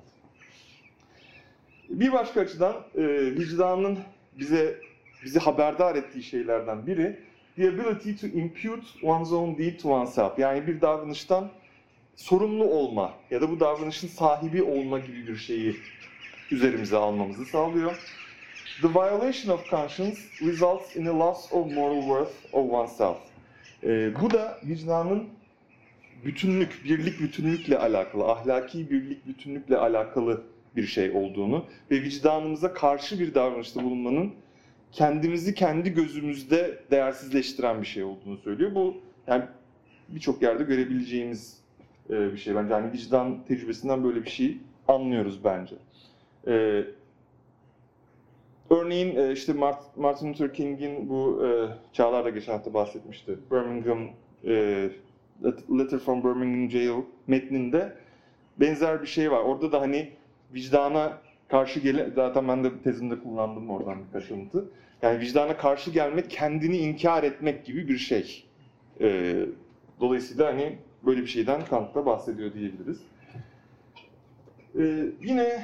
Bir 1.90 2.12
başka 2.12 2.42
açıdan 2.42 2.76
e, 2.96 3.04
vicdanın 3.36 3.98
bize 4.40 4.82
bizi 5.24 5.40
haberdar 5.40 5.96
ettiği 5.96 6.24
şeylerden 6.24 6.88
biri 6.88 7.20
the 7.56 7.70
ability 7.70 8.12
to 8.12 8.28
impute 8.28 8.86
one's 9.04 9.32
own 9.32 9.58
deed 9.58 9.80
to 9.80 9.90
oneself. 9.90 10.40
Yani 10.40 10.68
bir 10.68 10.82
davranıştan 10.82 11.50
sorumlu 12.16 12.64
olma 12.64 13.14
ya 13.32 13.42
da 13.42 13.50
bu 13.52 13.60
davranışın 13.60 14.08
sahibi 14.08 14.64
olma 14.64 15.00
gibi 15.00 15.28
bir 15.28 15.36
şeyi 15.36 15.76
üzerimize 16.52 16.98
almamızı 16.98 17.46
sağlıyor. 17.46 18.00
The 18.82 18.88
violation 18.88 19.54
of 19.54 19.70
conscience 19.70 20.18
results 20.42 20.96
in 20.96 21.06
a 21.06 21.20
loss 21.20 21.54
of 21.54 21.72
moral 21.72 22.02
worth 22.02 22.54
of 22.54 22.72
oneself. 22.72 23.18
Ee, 23.84 24.12
bu 24.22 24.32
da 24.32 24.60
vicdanın 24.64 25.28
bütünlük, 26.26 26.82
birlik 26.86 27.20
bütünlükle 27.20 27.78
alakalı, 27.78 28.32
ahlaki 28.32 28.92
birlik 28.92 29.28
bütünlükle 29.28 29.78
alakalı 29.78 30.44
bir 30.76 30.86
şey 30.86 31.12
olduğunu 31.12 31.66
ve 31.92 32.02
vicdanımıza 32.02 32.74
karşı 32.74 33.20
bir 33.20 33.34
davranışta 33.34 33.84
bulunmanın 33.84 34.34
kendimizi 34.92 35.54
kendi 35.54 35.94
gözümüzde 35.94 36.80
değersizleştiren 36.92 37.82
bir 37.82 37.88
şey 37.88 38.04
olduğunu 38.04 38.38
söylüyor. 38.38 38.76
Bu 38.76 38.98
yani 39.28 39.44
birçok 40.10 40.42
yerde 40.42 40.64
görebileceğimiz 40.64 41.58
e, 42.10 42.34
bir 42.34 42.38
şey 42.38 42.56
bence. 42.56 42.74
Yani 42.74 42.94
vicdan 42.94 43.44
tecrübesinden 43.48 44.04
böyle 44.04 44.24
bir 44.24 44.30
şey 44.30 44.58
anlıyoruz 44.88 45.44
bence. 45.44 45.76
E, 46.48 46.84
örneğin 48.70 49.16
e, 49.16 49.32
işte 49.32 49.52
Mart- 49.54 49.98
Martin 49.98 50.30
Luther 50.30 50.54
King'in 50.54 51.10
bu 51.10 51.46
e, 51.46 51.50
Çağlar 51.94 52.30
geçen 52.30 52.52
hafta 52.54 52.74
bahsetmişti. 52.74 53.38
Birmingham 53.52 54.00
e, 54.46 54.90
Letter 55.80 56.00
from 56.00 56.24
Birmingham 56.24 56.70
Jail 56.70 57.02
metninde 57.28 57.94
benzer 58.60 59.02
bir 59.02 59.08
şey 59.08 59.32
var. 59.32 59.40
Orada 59.40 59.72
da 59.72 59.82
hani 59.82 60.10
vicdana 60.54 61.18
karşı 61.48 61.80
gele 61.80 62.10
zaten 62.16 62.48
ben 62.48 62.64
de 62.64 62.70
tezimde 62.84 63.20
kullandım 63.20 63.70
oradan 63.70 63.98
birkaç 64.08 64.32
alıntı. 64.32 64.66
Yani 65.02 65.20
vicdana 65.20 65.58
karşı 65.58 65.92
gelmek 65.92 66.30
kendini 66.30 66.78
inkar 66.78 67.24
etmek 67.24 67.66
gibi 67.66 67.88
bir 67.88 67.98
şey. 67.98 68.44
E, 69.02 69.36
dolayısıyla 70.00 70.48
hani 70.48 70.78
böyle 71.06 71.22
bir 71.22 71.28
şeyden 71.28 71.66
Kant 71.66 71.96
bahsediyor 71.96 72.54
diyebiliriz. 72.54 73.00
Ee, 74.80 75.06
yine 75.22 75.64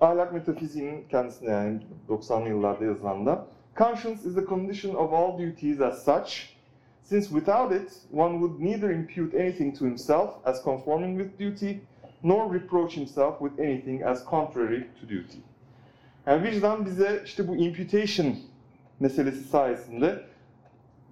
ahlak 0.00 0.32
metafiziğinin 0.32 1.04
kendisine 1.08 1.50
yani 1.50 1.80
90'lı 2.08 2.48
yıllarda 2.48 2.84
yazılan 2.84 3.46
Conscience 3.76 4.28
is 4.28 4.34
the 4.34 4.46
condition 4.46 4.94
of 4.94 5.12
all 5.12 5.38
duties 5.38 5.80
as 5.80 6.04
such, 6.04 6.54
since 7.02 7.28
without 7.28 7.72
it 7.72 7.92
one 8.12 8.38
would 8.38 8.60
neither 8.60 8.90
impute 8.90 9.42
anything 9.42 9.78
to 9.78 9.84
himself 9.84 10.30
as 10.44 10.64
conforming 10.64 11.22
with 11.22 11.40
duty, 11.40 11.80
nor 12.22 12.54
reproach 12.54 12.96
himself 12.96 13.38
with 13.38 13.60
anything 13.60 14.02
as 14.02 14.24
contrary 14.24 14.86
to 15.00 15.08
duty. 15.08 15.38
Yani 16.26 16.42
vicdan 16.42 16.86
bize 16.86 17.22
işte 17.24 17.48
bu 17.48 17.56
imputation 17.56 18.36
meselesi 19.00 19.44
sayesinde 19.44 20.20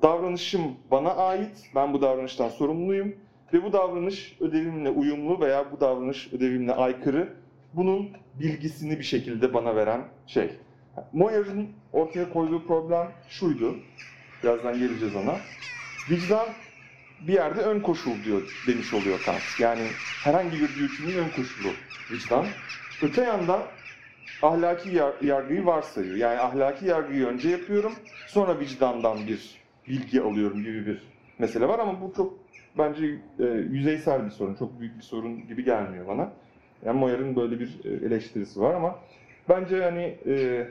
davranışım 0.02 0.62
bana 0.90 1.10
ait, 1.10 1.70
ben 1.74 1.92
bu 1.92 2.02
davranıştan 2.02 2.48
sorumluyum 2.48 3.14
ve 3.52 3.64
bu 3.64 3.72
davranış 3.72 4.36
ödevimle 4.40 4.90
uyumlu 4.90 5.40
veya 5.40 5.72
bu 5.72 5.80
davranış 5.80 6.32
ödevimle 6.32 6.74
aykırı. 6.74 7.41
Bunun 7.74 8.10
bilgisini 8.40 8.98
bir 8.98 9.04
şekilde 9.04 9.54
bana 9.54 9.76
veren 9.76 10.04
şey. 10.26 10.50
Moyer'ın 11.12 11.68
ortaya 11.92 12.32
koyduğu 12.32 12.66
problem 12.66 13.12
şuydu. 13.28 13.76
Birazdan 14.42 14.78
geleceğiz 14.78 15.14
ona. 15.14 15.40
Vicdan 16.10 16.48
bir 17.20 17.32
yerde 17.32 17.60
ön 17.60 17.80
koşul 17.80 18.24
diyor 18.24 18.42
demiş 18.66 18.92
oluyor 18.92 19.22
Kant. 19.22 19.42
Yani 19.58 19.92
herhangi 20.20 20.60
bir 20.60 20.68
duty'nin 20.78 21.14
ön 21.14 21.28
koşulu 21.28 21.76
vicdan. 22.10 22.46
Öte 23.02 23.22
yandan 23.22 23.62
ahlaki 24.42 24.90
yar- 24.96 25.20
yargıyı 25.22 25.66
varsayıyor. 25.66 26.16
Yani 26.16 26.40
ahlaki 26.40 26.86
yargıyı 26.86 27.26
önce 27.26 27.48
yapıyorum, 27.48 27.92
sonra 28.26 28.58
vicdandan 28.58 29.26
bir 29.26 29.60
bilgi 29.88 30.22
alıyorum 30.22 30.62
gibi 30.62 30.86
bir 30.86 31.12
mesele 31.38 31.68
var 31.68 31.78
ama 31.78 32.00
bu 32.00 32.12
çok 32.16 32.38
bence 32.78 33.06
e, 33.38 33.44
yüzeysel 33.44 34.24
bir 34.24 34.30
sorun, 34.30 34.54
çok 34.54 34.80
büyük 34.80 34.96
bir 34.96 35.02
sorun 35.02 35.46
gibi 35.46 35.64
gelmiyor 35.64 36.06
bana. 36.06 36.32
Yani 36.86 36.98
Moyer'in 36.98 37.36
böyle 37.36 37.60
bir 37.60 37.80
e, 37.84 38.06
eleştirisi 38.06 38.60
var 38.60 38.74
ama 38.74 38.98
bence 39.48 39.82
hani 39.82 40.18
e, 40.26 40.66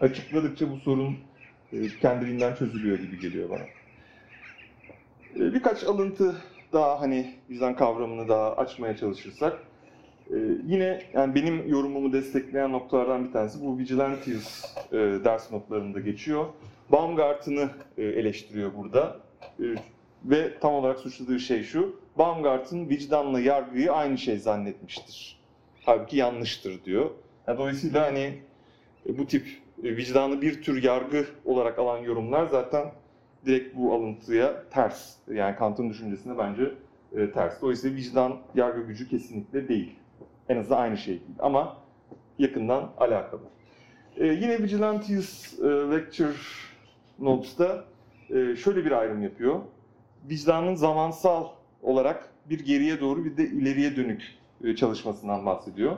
açıkladıkça 0.00 0.70
bu 0.70 0.76
sorun 0.76 1.16
e, 1.72 1.88
kendiliğinden 2.00 2.54
çözülüyor 2.54 2.98
gibi 2.98 3.20
geliyor 3.20 3.50
bana. 3.50 3.62
E, 5.36 5.54
birkaç 5.54 5.84
alıntı 5.84 6.36
daha 6.72 7.00
hani 7.00 7.34
vicdan 7.50 7.76
kavramını 7.76 8.28
daha 8.28 8.56
açmaya 8.56 8.96
çalışırsak 8.96 9.58
e, 10.30 10.36
yine 10.66 11.02
yani 11.14 11.34
benim 11.34 11.68
yorumumu 11.68 12.12
destekleyen 12.12 12.72
noktalardan 12.72 13.26
bir 13.26 13.32
tanesi 13.32 13.64
bu 13.64 13.78
Vigilantes 13.78 14.64
e, 14.92 14.96
ders 14.96 15.52
notlarında 15.52 16.00
geçiyor. 16.00 16.46
Baumgarten'ı 16.92 17.70
e, 17.98 18.02
eleştiriyor 18.02 18.74
burada. 18.74 19.16
E, 19.60 19.64
ve 20.24 20.58
tam 20.60 20.74
olarak 20.74 20.98
suçladığı 20.98 21.40
şey 21.40 21.62
şu. 21.62 22.01
Baumgarten 22.18 22.88
vicdanla 22.88 23.40
yargıyı 23.40 23.92
aynı 23.92 24.18
şey 24.18 24.38
zannetmiştir. 24.38 25.40
Halbuki 25.84 26.16
yanlıştır 26.16 26.84
diyor. 26.84 27.10
Yani 27.46 27.58
dolayısıyla 27.58 28.06
hani 28.06 28.38
e, 29.06 29.18
bu 29.18 29.26
tip 29.26 29.46
e, 29.84 29.96
vicdanı 29.96 30.42
bir 30.42 30.62
tür 30.62 30.82
yargı 30.82 31.26
olarak 31.44 31.78
alan 31.78 31.98
yorumlar 31.98 32.46
zaten 32.46 32.92
direkt 33.46 33.76
bu 33.76 33.94
alıntıya 33.94 34.62
ters. 34.70 35.14
Yani 35.28 35.56
Kant'ın 35.56 35.90
düşüncesine 35.90 36.38
bence 36.38 36.74
e, 37.16 37.30
ters. 37.30 37.62
Dolayısıyla 37.62 37.96
vicdan 37.96 38.38
yargı 38.54 38.82
gücü 38.82 39.08
kesinlikle 39.08 39.68
değil. 39.68 39.96
En 40.48 40.56
azından 40.56 40.78
aynı 40.78 40.96
şey 40.96 41.14
değil. 41.14 41.38
Ama 41.38 41.76
yakından 42.38 42.90
alakalı. 42.98 43.42
E, 44.16 44.26
yine 44.26 44.62
Vigilantes 44.62 45.58
e, 45.60 45.66
Lecture 45.66 46.32
Notes'ta 47.18 47.84
e, 48.30 48.56
şöyle 48.56 48.84
bir 48.84 48.92
ayrım 48.92 49.22
yapıyor. 49.22 49.60
Vicdanın 50.30 50.74
zamansal 50.74 51.48
olarak 51.82 52.28
bir 52.46 52.64
geriye 52.64 53.00
doğru 53.00 53.24
bir 53.24 53.36
de 53.36 53.44
ileriye 53.44 53.96
dönük 53.96 54.22
e, 54.64 54.76
çalışmasından 54.76 55.46
bahsediyor. 55.46 55.96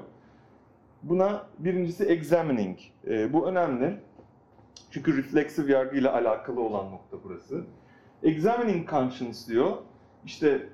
Buna 1.03 1.47
birincisi 1.59 2.05
examining. 2.05 2.79
E, 3.07 3.33
bu 3.33 3.47
önemli. 3.49 3.97
Çünkü 4.91 5.17
refleksif 5.17 5.71
yargıyla 5.71 6.15
alakalı 6.15 6.61
olan 6.61 6.91
nokta 6.91 7.17
burası. 7.25 7.65
Examining 8.23 8.91
conscience 8.91 9.39
diyor. 9.49 9.73
İşte 10.25 10.69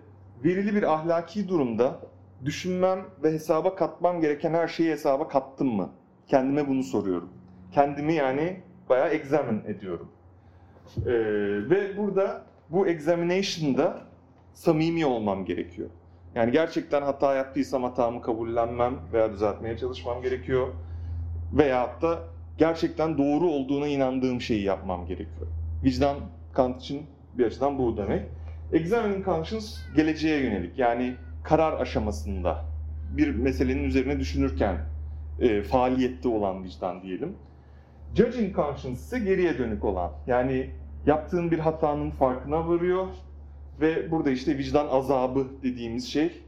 verili 0.44 0.74
bir 0.74 0.92
ahlaki 0.92 1.48
durumda 1.48 2.00
düşünmem 2.44 3.04
ve 3.22 3.32
hesaba 3.32 3.74
katmam 3.74 4.20
gereken 4.20 4.54
her 4.54 4.68
şeyi 4.68 4.90
hesaba 4.90 5.28
kattım 5.28 5.68
mı? 5.68 5.90
Kendime 6.26 6.68
bunu 6.68 6.82
soruyorum. 6.82 7.28
Kendimi 7.72 8.14
yani 8.14 8.60
bayağı 8.88 9.08
examine 9.08 9.60
ediyorum. 9.66 10.08
Ee, 10.96 11.10
ve 11.70 11.96
burada 11.96 12.46
bu 12.68 12.86
examination'da 12.86 14.09
samimi 14.54 15.06
olmam 15.06 15.44
gerekiyor. 15.44 15.88
Yani 16.34 16.52
gerçekten 16.52 17.02
hata 17.02 17.34
yaptıysam 17.34 17.82
hatamı 17.82 18.22
kabullenmem 18.22 18.98
veya 19.12 19.32
düzeltmeye 19.32 19.78
çalışmam 19.78 20.22
gerekiyor. 20.22 20.68
Veyahut 21.52 22.02
da 22.02 22.18
gerçekten 22.58 23.18
doğru 23.18 23.46
olduğuna 23.50 23.86
inandığım 23.86 24.40
şeyi 24.40 24.62
yapmam 24.62 25.06
gerekiyor. 25.06 25.46
Vicdan 25.84 26.16
Kant 26.52 26.80
için 26.80 27.06
bir 27.34 27.46
açıdan 27.46 27.78
bu 27.78 27.96
demek. 27.96 28.22
Examining 28.72 29.24
conscience 29.24 29.66
geleceğe 29.96 30.42
yönelik 30.42 30.78
yani 30.78 31.14
karar 31.42 31.80
aşamasında 31.80 32.64
bir 33.16 33.34
meselenin 33.34 33.84
üzerine 33.84 34.20
düşünürken 34.20 34.76
e, 35.40 35.62
faaliyette 35.62 36.28
olan 36.28 36.64
vicdan 36.64 37.02
diyelim. 37.02 37.36
Judging 38.14 38.56
conscience 38.56 39.00
ise 39.00 39.18
geriye 39.18 39.58
dönük 39.58 39.84
olan 39.84 40.12
yani 40.26 40.70
yaptığın 41.06 41.50
bir 41.50 41.58
hatanın 41.58 42.10
farkına 42.10 42.68
varıyor 42.68 43.06
ve 43.80 44.10
burada 44.10 44.30
işte 44.30 44.58
vicdan 44.58 44.88
azabı 44.88 45.46
dediğimiz 45.62 46.08
şey 46.08 46.42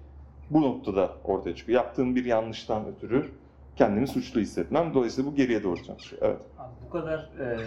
bu 0.50 0.62
noktada 0.62 1.10
ortaya 1.24 1.56
çıkıyor. 1.56 1.84
Yaptığın 1.84 2.16
bir 2.16 2.24
yanlıştan 2.24 2.86
ötürü 2.86 3.30
kendimi 3.76 4.08
suçlu 4.08 4.40
hissetmem. 4.40 4.94
Dolayısıyla 4.94 5.32
bu 5.32 5.36
geriye 5.36 5.62
doğru 5.62 5.84
çalışıyor. 5.84 6.22
Evet. 6.24 6.40
Abi 6.58 6.72
bu 6.86 6.90
kadar 6.90 7.18
e, 7.18 7.58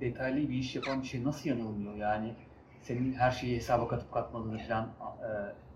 detaylı 0.00 0.48
bir 0.48 0.54
iş 0.54 0.76
yapan 0.76 1.02
bir 1.02 1.06
şey 1.06 1.24
nasıl 1.24 1.50
yanılmıyor? 1.50 1.94
Yani 1.94 2.34
senin 2.82 3.12
her 3.12 3.30
şeyi 3.30 3.56
hesaba 3.56 3.88
katıp 3.88 4.12
katmadığını 4.12 4.58
falan 4.58 4.84
e, 4.84 5.30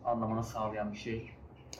anlamana 0.08 0.42
sağlayan 0.42 0.92
bir 0.92 0.98
şey. 0.98 1.30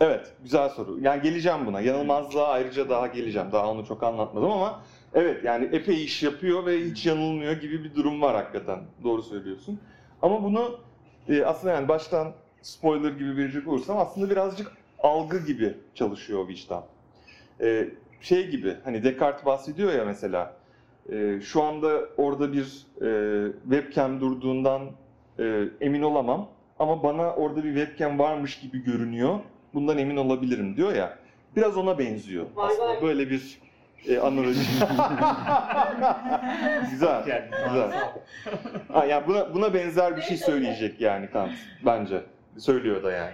Evet, 0.01 0.33
güzel 0.43 0.69
soru. 0.69 1.01
Yani 1.01 1.23
geleceğim 1.23 1.67
buna. 1.67 1.81
Yanılmazlığa 1.81 2.49
ayrıca 2.49 2.89
daha 2.89 3.07
geleceğim. 3.07 3.53
Daha 3.53 3.71
onu 3.71 3.87
çok 3.87 4.03
anlatmadım 4.03 4.51
ama 4.51 4.81
evet 5.15 5.45
yani 5.45 5.65
epey 5.65 6.05
iş 6.05 6.23
yapıyor 6.23 6.67
ve 6.67 6.85
hiç 6.85 7.07
yanılmıyor 7.07 7.53
gibi 7.53 7.85
bir 7.85 7.95
durum 7.95 8.23
var 8.23 8.35
hakikaten. 8.35 8.81
Doğru 9.05 9.23
söylüyorsun. 9.23 9.81
Ama 10.23 10.43
bunu 10.43 10.81
e, 11.29 11.45
aslında 11.45 11.75
yani 11.75 11.89
baştan 11.89 12.33
spoiler 12.62 13.12
gibi 13.12 13.37
verecek 13.37 13.68
olursam 13.68 13.99
aslında 13.99 14.31
birazcık 14.31 14.73
algı 14.99 15.39
gibi 15.39 15.75
çalışıyor 15.95 16.49
vicdan. 16.49 16.85
E, 17.61 17.89
şey 18.20 18.49
gibi 18.49 18.77
hani 18.85 19.05
Descartes 19.05 19.47
bahsediyor 19.47 19.93
ya 19.93 20.05
mesela 20.05 20.55
e, 21.12 21.41
şu 21.41 21.62
anda 21.62 22.01
orada 22.16 22.53
bir 22.53 22.87
e, 23.03 23.53
webcam 23.62 24.20
durduğundan 24.20 24.83
e, 25.39 25.64
emin 25.81 26.03
olamam 26.03 26.49
ama 26.79 27.03
bana 27.03 27.35
orada 27.35 27.64
bir 27.64 27.75
webcam 27.75 28.18
varmış 28.18 28.61
gibi 28.61 28.85
görünüyor. 28.85 29.39
Bundan 29.75 29.99
emin 29.99 30.16
olabilirim 30.16 30.77
diyor 30.77 30.95
ya. 30.95 31.18
Biraz 31.57 31.77
ona 31.77 31.99
benziyor. 31.99 32.47
Vay 32.55 32.66
aslında 32.73 32.89
vay. 32.89 33.03
böyle 33.03 33.31
bir 33.31 33.62
e, 34.09 34.19
analoji. 34.19 34.61
güzel. 36.91 37.27
Yani, 37.27 37.45
Güzel. 37.69 37.91
Ha, 38.93 39.05
yani 39.05 39.27
buna, 39.27 39.55
buna 39.55 39.75
benzer 39.75 40.17
bir 40.17 40.23
şey 40.23 40.37
söyleyecek 40.37 41.01
yani 41.01 41.31
Kant 41.31 41.53
bence. 41.87 42.23
Söylüyor 42.59 43.03
da 43.03 43.13
yani. 43.13 43.33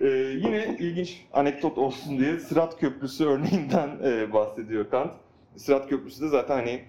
Ee, 0.00 0.06
yine 0.46 0.76
ilginç 0.78 1.26
anekdot 1.32 1.78
olsun 1.78 2.18
diye 2.18 2.38
Sırat 2.38 2.80
Köprüsü 2.80 3.24
örneğinden 3.26 3.90
e, 4.04 4.32
bahsediyor 4.32 4.90
Kant. 4.90 5.12
Sırat 5.56 5.88
Köprüsü 5.88 6.22
de 6.22 6.28
zaten 6.28 6.54
hani 6.56 6.80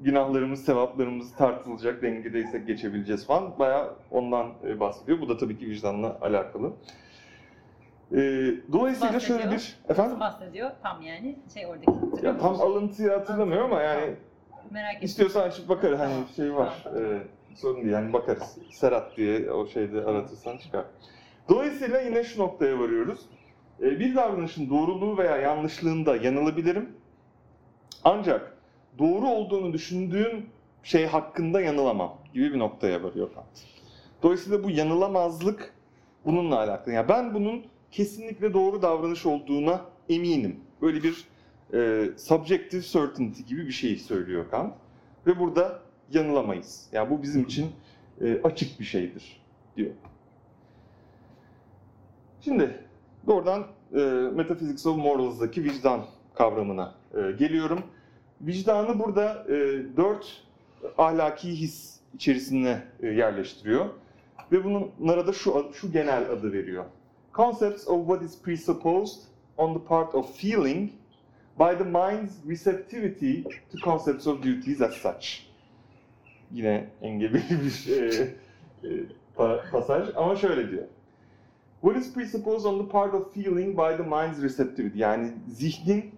günahlarımız, 0.00 0.64
sevaplarımız 0.64 1.36
tartılacak, 1.36 2.02
dengedeysek 2.02 2.66
geçebileceğiz 2.66 3.26
falan. 3.26 3.58
Bayağı 3.58 3.94
ondan 4.10 4.46
e, 4.66 4.80
bahsediyor. 4.80 5.20
Bu 5.20 5.28
da 5.28 5.36
tabii 5.36 5.58
ki 5.58 5.66
vicdanla 5.66 6.18
alakalı. 6.20 6.72
Ee, 8.12 8.54
dolayısıyla 8.72 9.20
şöyle 9.20 9.50
bir... 9.50 9.76
Efendim? 9.88 10.20
Bahsediyor? 10.20 10.70
Tam 10.82 11.02
yani 11.02 11.38
şey 11.54 11.66
oradaki. 11.66 12.26
Ya 12.26 12.38
tam 12.38 12.60
alıntıyı 12.60 13.10
hatırlamıyorum 13.10 13.72
ama 13.72 13.82
yani 13.82 14.14
Merak. 14.70 15.02
İstiyorsan 15.02 15.42
açıp 15.42 15.68
bakarız. 15.68 15.98
Hani 15.98 16.12
şey 16.36 16.54
var. 16.54 16.84
E, 16.98 17.22
sorun 17.54 17.76
değil. 17.76 17.92
Yani 17.92 18.12
bakarız. 18.12 18.58
Serhat 18.70 19.16
diye 19.16 19.50
o 19.50 19.66
şeyde 19.66 20.04
aratırsan 20.04 20.58
çıkar. 20.58 20.84
Dolayısıyla 21.48 22.00
yine 22.00 22.24
şu 22.24 22.40
noktaya 22.40 22.78
varıyoruz. 22.78 23.20
E, 23.80 23.84
bir 24.00 24.16
davranışın 24.16 24.70
doğruluğu 24.70 25.18
veya 25.18 25.36
yanlışlığında 25.36 26.16
yanılabilirim. 26.16 26.90
Ancak 28.04 28.56
doğru 28.98 29.28
olduğunu 29.28 29.72
düşündüğüm 29.72 30.46
şey 30.82 31.06
hakkında 31.06 31.60
yanılamam 31.60 32.18
gibi 32.34 32.54
bir 32.54 32.58
noktaya 32.58 33.02
varıyor 33.02 33.34
Kant. 33.34 33.46
Dolayısıyla 34.22 34.64
bu 34.64 34.70
yanılamazlık 34.70 35.74
bununla 36.24 36.58
alakalı. 36.58 36.94
Yani 36.94 37.08
ben 37.08 37.34
bunun 37.34 37.62
kesinlikle 37.92 38.54
doğru 38.54 38.82
davranış 38.82 39.26
olduğuna 39.26 39.84
eminim. 40.08 40.60
Böyle 40.82 41.02
bir 41.02 41.24
e, 41.74 42.10
subjective 42.16 42.82
certainty 42.82 43.42
gibi 43.42 43.66
bir 43.66 43.72
şey 43.72 43.96
söylüyor 43.96 44.50
Kant. 44.50 44.74
Ve 45.26 45.38
burada 45.38 45.82
yanılamayız. 46.12 46.88
Yani 46.92 47.10
bu 47.10 47.22
bizim 47.22 47.42
için 47.42 47.72
e, 48.20 48.40
açık 48.42 48.80
bir 48.80 48.84
şeydir 48.84 49.42
diyor. 49.76 49.90
Şimdi 52.40 52.80
doğrudan 53.26 53.66
e, 53.94 53.98
Metaphysics 54.34 54.86
of 54.86 54.96
Morals'daki 54.96 55.64
vicdan 55.64 56.04
kavramına 56.34 56.94
e, 57.14 57.32
geliyorum. 57.32 57.82
Vicdanı 58.40 58.98
burada 58.98 59.44
e, 59.48 59.52
dört 59.96 60.44
ahlaki 60.98 61.60
his 61.60 62.00
içerisine 62.14 62.82
e, 63.02 63.06
yerleştiriyor. 63.06 63.86
Ve 64.52 64.64
bunlara 64.64 65.26
da 65.26 65.32
şu, 65.32 65.70
şu 65.74 65.92
genel 65.92 66.30
adı 66.30 66.52
veriyor. 66.52 66.84
Concepts 67.32 67.88
of 67.88 68.06
what 68.06 68.22
is 68.22 68.42
presupposed 68.42 69.20
on 69.58 69.74
the 69.74 69.80
part 69.88 70.14
of 70.14 70.36
feeling 70.36 70.92
by 71.58 71.74
the 71.74 71.84
mind's 71.84 72.34
receptivity 72.48 73.42
to 73.44 73.78
concepts 73.84 74.26
of 74.26 74.42
duties 74.42 74.82
as 74.82 74.94
such. 74.94 75.46
Yine 76.52 76.86
engebeli 77.02 77.44
bir 77.50 77.88
e, 77.88 78.28
e, 78.84 78.90
pa- 79.36 79.70
pasaj 79.70 80.08
ama 80.16 80.36
şöyle 80.36 80.70
diyor. 80.70 80.84
What 81.80 81.96
is 81.96 82.14
presupposed 82.14 82.66
on 82.66 82.78
the 82.78 82.88
part 82.88 83.14
of 83.14 83.34
feeling 83.34 83.76
by 83.76 83.96
the 83.96 84.02
mind's 84.02 84.42
receptivity? 84.42 84.98
Yani 84.98 85.32
zihnin 85.48 86.14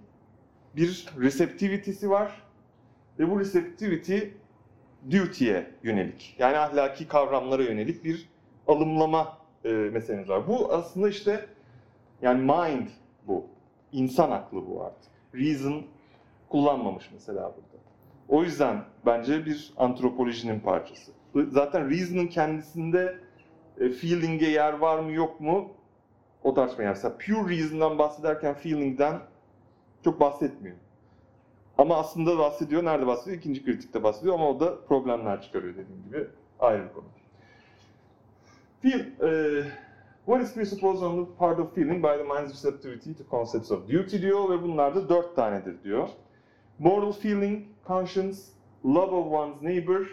bir 0.77 1.07
receptivity'si 1.21 2.11
var 2.11 2.43
ve 3.19 3.31
bu 3.31 3.41
receptivity 3.41 4.19
duty'ye 5.11 5.67
yönelik. 5.83 6.37
Yani 6.39 6.57
ahlaki 6.59 7.09
kavramlara 7.09 7.63
yönelik 7.63 8.05
bir 8.05 8.29
alımlama 8.67 9.44
e, 9.65 9.73
meselemiz 9.73 10.29
var. 10.29 10.49
Bu 10.49 10.73
aslında 10.73 11.09
işte 11.09 11.47
yani 12.23 12.41
mind 12.41 12.89
bu. 13.27 13.47
İnsan 13.93 14.31
aklı 14.31 14.67
bu 14.67 14.85
artık. 14.85 15.13
Reason 15.35 15.83
kullanmamış 16.49 17.11
mesela 17.13 17.41
burada. 17.41 17.85
O 18.29 18.43
yüzden 18.43 18.85
bence 19.07 19.47
bir 19.47 19.75
antropolojinin 19.77 20.61
parçası. 20.61 21.13
Zaten 21.49 21.91
reason'ın 21.91 22.27
kendisinde 22.27 23.19
e, 23.81 23.89
feeling'e 23.89 24.49
yer 24.49 24.73
var 24.73 24.99
mı 24.99 25.13
yok 25.13 25.41
mu 25.41 25.73
o 26.43 26.55
tartışma. 26.55 26.85
Yani 26.85 26.95
mesela 26.95 27.19
pure 27.19 27.57
reason'dan 27.57 27.99
bahsederken 27.99 28.55
feeling'den 28.55 29.21
çok 30.05 30.21
bahsetmiyor. 30.21 30.77
Ama 31.79 31.97
aslında 31.97 32.39
bahsediyor. 32.39 32.85
Nerede 32.85 33.07
bahsediyor? 33.07 33.37
İkinci 33.37 33.65
kritikte 33.65 34.03
bahsediyor 34.03 34.35
ama 34.35 34.51
o 34.51 34.61
da 34.61 34.85
problemler 34.85 35.43
çıkarıyor 35.43 35.75
dediğim 35.75 36.05
gibi. 36.05 36.27
Ayrı 36.61 36.89
bir 36.89 36.93
konu. 36.93 37.05
Feel, 38.85 39.01
e, 39.01 39.65
what 40.27 40.43
is 40.43 40.53
presupposed 40.53 41.03
on 41.03 41.17
the 41.17 41.25
part 41.39 41.59
of 41.59 41.73
feeling 41.75 42.03
by 42.03 42.19
the 42.19 42.25
mind's 42.25 42.53
receptivity 42.53 43.15
to 43.15 43.25
concepts 43.25 43.71
of 43.71 43.89
duty 43.89 44.23
diyor 44.23 44.51
ve 44.51 44.63
bunlar 44.63 44.95
da 44.95 45.09
dört 45.09 45.37
tanedir 45.37 45.83
diyor. 45.85 46.09
Moral 46.79 47.13
feeling, 47.13 47.65
conscience, 47.87 48.39
love 48.85 49.17
of 49.17 49.33
one's 49.33 49.63
neighbor, 49.63 50.07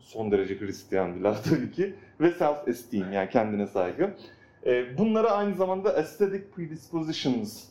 son 0.00 0.30
derece 0.30 0.60
Hristiyan 0.60 1.16
bir 1.16 1.20
laf 1.20 1.44
tabii 1.44 1.72
ki, 1.72 1.94
ve 2.20 2.30
self-esteem 2.30 3.12
yani 3.12 3.30
kendine 3.30 3.66
saygı. 3.66 4.14
E, 4.66 4.98
bunları 4.98 5.30
aynı 5.30 5.54
zamanda 5.54 5.94
aesthetic 5.94 6.50
predispositions 6.50 7.68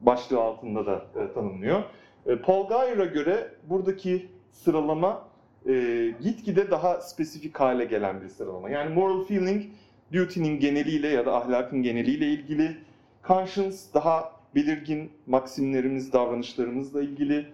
başlığı 0.00 0.40
altında 0.40 0.86
da 0.86 1.06
e, 1.16 1.32
tanımlıyor. 1.32 1.82
E, 2.26 2.36
Paul 2.36 2.68
Geyer'a 2.68 3.04
göre 3.04 3.54
buradaki 3.68 4.28
sıralama 4.52 5.27
e, 5.68 5.74
gitgide 6.22 6.70
daha 6.70 7.00
spesifik 7.00 7.60
hale 7.60 7.84
gelen 7.84 8.22
bir 8.22 8.28
sıralama. 8.28 8.70
Yani 8.70 8.94
moral 8.94 9.24
feeling, 9.24 9.64
duty'nin 10.12 10.60
geneliyle 10.60 11.08
ya 11.08 11.26
da 11.26 11.36
ahlakın 11.36 11.82
geneliyle 11.82 12.26
ilgili. 12.26 12.76
Conscience 13.26 13.76
daha 13.94 14.32
belirgin 14.54 15.10
maksimlerimiz, 15.26 16.12
davranışlarımızla 16.12 17.02
ilgili. 17.02 17.46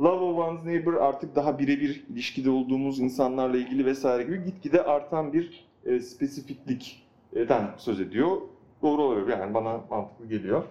Love 0.00 0.24
of 0.24 0.38
one's 0.38 0.64
neighbor 0.64 0.94
artık 0.94 1.36
daha 1.36 1.58
birebir 1.58 2.04
ilişkide 2.12 2.50
olduğumuz 2.50 3.00
insanlarla 3.00 3.56
ilgili 3.56 3.86
vesaire 3.86 4.22
gibi 4.22 4.44
gitgide 4.44 4.82
artan 4.82 5.32
bir 5.32 5.66
e, 5.86 6.00
spesifiklikten 6.00 7.70
söz 7.76 8.00
ediyor. 8.00 8.36
Doğru 8.82 9.02
oluyor 9.02 9.28
yani 9.28 9.54
bana 9.54 9.80
mantıklı 9.90 10.28
geliyor. 10.28 10.64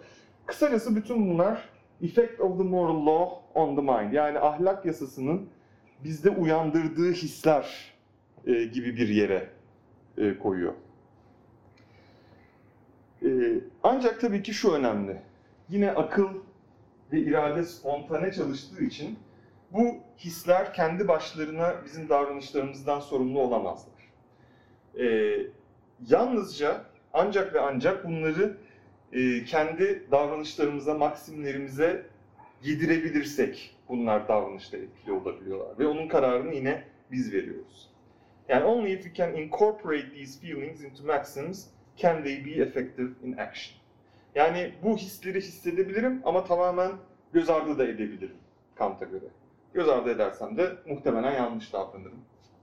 Kısacası 0.46 0.96
bütün 0.96 1.30
bunlar 1.30 1.70
effect 2.04 2.40
of 2.40 2.58
the 2.58 2.64
moral 2.64 3.06
law 3.06 3.36
on 3.54 3.76
the 3.76 3.82
mind 3.82 4.14
yani 4.14 4.40
ahlak 4.40 4.86
yasasının 4.86 5.50
bizde 6.04 6.30
uyandırdığı 6.30 7.12
hisler 7.12 7.94
e, 8.48 8.64
gibi 8.64 8.98
bir 8.98 9.08
yere 9.08 9.50
e, 10.18 10.38
koyuyor. 10.38 10.74
E, 13.24 13.30
ancak 13.84 14.22
tabii 14.22 14.44
ki 14.44 14.54
şu 14.54 14.72
önemli. 14.72 15.22
Yine 15.70 15.92
akıl 15.92 16.30
ve 17.12 17.20
irade 17.20 17.64
spontane 17.64 18.32
çalıştığı 18.32 18.84
için 18.84 19.20
bu 19.72 19.98
hisler 20.18 20.74
kendi 20.74 21.08
başlarına 21.08 21.76
bizim 21.86 22.10
davranışlarımızdan 22.10 23.00
sorumlu 23.00 23.40
olamazlar. 23.40 23.94
E, 25.00 25.38
yalnızca 26.08 26.86
ancak 27.14 27.54
ve 27.54 27.60
ancak 27.60 28.06
bunları 28.06 28.58
e, 29.14 29.46
kendi 29.46 30.08
davranışlarımıza, 30.12 30.94
maksimlerimize 30.94 32.06
yedirebilirsek 32.66 33.78
bunlar 33.90 34.28
davranışta 34.28 34.78
etkili 34.78 35.12
olabiliyorlar. 35.12 35.80
Ve 35.80 35.88
onun 35.88 36.08
kararını 36.08 36.56
yine 36.56 36.84
biz 37.12 37.34
veriyoruz. 37.34 37.90
Yani 38.50 38.64
only 38.64 38.94
if 38.94 39.04
we 39.04 39.14
can 39.14 39.34
incorporate 39.36 40.14
these 40.14 40.40
feelings 40.40 40.84
into 40.84 41.04
maxims 41.04 41.68
can 41.98 42.24
they 42.24 42.46
be 42.46 42.50
effective 42.50 43.10
in 43.24 43.38
action. 43.38 43.78
Yani 44.36 44.74
bu 44.84 44.98
hisleri 44.98 45.42
hissedebilirim 45.42 46.22
ama 46.26 46.44
tamamen 46.44 46.92
göz 47.34 47.50
ardı 47.50 47.78
da 47.78 47.88
edebilirim 47.88 48.38
Kant'a 48.76 49.06
göre. 49.06 49.26
Göz 49.74 49.90
ardı 49.90 50.12
edersem 50.12 50.58
de 50.58 50.70
muhtemelen 50.88 51.34
yanlış 51.34 51.74
davranırım 51.74 52.20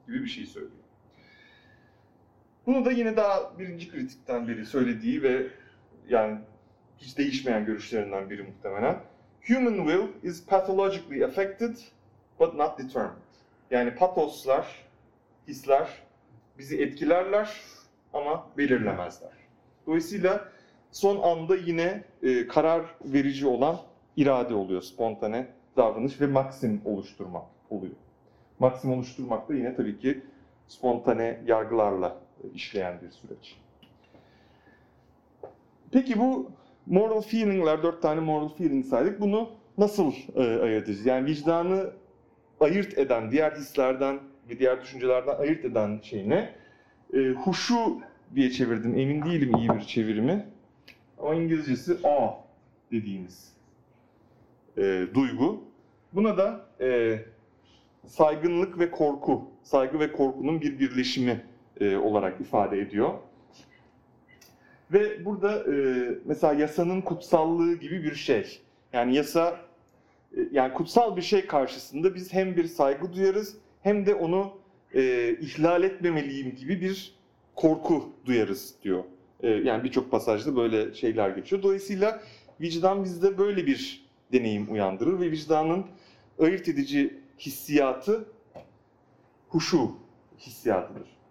gibi 0.07 0.23
bir 0.23 0.29
şey 0.29 0.47
söylüyor. 0.47 0.83
Bunu 2.67 2.85
da 2.85 2.91
yine 2.91 3.17
daha 3.17 3.59
birinci 3.59 3.91
kritikten 3.91 4.49
beri 4.49 4.67
söylediği 4.67 5.23
ve 5.23 5.47
yani 6.09 6.39
hiç 6.99 7.19
değişmeyen 7.19 7.65
görüşlerinden 7.65 8.31
biri 8.31 8.43
muhtemelen. 8.43 9.12
Human 9.49 9.77
will 9.77 10.09
is 10.23 10.47
pathologically 10.47 11.25
affected 11.25 11.77
but 12.41 12.55
not 12.55 12.79
determined. 12.79 13.23
Yani 13.71 13.95
patoslar, 13.95 14.67
hisler 15.49 15.89
bizi 16.59 16.83
etkilerler 16.83 17.61
ama 18.13 18.47
belirlemezler. 18.59 19.33
Dolayısıyla 19.87 20.49
son 20.93 21.23
anda 21.23 21.57
yine 21.57 22.05
e, 22.23 22.47
karar 22.47 22.85
verici 23.05 23.47
olan 23.47 23.79
irade 24.17 24.55
oluyor. 24.55 24.83
Spontane 24.83 25.47
davranış 25.77 26.21
ve 26.21 26.27
maksim 26.27 26.83
oluşturma 26.85 27.47
oluyor. 27.71 27.95
Maksim 28.59 28.93
oluşturmak 28.93 29.49
da 29.49 29.55
yine 29.55 29.77
tabii 29.77 29.99
ki 29.99 30.21
spontane 30.67 31.41
yargılarla 31.47 32.17
e, 32.45 32.49
işleyen 32.55 33.01
bir 33.03 33.11
süreç. 33.11 33.59
Peki 35.93 36.19
bu 36.19 36.51
moral 36.87 37.21
feeling'ler, 37.21 37.83
dört 37.83 38.03
tane 38.03 38.21
moral 38.21 38.49
feeling 38.49 38.87
saydık. 38.87 39.21
Bunu 39.21 39.51
nasıl 39.79 40.13
e, 40.37 40.41
ayırt 40.41 40.85
edeceğiz? 40.85 41.07
Yani 41.07 41.27
vicdanı 41.27 41.91
ayırt 42.61 42.99
eden, 42.99 43.31
diğer 43.31 43.53
hislerden 43.53 44.21
ve 44.51 44.59
diğer 44.59 44.81
düşüncelerden 44.81 45.37
ayırt 45.37 45.65
eden 45.65 46.01
şey 46.03 46.29
ne? 46.29 46.55
E, 47.15 47.19
huşu 47.29 48.01
diye 48.35 48.51
çevirdim. 48.51 48.99
Emin 48.99 49.23
değilim 49.23 49.57
iyi 49.57 49.69
bir 49.69 49.81
çevirimi. 49.81 50.47
Ama 51.19 51.35
İngilizcesi 51.35 51.97
A 52.05 52.31
dediğimiz 52.93 53.53
e, 54.77 55.07
duygu. 55.15 55.65
Buna 56.13 56.37
da 56.37 56.67
e, 56.81 57.19
saygınlık 58.07 58.79
ve 58.79 58.91
korku, 58.91 59.51
saygı 59.63 60.01
ve 60.01 60.13
korkunun 60.13 60.61
bir 60.61 60.79
birleşimi 60.79 61.45
e, 61.81 61.97
olarak 61.97 62.41
ifade 62.41 62.81
ediyor. 62.81 63.11
Ve 64.93 65.25
burada 65.25 65.75
e, 65.75 66.09
mesela 66.25 66.53
yasanın 66.53 67.01
kutsallığı 67.01 67.75
gibi 67.75 68.05
bir 68.05 68.15
şey. 68.15 68.61
Yani 68.93 69.15
yasa, 69.15 69.61
e, 70.37 70.41
yani 70.53 70.75
kutsal 70.75 71.17
bir 71.17 71.23
şey 71.23 71.47
karşısında 71.47 72.15
biz 72.15 72.33
hem 72.33 72.57
bir 72.57 72.65
saygı 72.65 73.13
duyarız 73.13 73.57
hem 73.83 74.07
de 74.07 74.15
onu 74.15 74.53
e, 74.95 75.31
ihlal 75.41 75.83
etmemeliyim 75.83 76.55
gibi 76.55 76.81
bir 76.81 77.15
korku 77.55 78.13
duyarız 78.25 78.75
diyor. 78.83 79.05
E, 79.43 79.51
yani 79.51 79.85
birçok 79.85 80.11
pasajda 80.11 80.57
böyle 80.57 80.95
şeyler 80.95 81.31
geçiyor. 81.31 81.63
Dolayısıyla 81.63 82.23
vicdan 82.61 83.05
bizde 83.05 83.39
böyle 83.39 83.67
bir 83.67 84.07
deneyim 84.33 84.73
uyandırır 84.73 85.21
ve 85.21 85.31
vicdanın 85.31 85.87
ayırt 86.39 86.69
edici 86.69 87.21
hissiyatı 87.39 88.25
huşu 89.49 89.97
hissiyatıdır. 90.39 91.22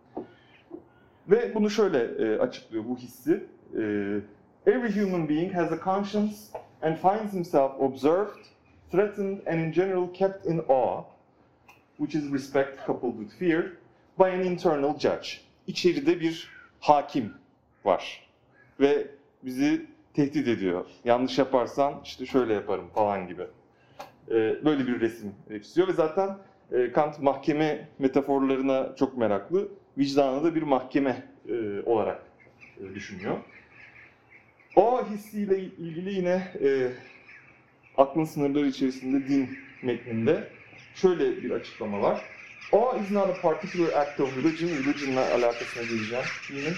Ve 1.29 1.55
bunu 1.55 1.69
şöyle 1.69 1.99
e, 2.03 2.39
açıklıyor 2.39 2.83
bu 2.89 2.97
hissi. 2.97 3.43
E, 3.77 3.81
Every 4.65 5.01
human 5.01 5.29
being 5.29 5.53
has 5.53 5.71
a 5.71 5.79
conscience 5.83 6.35
and 6.81 6.95
finds 6.97 7.33
himself 7.33 7.71
observed, 7.79 8.45
threatened 8.91 9.47
and 9.47 9.59
in 9.59 9.71
general 9.71 10.13
kept 10.13 10.45
in 10.45 10.59
awe, 10.69 11.03
which 11.97 12.15
is 12.15 12.33
respect 12.33 12.85
coupled 12.85 13.17
with 13.19 13.39
fear, 13.39 13.63
by 14.19 14.23
an 14.23 14.45
internal 14.45 14.99
judge. 14.99 15.27
İçeride 15.67 16.19
bir 16.19 16.49
hakim 16.79 17.33
var 17.85 18.29
ve 18.79 19.07
bizi 19.43 19.85
tehdit 20.13 20.47
ediyor. 20.47 20.85
Yanlış 21.05 21.37
yaparsan 21.37 22.01
işte 22.03 22.25
şöyle 22.25 22.53
yaparım 22.53 22.87
falan 22.93 23.27
gibi. 23.27 23.47
E, 24.31 24.65
böyle 24.65 24.87
bir 24.87 24.99
resim 25.01 25.35
çiziyor 25.63 25.87
ve 25.87 25.93
zaten 25.93 26.37
e, 26.71 26.91
Kant 26.91 27.19
mahkeme 27.19 27.87
metaforlarına 27.99 28.95
çok 28.95 29.17
meraklı. 29.17 29.67
Vicdanı 29.97 30.43
da 30.43 30.55
bir 30.55 30.61
mahkeme 30.61 31.23
e, 31.49 31.81
olarak 31.85 32.23
e, 32.79 32.95
düşünüyor. 32.95 33.37
O 34.75 35.09
hissiyle 35.09 35.59
ilgili 35.59 36.13
yine 36.13 36.53
e, 36.63 36.91
aklın 37.97 38.25
sınırları 38.25 38.67
içerisinde 38.67 39.27
din 39.27 39.57
metninde 39.83 40.47
şöyle 40.95 41.43
bir 41.43 41.51
açıklama 41.51 42.01
var. 42.01 42.21
Awe 42.73 42.99
is 43.03 43.11
not 43.11 43.29
a 43.29 43.41
particular 43.41 43.93
act 43.93 44.19
of 44.19 44.37
religion. 44.37 44.69
Religion'la 44.69 45.33
alakasına 45.33 45.83
geleceğim. 45.83 46.25
Dinin, 46.49 46.75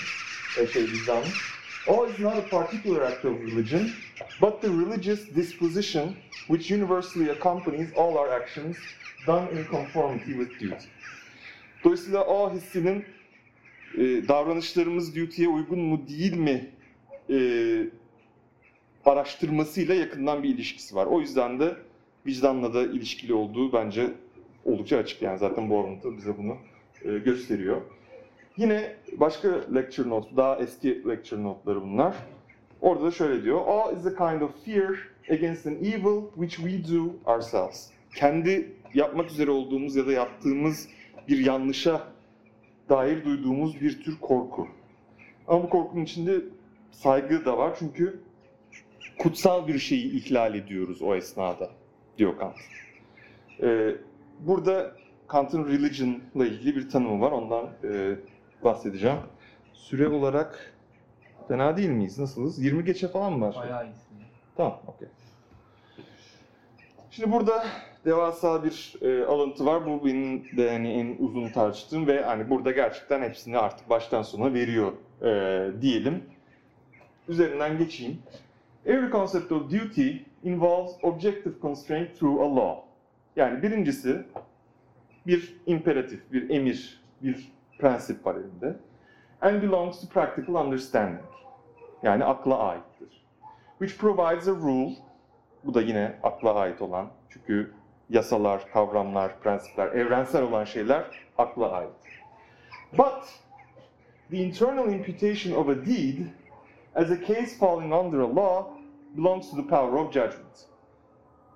e, 0.60 0.68
şey 0.68 0.84
vicdanın. 0.84 1.28
Awe 1.88 2.12
is 2.12 2.20
not 2.20 2.36
a 2.36 2.48
particular 2.50 3.02
act 3.02 3.26
of 3.26 3.42
religion, 3.42 3.90
but 4.42 4.62
the 4.62 4.68
religious 4.68 5.36
disposition 5.36 6.16
which 6.48 6.72
universally 6.72 7.32
accompanies 7.32 7.94
all 7.98 8.16
our 8.16 8.30
actions 8.42 8.78
done 9.28 9.48
in 9.52 9.66
conformity 9.72 10.34
with 10.34 10.60
duty. 10.60 10.88
Dolayısıyla 11.84 12.22
awe 12.22 12.56
hissinin 12.56 13.06
e, 13.98 14.28
davranışlarımız 14.28 15.16
duty'ye 15.16 15.48
uygun 15.48 15.80
mu 15.80 16.02
değil 16.08 16.38
mi 16.38 16.70
e, 17.30 17.38
araştırmasıyla 19.06 19.96
yakından 19.96 20.44
bir 20.44 20.50
ilişkisi 20.50 20.96
var. 20.96 21.06
O 21.06 21.20
yüzden 21.20 21.60
de 21.60 21.76
vicdanla 22.26 22.74
da 22.74 22.84
ilişkili 22.84 23.34
olduğu 23.34 23.74
bence 23.74 24.10
oldukça 24.66 24.98
açık. 24.98 25.22
Yani 25.22 25.38
zaten 25.40 25.70
bu 25.70 25.80
alıntı 25.80 26.18
bize 26.18 26.38
bunu 26.38 26.58
e, 27.06 27.20
gösteriyor. 27.20 27.82
Yine 28.58 28.96
başka 29.14 29.50
lecture 29.76 30.10
note, 30.10 30.38
daha 30.38 30.58
eski 30.60 31.08
lecture 31.08 31.44
notları 31.44 31.82
bunlar. 31.82 32.16
Orada 32.82 33.06
da 33.06 33.12
şöyle 33.12 33.44
diyor. 33.44 33.62
Awe 33.68 33.96
is 34.00 34.06
a 34.06 34.16
kind 34.16 34.42
of 34.42 34.66
fear 34.66 34.98
against 35.30 35.68
an 35.68 35.76
evil 35.76 36.22
which 36.36 36.56
we 36.56 36.96
do 36.96 37.32
ourselves. 37.32 37.90
Kendi 38.16 38.72
yapmak 38.94 39.32
üzere 39.32 39.52
olduğumuz 39.52 39.96
ya 39.96 40.08
da 40.08 40.12
yaptığımız 40.12 40.88
bir 41.28 41.46
yanlışa 41.46 42.08
dair 42.90 43.26
duyduğumuz 43.26 43.82
bir 43.82 44.04
tür 44.04 44.20
korku. 44.20 44.68
Ama 45.48 45.64
bu 45.64 45.70
korkunun 45.70 46.04
içinde 46.04 46.42
saygı 46.92 47.46
da 47.46 47.58
var 47.58 47.76
çünkü 47.80 48.22
kutsal 49.20 49.68
bir 49.68 49.80
şeyi 49.80 50.12
ihlal 50.12 50.56
ediyoruz 50.56 51.02
o 51.02 51.16
esnada 51.16 51.70
diyor 52.18 52.38
Kant. 52.38 52.56
Ee, 53.62 53.96
burada 54.40 54.96
Kant'ın 55.28 55.68
religion'la 55.68 56.46
ilgili 56.46 56.76
bir 56.76 56.90
tanımı 56.90 57.22
var. 57.22 57.32
Ondan 57.32 57.70
e, 57.84 58.16
bahsedeceğim. 58.64 59.18
Süre 59.74 60.08
olarak 60.08 60.74
fena 61.48 61.78
değil 61.78 61.90
miyiz? 61.90 62.20
Nasılız? 62.20 62.64
20 62.64 62.86
geçe 62.86 63.08
falan 63.08 63.34
mı 63.34 63.46
var? 63.46 63.56
Bayağı 63.56 63.86
iyisin. 63.86 64.18
Tamam, 64.58 64.80
okey. 64.88 65.08
Şimdi 67.12 67.32
burada 67.32 67.66
devasa 68.06 68.64
bir 68.64 68.96
e, 69.02 69.26
alıntı 69.26 69.66
var. 69.66 69.86
Bu 69.86 70.06
benim 70.06 70.58
de 70.58 70.72
hani 70.72 70.94
en 70.94 71.16
uzun 71.26 71.50
tartıştığım 71.50 72.08
ve 72.08 72.24
hani 72.24 72.50
burada 72.50 72.72
gerçekten 72.72 73.22
hepsini 73.22 73.58
artık 73.58 73.90
baştan 73.90 74.22
sona 74.22 74.54
veriyor 74.54 74.92
e, 75.22 75.82
diyelim. 75.82 76.24
Üzerinden 77.28 77.78
geçeyim. 77.78 78.20
Every 78.86 79.12
concept 79.12 79.52
of 79.52 79.72
duty 79.72 80.12
involves 80.44 80.92
objective 81.04 81.54
constraint 81.62 82.20
through 82.20 82.42
a 82.42 82.56
law. 82.56 82.82
Yani 83.36 83.64
birincisi 83.64 84.26
bir 85.28 85.56
imperatif, 85.66 86.32
bir 86.32 86.50
emir, 86.50 87.04
bir 87.22 87.52
prensip 87.80 88.26
var 88.26 88.36
elinde. 88.36 88.78
And 89.42 89.62
belongs 89.62 90.02
to 90.02 90.08
practical 90.08 90.66
understanding. 90.66 91.26
Yani 92.04 92.24
akla 92.24 92.58
aittir. 92.58 93.26
Which 93.80 94.02
provides 94.02 94.48
a 94.48 94.52
rule. 94.52 94.94
Bu 95.64 95.74
da 95.74 95.82
yine 95.82 96.16
akla 96.24 96.56
ait 96.56 96.82
olan. 96.82 97.08
Çünkü 97.30 97.72
yasalar, 98.14 98.72
kavramlar, 98.74 99.40
prensipler, 99.40 99.88
evrensel 99.88 100.44
olan 100.44 100.64
şeyler 100.64 101.04
akla 101.38 101.72
ait. 101.72 101.90
But 102.98 103.24
the 104.30 104.38
internal 104.38 104.94
imputation 104.94 105.56
of 105.56 105.70
a 105.70 105.86
deed 105.86 106.18
as 106.96 107.12
a 107.12 107.26
case 107.28 107.58
falling 107.60 107.94
under 107.94 108.20
a 108.20 108.36
law 108.36 108.66
belongs 109.18 109.50
to 109.50 109.56
the 109.56 109.68
power 109.68 109.94
of 109.94 110.14
judgment. 110.14 110.68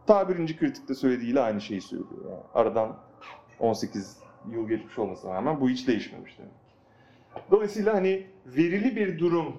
Ta 0.08 0.30
birinci 0.30 0.58
kritikte 0.58 0.96
söylediğiyle 0.96 1.40
aynı 1.40 1.62
şeyi 1.62 1.82
söylüyor. 1.82 2.10
Yani 2.30 2.42
aradan 2.54 2.98
18 3.60 4.18
yıl 4.52 4.68
geçmiş 4.68 5.00
olmasına 5.00 5.34
rağmen 5.34 5.62
bu 5.62 5.70
hiç 5.70 5.88
değişmemiş. 5.88 6.40
Yani. 6.40 6.50
Dolayısıyla 7.52 7.94
hani 7.94 8.28
verili 8.46 8.96
bir 8.96 9.20
durum 9.20 9.58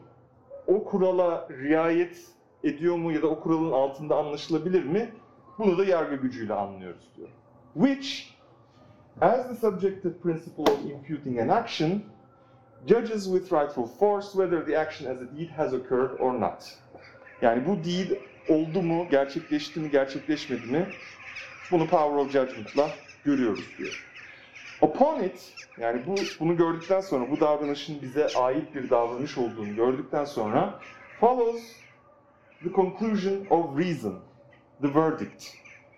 o 0.66 0.84
kurala 0.84 1.48
riayet 1.50 2.26
ediyor 2.64 2.96
mu 2.96 3.12
ya 3.12 3.22
da 3.22 3.26
o 3.26 3.40
kuralın 3.40 3.72
altında 3.72 4.16
anlaşılabilir 4.16 4.84
mi? 4.84 5.12
Bunu 5.58 5.78
da 5.78 5.84
yargı 5.84 6.16
gücüyle 6.16 6.54
anlıyoruz 6.54 7.08
diyor. 7.16 7.28
Which, 7.74 8.38
as 9.20 9.48
the 9.48 9.54
subjective 9.54 10.18
principle 10.22 10.72
of 10.72 10.84
imputing 10.90 11.38
an 11.38 11.48
action, 11.48 12.02
judges 12.86 13.24
with 13.24 13.52
rightful 13.52 13.86
force 13.86 14.28
whether 14.28 14.66
the 14.66 14.78
action 14.78 15.10
as 15.10 15.22
a 15.22 15.36
deed 15.38 15.50
has 15.50 15.74
occurred 15.74 16.20
or 16.20 16.40
not. 16.40 16.78
Yani 17.42 17.66
bu 17.66 17.84
deed 17.84 18.10
oldu 18.48 18.82
mu, 18.82 19.06
gerçekleşti 19.10 19.80
mi, 19.80 19.90
gerçekleşmedi 19.90 20.66
mi? 20.66 20.88
Bunu 21.70 21.86
power 21.86 22.16
of 22.16 22.30
judgment'la 22.30 22.90
görüyoruz 23.24 23.64
diyor. 23.78 24.04
Upon 24.82 25.20
it, 25.20 25.54
yani 25.78 26.06
bu 26.06 26.14
bunu 26.40 26.56
gördükten 26.56 27.00
sonra, 27.00 27.30
bu 27.30 27.40
davranışın 27.40 28.02
bize 28.02 28.26
ait 28.36 28.74
bir 28.74 28.90
davranış 28.90 29.38
olduğunu 29.38 29.74
gördükten 29.76 30.24
sonra 30.24 30.80
follows 31.20 31.62
the 32.62 32.72
conclusion 32.72 33.46
of 33.50 33.78
reason, 33.78 34.18
the 34.82 34.94
verdict. 34.94 35.44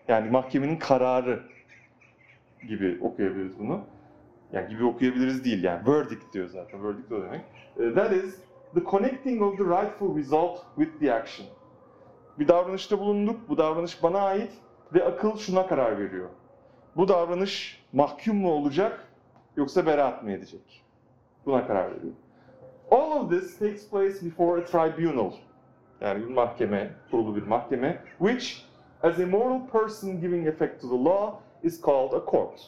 Yani 0.09 0.31
mahkemenin 0.31 0.77
kararı 0.77 1.43
gibi 2.69 2.99
okuyabiliriz 3.03 3.59
bunu. 3.59 3.81
Yani 4.53 4.69
gibi 4.69 4.85
okuyabiliriz 4.85 5.45
değil 5.45 5.65
yani. 5.65 5.87
Verdict 5.87 6.33
diyor 6.33 6.49
zaten. 6.49 6.85
Verdict 6.85 7.13
o 7.13 7.23
demek. 7.23 7.41
Uh, 7.77 7.95
that 7.95 8.13
is 8.13 8.41
the 8.75 8.85
connecting 8.85 9.43
of 9.43 9.59
the 9.59 9.65
rightful 9.65 10.17
result 10.17 10.59
with 10.77 11.01
the 11.01 11.15
action. 11.15 11.47
Bir 12.39 12.49
davranışta 12.49 12.99
bulunduk. 12.99 13.49
Bu 13.49 13.59
davranış 13.59 14.03
bana 14.03 14.21
ait 14.21 14.53
ve 14.95 15.05
akıl 15.05 15.37
şuna 15.37 15.67
karar 15.67 15.99
veriyor. 15.99 16.29
Bu 16.97 17.09
davranış 17.09 17.83
mahkum 17.93 18.37
mu 18.37 18.53
olacak 18.53 19.09
yoksa 19.57 19.87
beraat 19.87 20.23
mı 20.23 20.33
edecek? 20.33 20.85
Buna 21.47 21.67
karar 21.67 21.91
veriyor. 21.91 22.13
All 22.91 23.11
of 23.11 23.31
this 23.31 23.59
takes 23.59 23.91
place 23.91 24.27
before 24.27 24.63
a 24.63 24.65
tribunal. 24.65 25.33
yani 26.01 26.29
bir 26.29 26.35
mahkeme, 26.35 26.91
kurulu 27.11 27.37
bir 27.37 27.43
mahkeme, 27.43 28.03
which 28.19 28.70
as 29.03 29.19
a 29.19 29.27
moral 29.27 29.61
person 29.61 30.21
giving 30.21 30.47
effect 30.49 30.81
to 30.81 30.87
the 30.87 30.95
law 30.95 31.39
is 31.63 31.79
called 31.79 32.15
a 32.15 32.21
court. 32.21 32.61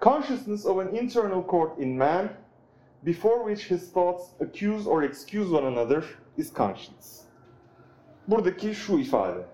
Consciousness 0.00 0.64
of 0.64 0.78
an 0.78 0.96
internal 0.96 1.42
court 1.42 1.78
in 1.78 1.98
man, 1.98 2.30
before 3.04 3.44
which 3.44 3.64
his 3.64 3.90
thoughts 3.90 4.34
accuse 4.40 4.86
or 4.86 5.02
excuse 5.02 5.48
one 5.50 5.66
another, 5.66 6.04
is 6.36 6.50
conscience. 6.50 7.24
Buradaki 8.28 8.74
şu 8.74 8.98
ifade. 8.98 9.44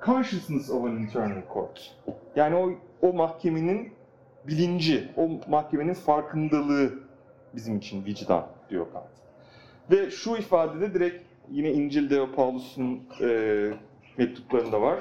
Consciousness 0.00 0.70
of 0.70 0.84
an 0.84 0.96
internal 0.96 1.42
court. 1.42 1.94
Yani 2.36 2.56
o, 2.56 2.72
o 3.02 3.12
mahkemenin 3.12 3.92
bilinci, 4.48 5.08
o 5.16 5.28
mahkemenin 5.48 5.94
farkındalığı 5.94 6.92
bizim 7.54 7.76
için 7.76 8.04
vicdan 8.04 8.46
diyor 8.70 8.86
Kant. 8.92 9.04
Ve 9.90 10.10
şu 10.10 10.36
ifadede 10.36 10.94
direkt 10.94 11.24
yine 11.50 11.72
İncil'de 11.72 12.32
Paulus'un 12.32 13.00
e, 13.20 13.72
mektuplarında 14.18 14.80
var. 14.80 14.98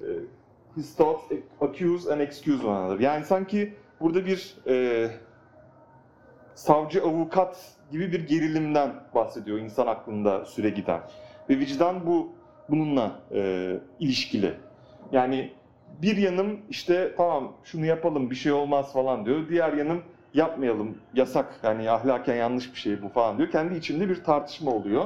E, 0.00 0.06
his 0.76 0.96
thoughts 0.96 1.22
accuse 1.60 2.12
and 2.12 2.20
excuse 2.20 2.66
one 2.66 2.78
another. 2.78 3.00
Yani 3.00 3.24
sanki 3.24 3.74
burada 4.00 4.26
bir 4.26 4.56
e, 4.66 5.08
savcı 6.54 7.02
avukat 7.02 7.74
gibi 7.90 8.12
bir 8.12 8.28
gerilimden 8.28 8.94
bahsediyor 9.14 9.58
insan 9.58 9.86
aklında 9.86 10.44
süre 10.44 10.70
giden. 10.70 11.00
Ve 11.50 11.58
vicdan 11.58 12.06
bu 12.06 12.32
bununla 12.68 13.20
e, 13.32 13.72
ilişkili. 14.00 14.54
Yani 15.12 15.52
bir 16.02 16.16
yanım 16.16 16.60
işte 16.70 17.14
tamam 17.16 17.52
şunu 17.64 17.86
yapalım 17.86 18.30
bir 18.30 18.34
şey 18.34 18.52
olmaz 18.52 18.92
falan 18.92 19.26
diyor. 19.26 19.48
Diğer 19.48 19.72
yanım 19.72 20.02
yapmayalım 20.34 20.98
yasak 21.14 21.60
yani 21.62 21.90
ahlaken 21.90 22.34
yanlış 22.34 22.74
bir 22.74 22.78
şey 22.78 23.02
bu 23.02 23.08
falan 23.08 23.38
diyor. 23.38 23.50
Kendi 23.50 23.76
içinde 23.76 24.08
bir 24.08 24.24
tartışma 24.24 24.70
oluyor. 24.70 25.04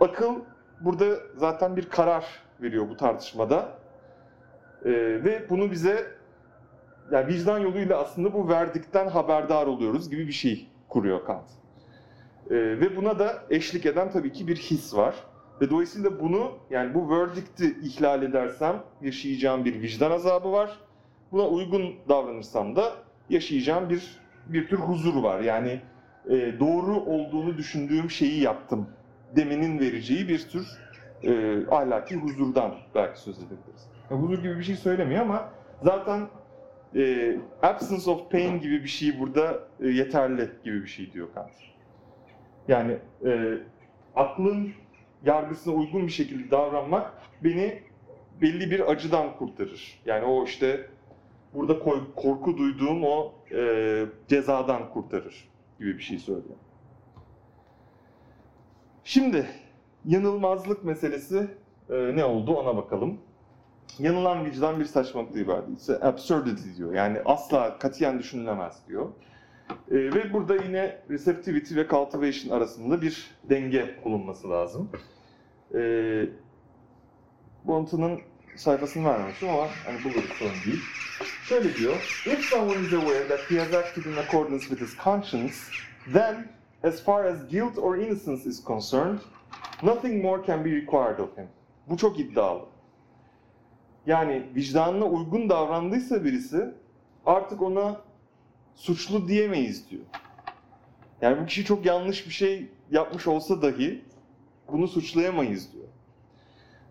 Akıl 0.00 0.34
burada 0.80 1.04
zaten 1.36 1.76
bir 1.76 1.88
karar 1.88 2.24
veriyor 2.62 2.88
bu 2.88 2.96
tartışmada. 2.96 3.68
Ee, 4.84 4.90
ve 5.24 5.50
bunu 5.50 5.70
bize 5.70 6.06
yani 7.12 7.26
vicdan 7.26 7.58
yoluyla 7.58 7.98
aslında 7.98 8.32
bu 8.32 8.48
verdikten 8.48 9.08
haberdar 9.08 9.66
oluyoruz 9.66 10.10
gibi 10.10 10.26
bir 10.26 10.32
şey 10.32 10.68
kuruyor 10.88 11.24
Kant. 11.24 11.50
Ee, 12.50 12.54
ve 12.54 12.96
buna 12.96 13.18
da 13.18 13.42
eşlik 13.50 13.86
eden 13.86 14.10
tabii 14.10 14.32
ki 14.32 14.48
bir 14.48 14.56
his 14.56 14.94
var. 14.94 15.14
Ve 15.60 15.70
dolayısıyla 15.70 16.20
bunu 16.20 16.52
yani 16.70 16.94
bu 16.94 17.10
verdict'i 17.10 17.76
ihlal 17.82 18.22
edersem 18.22 18.82
yaşayacağım 19.02 19.64
bir 19.64 19.82
vicdan 19.82 20.10
azabı 20.10 20.52
var. 20.52 20.78
Buna 21.32 21.48
uygun 21.48 21.94
davranırsam 22.08 22.76
da 22.76 22.92
yaşayacağım 23.30 23.90
bir 23.90 24.24
bir 24.46 24.68
tür 24.68 24.78
huzur 24.78 25.22
var. 25.22 25.40
Yani 25.40 25.80
e, 26.30 26.60
doğru 26.60 27.00
olduğunu 27.00 27.56
düşündüğüm 27.56 28.10
şeyi 28.10 28.40
yaptım 28.40 28.88
demenin 29.36 29.78
vereceği 29.78 30.28
bir 30.28 30.48
tür 30.48 30.66
e, 31.22 31.60
ahlaki 31.70 32.16
huzurdan 32.16 32.74
belki 32.94 33.20
söz 33.20 33.38
edebiliriz. 33.38 33.88
Yani 34.10 34.22
huzur 34.22 34.42
gibi 34.42 34.58
bir 34.58 34.62
şey 34.64 34.76
söylemiyor 34.76 35.22
ama 35.22 35.48
zaten 35.82 36.28
e, 36.96 37.36
absence 37.62 38.10
of 38.10 38.30
pain 38.30 38.60
gibi 38.60 38.82
bir 38.82 38.88
şey 38.88 39.20
burada 39.20 39.58
e, 39.80 39.88
yeterli 39.88 40.50
gibi 40.64 40.82
bir 40.82 40.88
şey 40.88 41.12
diyor 41.12 41.28
Kant. 41.34 41.50
Yani 42.68 42.96
e, 43.26 43.58
aklın 44.16 44.72
yargısına 45.24 45.74
uygun 45.74 46.06
bir 46.06 46.12
şekilde 46.12 46.50
davranmak 46.50 47.12
beni 47.44 47.82
belli 48.42 48.70
bir 48.70 48.90
acıdan 48.90 49.36
kurtarır. 49.36 50.00
Yani 50.06 50.24
o 50.24 50.44
işte 50.44 50.86
burada 51.54 51.78
korku 52.16 52.58
duyduğum 52.58 53.04
o 53.04 53.32
e, 53.52 54.06
cezadan 54.28 54.90
kurtarır 54.92 55.48
gibi 55.78 55.98
bir 55.98 56.02
şey 56.02 56.18
söylüyor. 56.18 56.56
Şimdi 59.04 59.46
yanılmazlık 60.04 60.84
meselesi 60.84 61.48
e, 61.90 62.16
ne 62.16 62.24
oldu 62.24 62.56
ona 62.56 62.76
bakalım. 62.76 63.20
Yanılan 63.98 64.44
vicdan 64.44 64.80
bir 64.80 64.84
saçmalık 64.84 65.36
ibadet. 65.36 65.78
Ise 65.78 66.00
absurdity 66.02 66.76
diyor. 66.76 66.94
Yani 66.94 67.18
asla 67.24 67.78
katiyen 67.78 68.18
düşünülemez 68.18 68.76
diyor. 68.88 69.08
E, 69.90 69.94
ve 69.94 70.32
burada 70.32 70.56
yine 70.56 70.98
receptivity 71.10 71.76
ve 71.76 71.88
cultivation 71.88 72.56
arasında 72.56 73.02
bir 73.02 73.30
denge 73.50 73.94
bulunması 74.04 74.50
lazım. 74.50 74.90
E, 75.74 75.80
Bonton'un 77.64 78.20
sayfasını 78.56 79.08
vermemişim 79.08 79.48
ama 79.48 79.68
hani 79.84 80.04
buluruz 80.04 80.30
sorun 80.38 80.54
değil. 80.66 80.80
Şöyle 81.48 81.74
diyor, 81.74 82.22
if 82.26 82.44
someone 82.44 82.80
is 82.80 82.92
aware 82.92 83.28
that 83.28 83.50
he 83.50 83.58
has 83.58 83.74
acted 83.74 84.04
in 84.04 84.16
accordance 84.16 84.60
with 84.60 84.82
his 84.82 84.96
conscience, 85.04 85.54
then, 86.12 86.48
as 86.84 87.00
far 87.00 87.24
as 87.24 87.48
guilt 87.48 87.78
or 87.78 87.96
innocence 87.96 88.46
is 88.46 88.64
concerned, 88.64 89.20
nothing 89.82 90.22
more 90.22 90.46
can 90.46 90.64
be 90.64 90.70
required 90.70 91.18
of 91.18 91.36
him. 91.36 91.48
Bu 91.88 91.96
çok 91.96 92.20
iddialı. 92.20 92.64
Yani 94.06 94.42
vicdanına 94.54 95.04
uygun 95.04 95.50
davrandıysa 95.50 96.24
birisi, 96.24 96.74
artık 97.26 97.62
ona 97.62 98.00
suçlu 98.74 99.28
diyemeyiz 99.28 99.90
diyor. 99.90 100.02
Yani 101.20 101.40
bu 101.40 101.46
kişi 101.46 101.64
çok 101.64 101.86
yanlış 101.86 102.26
bir 102.26 102.32
şey 102.32 102.68
yapmış 102.90 103.26
olsa 103.26 103.62
dahi 103.62 104.04
bunu 104.72 104.88
suçlayamayız 104.88 105.72
diyor. 105.72 105.84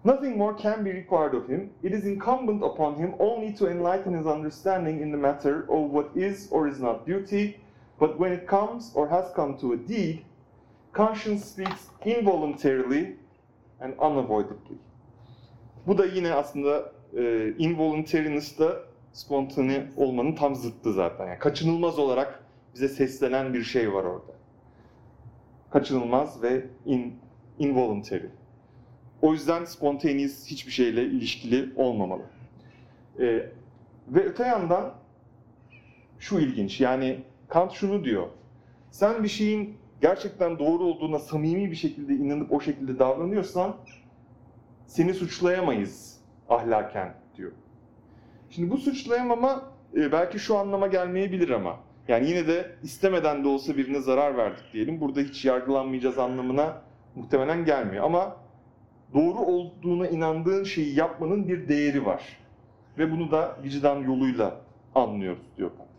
Nothing 0.05 0.37
more 0.37 0.57
can 0.63 0.85
be 0.85 0.93
required 0.93 1.33
of 1.33 1.49
him. 1.49 1.69
It 1.83 1.93
is 1.93 2.05
incumbent 2.05 2.63
upon 2.63 2.95
him 2.95 3.13
only 3.19 3.55
to 3.55 3.69
enlighten 3.69 4.17
his 4.17 4.25
understanding 4.25 5.01
in 5.01 5.11
the 5.11 5.17
matter 5.17 5.67
of 5.67 5.91
what 5.91 6.17
is 6.17 6.47
or 6.51 6.67
is 6.67 6.79
not 6.79 7.07
duty. 7.07 7.62
But 8.03 8.17
when 8.17 8.33
it 8.33 8.47
comes 8.47 8.91
or 8.95 9.07
has 9.07 9.33
come 9.33 9.57
to 9.61 9.71
a 9.71 9.77
deed, 9.77 10.25
conscience 10.91 11.45
speaks 11.45 11.87
involuntarily 12.05 13.15
and 13.79 13.93
unavoidably. 13.97 14.77
Bu 15.87 15.97
da 15.97 16.05
yine 16.05 16.33
aslında 16.33 16.91
e, 17.17 17.53
involuntariness 17.57 18.59
da 18.59 18.79
spontane 19.13 19.87
olmanın 19.97 20.35
tam 20.35 20.55
zıttı 20.55 20.93
zaten. 20.93 21.27
Yani 21.27 21.39
kaçınılmaz 21.39 21.99
olarak 21.99 22.43
bize 22.75 22.87
seslenen 22.87 23.53
bir 23.53 23.63
şey 23.63 23.93
var 23.93 24.03
orada. 24.03 24.33
Kaçınılmaz 25.71 26.43
ve 26.43 26.65
in, 26.85 27.15
involuntary. 27.59 28.27
O 29.21 29.33
yüzden 29.33 29.65
spontaneous 29.65 30.47
hiçbir 30.47 30.71
şeyle 30.71 31.03
ilişkili 31.03 31.73
olmamalı. 31.75 32.23
Ee, 33.19 33.23
ve 34.07 34.23
öte 34.25 34.43
yandan 34.43 34.93
şu 36.19 36.39
ilginç 36.39 36.81
yani 36.81 37.19
Kant 37.53 37.71
şunu 37.71 38.03
diyor. 38.03 38.27
Sen 38.91 39.23
bir 39.23 39.27
şeyin 39.27 39.77
gerçekten 40.01 40.59
doğru 40.59 40.83
olduğuna 40.83 41.19
samimi 41.19 41.71
bir 41.71 41.75
şekilde 41.75 42.13
inanıp 42.13 42.51
o 42.51 42.59
şekilde 42.59 42.99
davranıyorsan 42.99 43.75
seni 44.87 45.13
suçlayamayız 45.13 46.19
ahlaken 46.49 47.13
diyor. 47.37 47.51
Şimdi 48.49 48.71
bu 48.71 48.77
suçlayamama 48.77 49.63
e, 49.95 50.11
belki 50.11 50.39
şu 50.39 50.57
anlama 50.57 50.87
gelmeyebilir 50.87 51.49
ama 51.49 51.79
yani 52.07 52.29
yine 52.29 52.47
de 52.47 52.75
istemeden 52.83 53.43
de 53.43 53.47
olsa 53.47 53.77
birine 53.77 53.99
zarar 53.99 54.37
verdik 54.37 54.63
diyelim. 54.73 55.01
Burada 55.01 55.19
hiç 55.19 55.45
yargılanmayacağız 55.45 56.17
anlamına 56.17 56.81
muhtemelen 57.15 57.65
gelmiyor 57.65 58.03
ama 58.03 58.37
doğru 59.13 59.39
olduğuna 59.39 60.07
inandığın 60.07 60.63
şeyi 60.63 60.95
yapmanın 60.95 61.47
bir 61.47 61.67
değeri 61.67 62.05
var. 62.05 62.23
Ve 62.97 63.11
bunu 63.11 63.31
da 63.31 63.57
vicdan 63.63 63.99
yoluyla 63.99 64.61
anlıyoruz 64.95 65.43
diyor 65.57 65.69
Kant. 65.77 65.89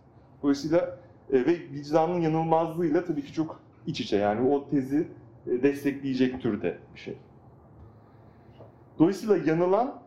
Dolayısıyla 0.43 1.04
e, 1.33 1.47
ve 1.47 1.59
vicdanın 1.72 2.20
yanılmazlığıyla 2.20 3.05
tabii 3.05 3.22
ki 3.22 3.33
çok 3.33 3.61
iç 3.87 4.01
içe 4.01 4.16
yani 4.16 4.49
o 4.49 4.68
tezi 4.68 5.09
e, 5.47 5.62
destekleyecek 5.62 6.43
türde 6.43 6.79
bir 6.95 7.01
şey. 7.01 7.16
Dolayısıyla 8.99 9.37
yanılan 9.37 10.03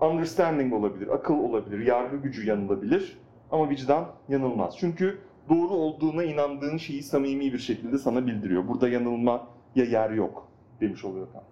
understanding 0.00 0.72
olabilir, 0.72 1.08
akıl 1.08 1.34
olabilir, 1.34 1.86
yargı 1.86 2.16
gücü 2.16 2.46
yanılabilir 2.46 3.18
ama 3.50 3.70
vicdan 3.70 4.06
yanılmaz. 4.28 4.76
Çünkü 4.78 5.18
doğru 5.48 5.74
olduğuna 5.74 6.24
inandığın 6.24 6.76
şeyi 6.76 7.02
samimi 7.02 7.52
bir 7.52 7.58
şekilde 7.58 7.98
sana 7.98 8.26
bildiriyor. 8.26 8.68
Burada 8.68 8.88
yanılmaya 8.88 9.44
yer 9.74 10.10
yok 10.10 10.48
demiş 10.80 11.04
oluyor 11.04 11.26
Kant. 11.32 11.44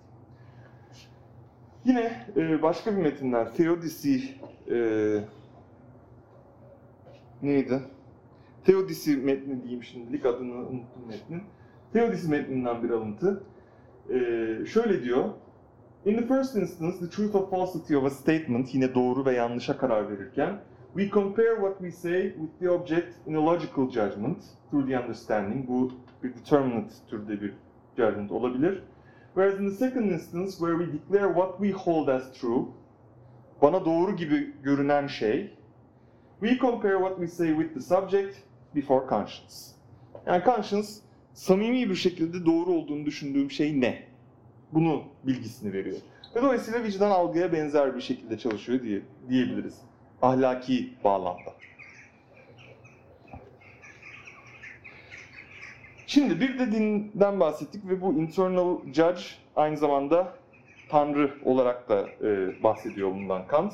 Yine 1.84 2.12
e, 2.36 2.62
başka 2.62 2.96
bir 2.96 3.02
metinden 3.02 3.52
Theodisi 3.52 4.22
e, 4.70 4.76
neydi? 7.42 7.80
Theodisi 8.64 9.16
metni 9.16 9.62
diyeyim 9.62 9.82
şimdilik 9.82 10.26
adını 10.26 10.54
unuttum 10.54 11.06
metnin. 11.08 11.42
Theodisi 11.92 12.30
metninden 12.30 12.82
bir 12.82 12.90
alıntı. 12.90 13.42
E, 14.10 14.16
şöyle 14.66 15.04
diyor. 15.04 15.24
In 16.04 16.16
the 16.16 16.26
first 16.26 16.56
instance, 16.56 16.98
the 16.98 17.10
truth 17.10 17.34
or 17.34 17.50
falsity 17.50 17.96
of 17.96 18.04
a 18.04 18.10
statement 18.10 18.74
yine 18.74 18.94
doğru 18.94 19.26
ve 19.26 19.32
yanlışa 19.32 19.78
karar 19.78 20.10
verirken 20.10 20.60
we 20.94 21.08
compare 21.08 21.60
what 21.60 21.80
we 21.80 21.90
say 21.90 22.32
with 22.40 22.58
the 22.60 22.68
object 22.68 23.18
in 23.26 23.36
a 23.36 23.40
logical 23.40 23.88
judgment 23.88 24.38
through 24.70 24.86
the 24.86 24.94
understanding. 24.94 25.68
Bu 25.68 25.92
bir 26.22 26.34
determinate 26.34 26.94
türde 27.10 27.40
bir 27.40 27.54
judgment 27.96 28.32
olabilir. 28.32 28.82
Whereas 29.34 29.60
in 29.60 29.68
the 29.68 29.74
second 29.74 30.10
instance, 30.10 30.50
where 30.58 30.78
we 30.78 30.92
declare 30.92 31.28
what 31.28 31.58
we 31.58 31.72
hold 31.72 32.08
as 32.08 32.32
true, 32.32 32.64
bana 33.62 33.84
doğru 33.84 34.16
gibi 34.16 34.52
görünen 34.62 35.06
şey, 35.06 35.57
we 36.40 36.58
compare 36.58 36.96
what 36.98 37.18
we 37.18 37.28
say 37.28 37.48
with 37.48 37.74
the 37.74 37.80
subject 37.80 38.36
before 38.74 39.08
conscience. 39.08 39.54
Yani 40.26 40.44
conscience 40.44 40.88
samimi 41.34 41.90
bir 41.90 41.94
şekilde 41.94 42.46
doğru 42.46 42.70
olduğunu 42.70 43.06
düşündüğüm 43.06 43.50
şey 43.50 43.80
ne? 43.80 44.02
Bunu 44.72 45.02
bilgisini 45.24 45.72
veriyor. 45.72 45.96
Ve 46.36 46.42
dolayısıyla 46.42 46.84
vicdan 46.84 47.10
algıya 47.10 47.52
benzer 47.52 47.96
bir 47.96 48.00
şekilde 48.00 48.38
çalışıyor 48.38 48.82
diye 48.82 49.00
diyebiliriz. 49.28 49.78
Ahlaki 50.22 50.94
bağlamda. 51.04 51.52
Şimdi 56.06 56.40
bir 56.40 56.58
de 56.58 56.72
dinden 56.72 57.40
bahsettik 57.40 57.88
ve 57.88 58.00
bu 58.00 58.12
internal 58.12 58.78
judge 58.92 59.22
aynı 59.56 59.76
zamanda 59.76 60.32
tanrı 60.88 61.34
olarak 61.44 61.88
da 61.88 62.08
e, 62.22 62.62
bahsediyor 62.62 63.10
bundan 63.10 63.46
Kant. 63.46 63.72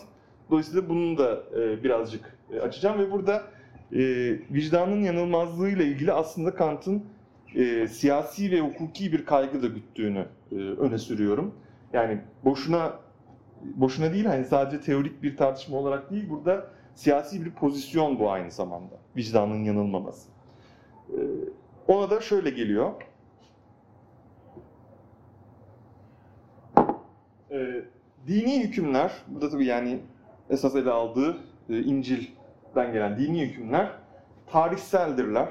Dolayısıyla 0.50 0.88
bunu 0.88 1.18
da 1.18 1.42
e, 1.60 1.84
birazcık 1.84 2.33
e, 2.52 2.60
açacağım 2.60 2.98
ve 2.98 3.12
burada 3.12 3.42
e, 3.92 4.00
vicdanın 4.50 5.02
yanılmazlığıyla 5.02 5.84
ilgili 5.84 6.12
aslında 6.12 6.54
Kant'ın 6.54 7.04
e, 7.54 7.88
siyasi 7.88 8.50
ve 8.50 8.60
hukuki 8.60 9.12
bir 9.12 9.24
kaygı 9.24 9.62
da 9.62 9.66
güttüğünü 9.66 10.26
e, 10.52 10.54
öne 10.54 10.98
sürüyorum. 10.98 11.54
Yani 11.92 12.20
boşuna 12.44 12.92
boşuna 13.64 14.12
değil 14.12 14.24
hani 14.24 14.44
sadece 14.44 14.80
teorik 14.80 15.22
bir 15.22 15.36
tartışma 15.36 15.76
olarak 15.76 16.10
değil 16.10 16.30
burada 16.30 16.66
siyasi 16.94 17.44
bir 17.44 17.50
pozisyon 17.50 18.18
bu 18.18 18.30
aynı 18.30 18.50
zamanda 18.50 18.94
vicdanın 19.16 19.64
yanılmaması. 19.64 20.28
E, 21.08 21.18
ona 21.88 22.10
da 22.10 22.20
şöyle 22.20 22.50
geliyor. 22.50 22.92
E, 27.50 27.84
dini 28.26 28.62
hükümler, 28.62 29.12
burada 29.28 29.50
tabii 29.50 29.66
yani 29.66 30.00
esas 30.50 30.74
ele 30.74 30.90
aldığı 30.90 31.36
e, 31.70 31.78
İncil'den 31.78 32.92
gelen 32.92 33.18
dini 33.18 33.42
hükümler 33.42 33.90
tarihseldirler 34.46 35.48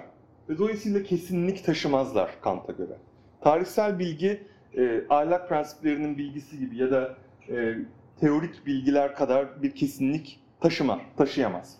ve 0.50 0.58
dolayısıyla 0.58 1.04
kesinlik 1.04 1.66
taşımazlar 1.66 2.42
Kant'a 2.42 2.72
göre. 2.72 2.98
Tarihsel 3.42 4.00
bilgi 4.00 4.44
e, 4.78 5.04
ahlak 5.10 5.50
prensiplerinin 5.50 6.18
bilgisi 6.18 6.60
gibi 6.60 6.78
ya 6.78 6.92
da 6.92 7.16
e, 7.50 7.76
teorik 8.20 8.66
bilgiler 8.66 9.16
kadar 9.16 9.64
bir 9.64 9.76
kesinlik 9.76 10.40
taşıma, 10.60 11.02
taşıyamaz. 11.18 11.78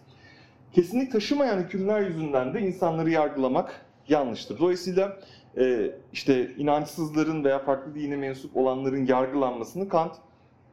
Kesinlik 0.74 1.12
taşımayan 1.12 1.58
hükümler 1.58 2.02
yüzünden 2.02 2.54
de 2.54 2.62
insanları 2.62 3.10
yargılamak 3.10 3.86
yanlıştır. 4.08 4.60
Dolayısıyla 4.60 5.20
e, 5.58 5.92
işte 6.14 6.52
inançsızların 6.58 7.44
veya 7.44 7.60
farklı 7.60 7.96
dine 7.96 8.16
mensup 8.16 8.58
olanların 8.58 9.06
yargılanmasını 9.06 9.90
Kant 9.90 10.16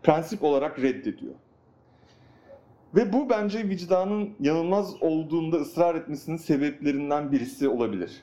prensip 0.03 0.45
olarak 0.45 0.79
reddediyor. 0.79 1.35
Ve 2.95 3.13
bu 3.13 3.31
bence 3.31 3.69
vicdanın 3.69 4.31
yanılmaz 4.41 5.03
olduğunda 5.03 5.57
ısrar 5.57 5.95
etmesinin 5.95 6.37
sebeplerinden 6.37 7.33
birisi 7.33 7.69
olabilir. 7.69 8.23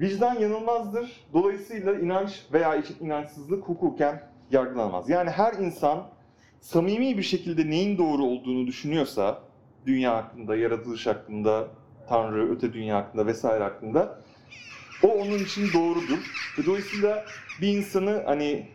Vicdan 0.00 0.34
yanılmazdır. 0.34 1.26
Dolayısıyla 1.32 1.94
inanç 1.94 2.42
veya 2.52 2.82
inançsızlık 3.00 3.64
hukuken 3.64 4.22
yargılanmaz. 4.50 5.08
Yani 5.08 5.30
her 5.30 5.52
insan 5.54 6.06
samimi 6.60 7.18
bir 7.18 7.22
şekilde 7.22 7.70
neyin 7.70 7.98
doğru 7.98 8.24
olduğunu 8.24 8.66
düşünüyorsa, 8.66 9.42
dünya 9.86 10.16
hakkında, 10.16 10.56
yaratılış 10.56 11.06
hakkında, 11.06 11.68
Tanrı, 12.08 12.52
öte 12.52 12.72
dünya 12.72 12.96
hakkında 12.96 13.26
vesaire 13.26 13.64
hakkında, 13.64 14.18
o 15.02 15.08
onun 15.08 15.38
için 15.38 15.66
doğrudur. 15.74 16.18
Ve 16.58 16.66
dolayısıyla 16.66 17.24
bir 17.60 17.68
insanı 17.68 18.22
hani 18.26 18.68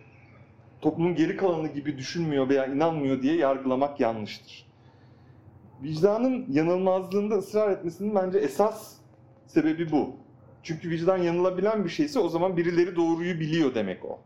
toplumun 0.82 1.16
geri 1.16 1.38
kalanı 1.38 1.68
gibi 1.68 1.98
düşünmüyor 1.98 2.50
veya 2.50 2.66
inanmıyor 2.66 3.22
diye 3.22 3.36
yargılamak 3.36 4.00
yanlıştır. 4.00 4.67
Vicdanın 5.84 6.46
yanılmazlığında 6.50 7.36
ısrar 7.36 7.72
etmesinin 7.72 8.16
bence 8.16 8.38
esas 8.38 8.94
sebebi 9.48 9.92
bu. 9.92 10.16
Çünkü 10.64 10.90
vicdan 10.90 11.18
yanılabilen 11.18 11.84
bir 11.84 11.90
şeyse 11.90 12.20
o 12.20 12.30
zaman 12.30 12.58
birileri 12.58 12.96
doğruyu 12.96 13.40
biliyor 13.40 13.76
demek 13.76 14.06
o. 14.06 14.20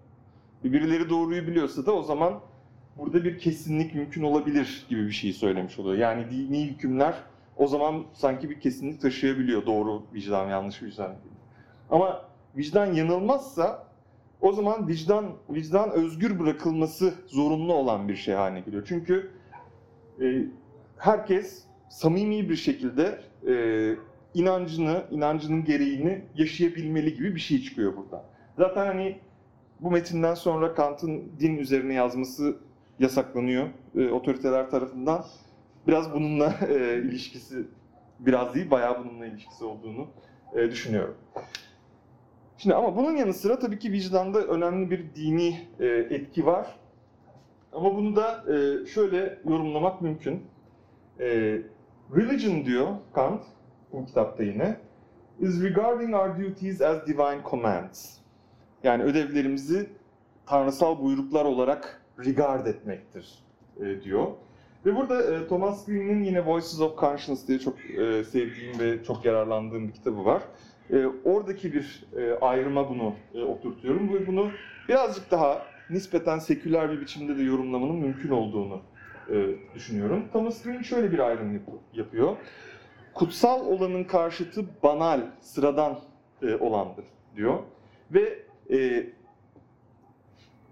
Birileri 0.64 1.10
doğruyu 1.10 1.47
biliyorsa 1.47 1.86
da 1.86 1.91
o 1.95 2.04
zaman 2.04 2.39
burada 2.97 3.24
bir 3.24 3.39
kesinlik 3.39 3.95
mümkün 3.95 4.24
olabilir 4.24 4.86
gibi 4.89 5.08
bir 5.08 5.12
şey 5.12 5.34
söylemiş 5.34 5.80
oluyor. 5.80 5.97
Yani 5.97 6.32
dini 6.32 6.66
hükümler 6.66 7.14
o 7.58 7.68
zaman 7.68 8.04
sanki 8.14 8.49
bir 8.49 8.60
kesinlik 8.60 9.02
taşıyabiliyor 9.02 9.66
doğru 9.66 10.04
vicdan, 10.14 10.49
yanlış 10.49 10.84
vicdan. 10.84 11.16
Ama 11.89 12.26
vicdan 12.58 12.93
yanılmazsa 12.93 13.88
o 14.41 14.52
zaman 14.52 14.88
vicdan 14.88 15.26
vicdan 15.49 15.91
özgür 15.91 16.39
bırakılması 16.39 17.14
zorunlu 17.28 17.74
olan 17.74 18.08
bir 18.08 18.16
şey 18.16 18.36
haline 18.36 18.60
geliyor. 18.60 18.84
Çünkü 18.88 19.32
e, 20.22 20.45
herkes 21.02 21.64
samimi 21.89 22.49
bir 22.49 22.56
şekilde 22.56 23.20
e, 23.47 23.54
inancını, 24.34 25.04
inancının 25.12 25.66
gereğini 25.66 26.26
yaşayabilmeli 26.36 27.14
gibi 27.16 27.36
bir 27.36 27.39
şey 27.39 27.62
çıkıyor 27.62 27.97
burada. 27.97 28.26
Zaten 28.58 28.86
hani 28.86 29.20
bu 29.80 29.91
metinden 29.91 30.34
sonra 30.34 30.74
Kant'ın 30.74 31.32
din 31.39 31.58
üzerine 31.58 31.93
yazması 31.93 32.58
yasaklanıyor 32.99 33.68
e, 33.95 34.10
otoriteler 34.10 34.70
tarafından. 34.70 35.26
Biraz 35.88 36.14
bununla 36.14 36.56
e, 36.70 36.97
ilişkisi, 36.97 37.68
biraz 38.20 38.56
değil 38.56 38.72
bayağı 38.72 39.04
bununla 39.04 39.26
ilişkisi 39.26 39.66
olduğunu 39.66 40.08
e, 40.56 40.72
düşünüyorum. 40.72 41.16
Şimdi 42.58 42.76
ama 42.76 42.97
bunun 42.97 43.16
yanı 43.16 43.34
sıra 43.34 43.60
tabii 43.60 43.80
ki 43.80 43.91
vicdanda 43.91 44.41
önemli 44.41 44.91
bir 44.91 45.16
dini 45.16 45.60
e, 45.80 45.88
etki 45.88 46.45
var. 46.45 46.76
Ama 47.74 47.95
bunu 47.95 48.16
da 48.16 48.43
e, 48.54 48.86
şöyle 48.86 49.39
yorumlamak 49.45 50.02
mümkün. 50.02 50.52
E, 51.20 51.62
religion 52.16 52.66
diyor 52.66 52.88
Kant 53.14 53.43
bu 53.91 54.05
kitapta 54.05 54.43
yine 54.43 54.78
is 55.39 55.64
regarding 55.64 56.14
our 56.14 56.39
duties 56.39 56.82
as 56.82 57.07
divine 57.07 57.41
commands. 57.49 58.18
Yani 58.84 59.03
ödevlerimizi 59.03 59.89
tanrısal 60.45 61.01
buyruklar 61.01 61.45
olarak 61.45 62.01
regard 62.26 62.66
etmektir 62.66 63.43
e, 63.80 64.01
diyor. 64.01 64.28
Ve 64.86 64.95
burada 64.95 65.36
e, 65.36 65.47
Thomas 65.47 65.86
Green'in 65.86 66.24
yine 66.24 66.45
Voices 66.45 66.82
of 66.82 66.99
Conscience 66.99 67.41
diye 67.47 67.59
çok 67.59 67.89
e, 67.89 68.24
sevdiğim 68.24 68.80
ve 68.80 69.03
çok 69.03 69.26
yararlandığım 69.26 69.88
bir 69.88 69.93
kitabı 69.93 70.26
var. 70.26 70.41
E, 70.89 71.05
oradaki 71.05 71.74
bir 71.74 72.03
e, 72.18 72.34
ayrıma 72.41 72.89
bunu 72.89 73.14
e, 73.34 73.41
oturtuyorum 73.43 74.14
ve 74.14 74.28
bunu 74.28 74.51
birazcık 74.89 75.32
daha 75.32 75.66
nispeten 75.89 76.39
seküler 76.39 76.91
bir 76.91 77.01
biçimde 77.01 77.38
de 77.38 77.43
yorumlamanın 77.43 77.95
mümkün 77.95 78.30
olduğunu 78.30 78.82
e, 79.30 79.55
düşünüyorum. 79.76 80.28
Thomas 80.34 80.63
Green 80.63 80.82
şöyle 80.82 81.11
bir 81.11 81.19
ayrım 81.19 81.53
yap- 81.53 81.80
yapıyor. 81.93 82.38
Kutsal 83.13 83.65
olanın 83.65 84.03
karşıtı 84.03 84.65
banal, 84.84 85.22
sıradan 85.39 85.99
e, 86.41 86.55
olandır 86.55 87.05
diyor. 87.36 87.59
Ve 88.11 88.39
e, 88.72 89.07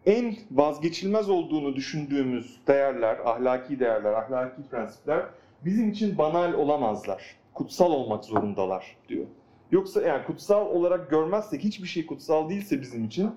en 0.05 0.35
vazgeçilmez 0.51 1.29
olduğunu 1.29 1.75
düşündüğümüz 1.75 2.59
değerler, 2.67 3.17
ahlaki 3.25 3.79
değerler, 3.79 4.13
ahlaki 4.13 4.61
prensipler 4.71 5.25
bizim 5.65 5.89
için 5.89 6.17
banal 6.17 6.53
olamazlar. 6.53 7.35
Kutsal 7.53 7.91
olmak 7.91 8.25
zorundalar 8.25 8.97
diyor. 9.09 9.25
Yoksa 9.71 10.01
yani 10.01 10.25
kutsal 10.25 10.65
olarak 10.65 11.09
görmezsek, 11.09 11.63
hiçbir 11.63 11.87
şey 11.87 12.05
kutsal 12.05 12.49
değilse 12.49 12.81
bizim 12.81 13.05
için, 13.05 13.31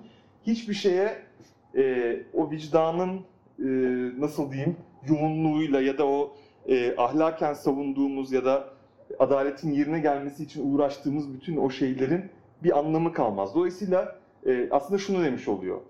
hiçbir 0.47 0.73
şeye 0.73 1.21
e, 1.77 2.15
o 2.33 2.51
vicdanın 2.51 3.21
e, 3.59 3.65
nasıl 4.21 4.51
diyeyim 4.51 4.77
yoğunluğuyla 5.07 5.81
ya 5.81 5.97
da 5.97 6.07
o 6.07 6.35
e, 6.67 6.95
ahlaken 6.97 7.53
savunduğumuz 7.53 8.31
ya 8.31 8.45
da 8.45 8.69
adaletin 9.19 9.71
yerine 9.71 9.99
gelmesi 9.99 10.43
için 10.43 10.73
uğraştığımız 10.73 11.33
bütün 11.33 11.57
o 11.57 11.69
şeylerin 11.69 12.31
bir 12.63 12.77
anlamı 12.77 13.13
kalmaz. 13.13 13.55
Dolayısıyla 13.55 14.15
e, 14.45 14.67
aslında 14.71 14.97
şunu 14.97 15.23
demiş 15.23 15.47
oluyor. 15.47 15.81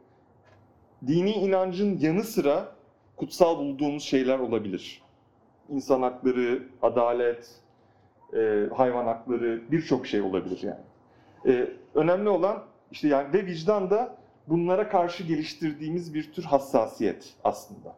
Dini 1.07 1.31
inancın 1.31 1.99
yanı 1.99 2.23
sıra 2.23 2.75
kutsal 3.15 3.57
bulduğumuz 3.57 4.03
şeyler 4.03 4.39
olabilir. 4.39 5.01
İnsan 5.69 6.01
hakları, 6.01 6.63
adalet, 6.81 7.49
e, 8.33 8.63
hayvan 8.75 9.05
hakları 9.05 9.61
birçok 9.71 10.07
şey 10.07 10.21
olabilir 10.21 10.63
yani. 10.63 10.81
E, 11.55 11.69
önemli 11.95 12.29
olan 12.29 12.63
işte 12.91 13.07
yani 13.07 13.33
ve 13.33 13.45
vicdan 13.45 13.89
da 13.89 14.15
bunlara 14.47 14.89
karşı 14.89 15.23
geliştirdiğimiz 15.23 16.13
bir 16.13 16.33
tür 16.33 16.43
hassasiyet 16.43 17.33
aslında. 17.43 17.95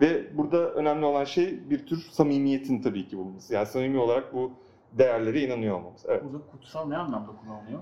Ve 0.00 0.38
burada 0.38 0.70
önemli 0.70 1.04
olan 1.04 1.24
şey 1.24 1.70
bir 1.70 1.86
tür 1.86 1.96
samimiyetin 1.96 2.82
tabii 2.82 3.06
ki 3.08 3.18
bulunması. 3.18 3.54
Yani 3.54 3.66
samimi 3.66 3.98
olarak 3.98 4.34
bu 4.34 4.52
değerlere 4.92 5.40
inanıyor 5.40 5.76
olmamız. 5.78 6.04
Evet. 6.08 6.24
Burada 6.24 6.38
kutsal 6.52 6.88
ne 6.88 6.96
anlamda 6.96 7.30
kullanılıyor? 7.32 7.80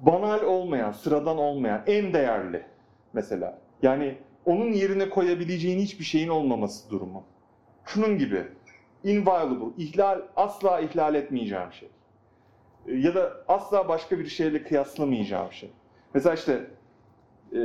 Banal 0.00 0.42
olmayan, 0.42 0.92
sıradan 0.92 1.38
olmayan, 1.38 1.82
en 1.86 2.12
değerli 2.12 2.66
mesela. 3.12 3.58
Yani 3.82 4.18
onun 4.44 4.72
yerine 4.72 5.10
koyabileceğin 5.10 5.78
hiçbir 5.78 6.04
şeyin 6.04 6.28
olmaması 6.28 6.90
durumu. 6.90 7.22
Şunun 7.84 8.18
gibi, 8.18 8.46
inviolable, 9.04 9.82
ihlal, 9.84 10.20
asla 10.36 10.80
ihlal 10.80 11.14
etmeyeceğim 11.14 11.72
şey. 11.72 11.88
E, 12.86 12.94
Ya 12.94 13.14
da 13.14 13.32
asla 13.48 13.88
başka 13.88 14.18
bir 14.18 14.26
şeyle 14.26 14.62
kıyaslamayacağım 14.62 15.52
şey. 15.52 15.70
Mesela 16.14 16.34
işte 16.34 16.66
e, 17.54 17.58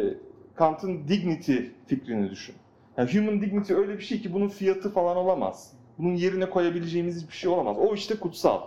Kant'ın 0.56 1.08
dignity 1.08 1.58
fikrini 1.88 2.30
düşün. 2.32 2.56
Yani 2.98 3.14
human 3.14 3.42
dignity 3.42 3.74
öyle 3.74 3.98
bir 3.98 4.04
şey 4.04 4.22
ki 4.22 4.34
bunun 4.34 4.48
fiyatı 4.48 4.90
falan 4.90 5.18
olamaz. 5.18 5.74
Bunun 5.98 6.16
yerine 6.16 6.50
koyabileceğimiz 6.50 7.22
hiçbir 7.22 7.36
şey 7.36 7.50
olamaz. 7.50 7.78
O 7.80 7.94
işte 7.94 8.16
kutsal 8.16 8.62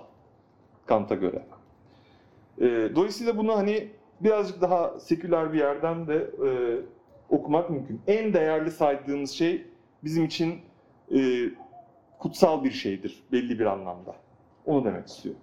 Kant'a 0.87 1.15
göre. 1.15 1.43
E, 2.61 2.67
dolayısıyla 2.95 3.39
bunu 3.39 3.57
hani 3.57 3.89
birazcık 4.21 4.61
daha 4.61 5.01
seküler 5.01 5.53
bir 5.53 5.59
yerden 5.59 6.07
de 6.07 6.31
e, 6.47 6.51
okumak 7.31 7.71
mümkün. 7.71 8.01
En 8.07 8.33
değerli 8.33 8.71
saydığımız 8.71 9.31
şey 9.31 9.67
bizim 10.05 10.25
için 10.25 10.61
e, 11.15 11.51
kutsal 12.19 12.65
bir 12.65 12.71
şeydir 12.71 13.23
belli 13.33 13.59
bir 13.59 13.67
anlamda. 13.67 14.15
Onu 14.67 14.85
demek 14.85 15.07
istiyor. 15.07 15.35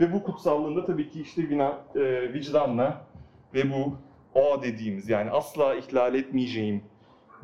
Ve 0.00 0.12
bu 0.12 0.22
kutsallığında 0.22 0.84
tabii 0.84 1.08
ki 1.08 1.20
işte 1.20 1.48
vina, 1.48 1.78
e, 1.94 2.32
vicdanla 2.32 3.06
ve 3.54 3.72
bu 3.72 3.96
o 4.34 4.62
dediğimiz 4.62 5.08
yani 5.08 5.30
asla 5.30 5.74
ihlal 5.74 6.14
etmeyeceğim 6.14 6.82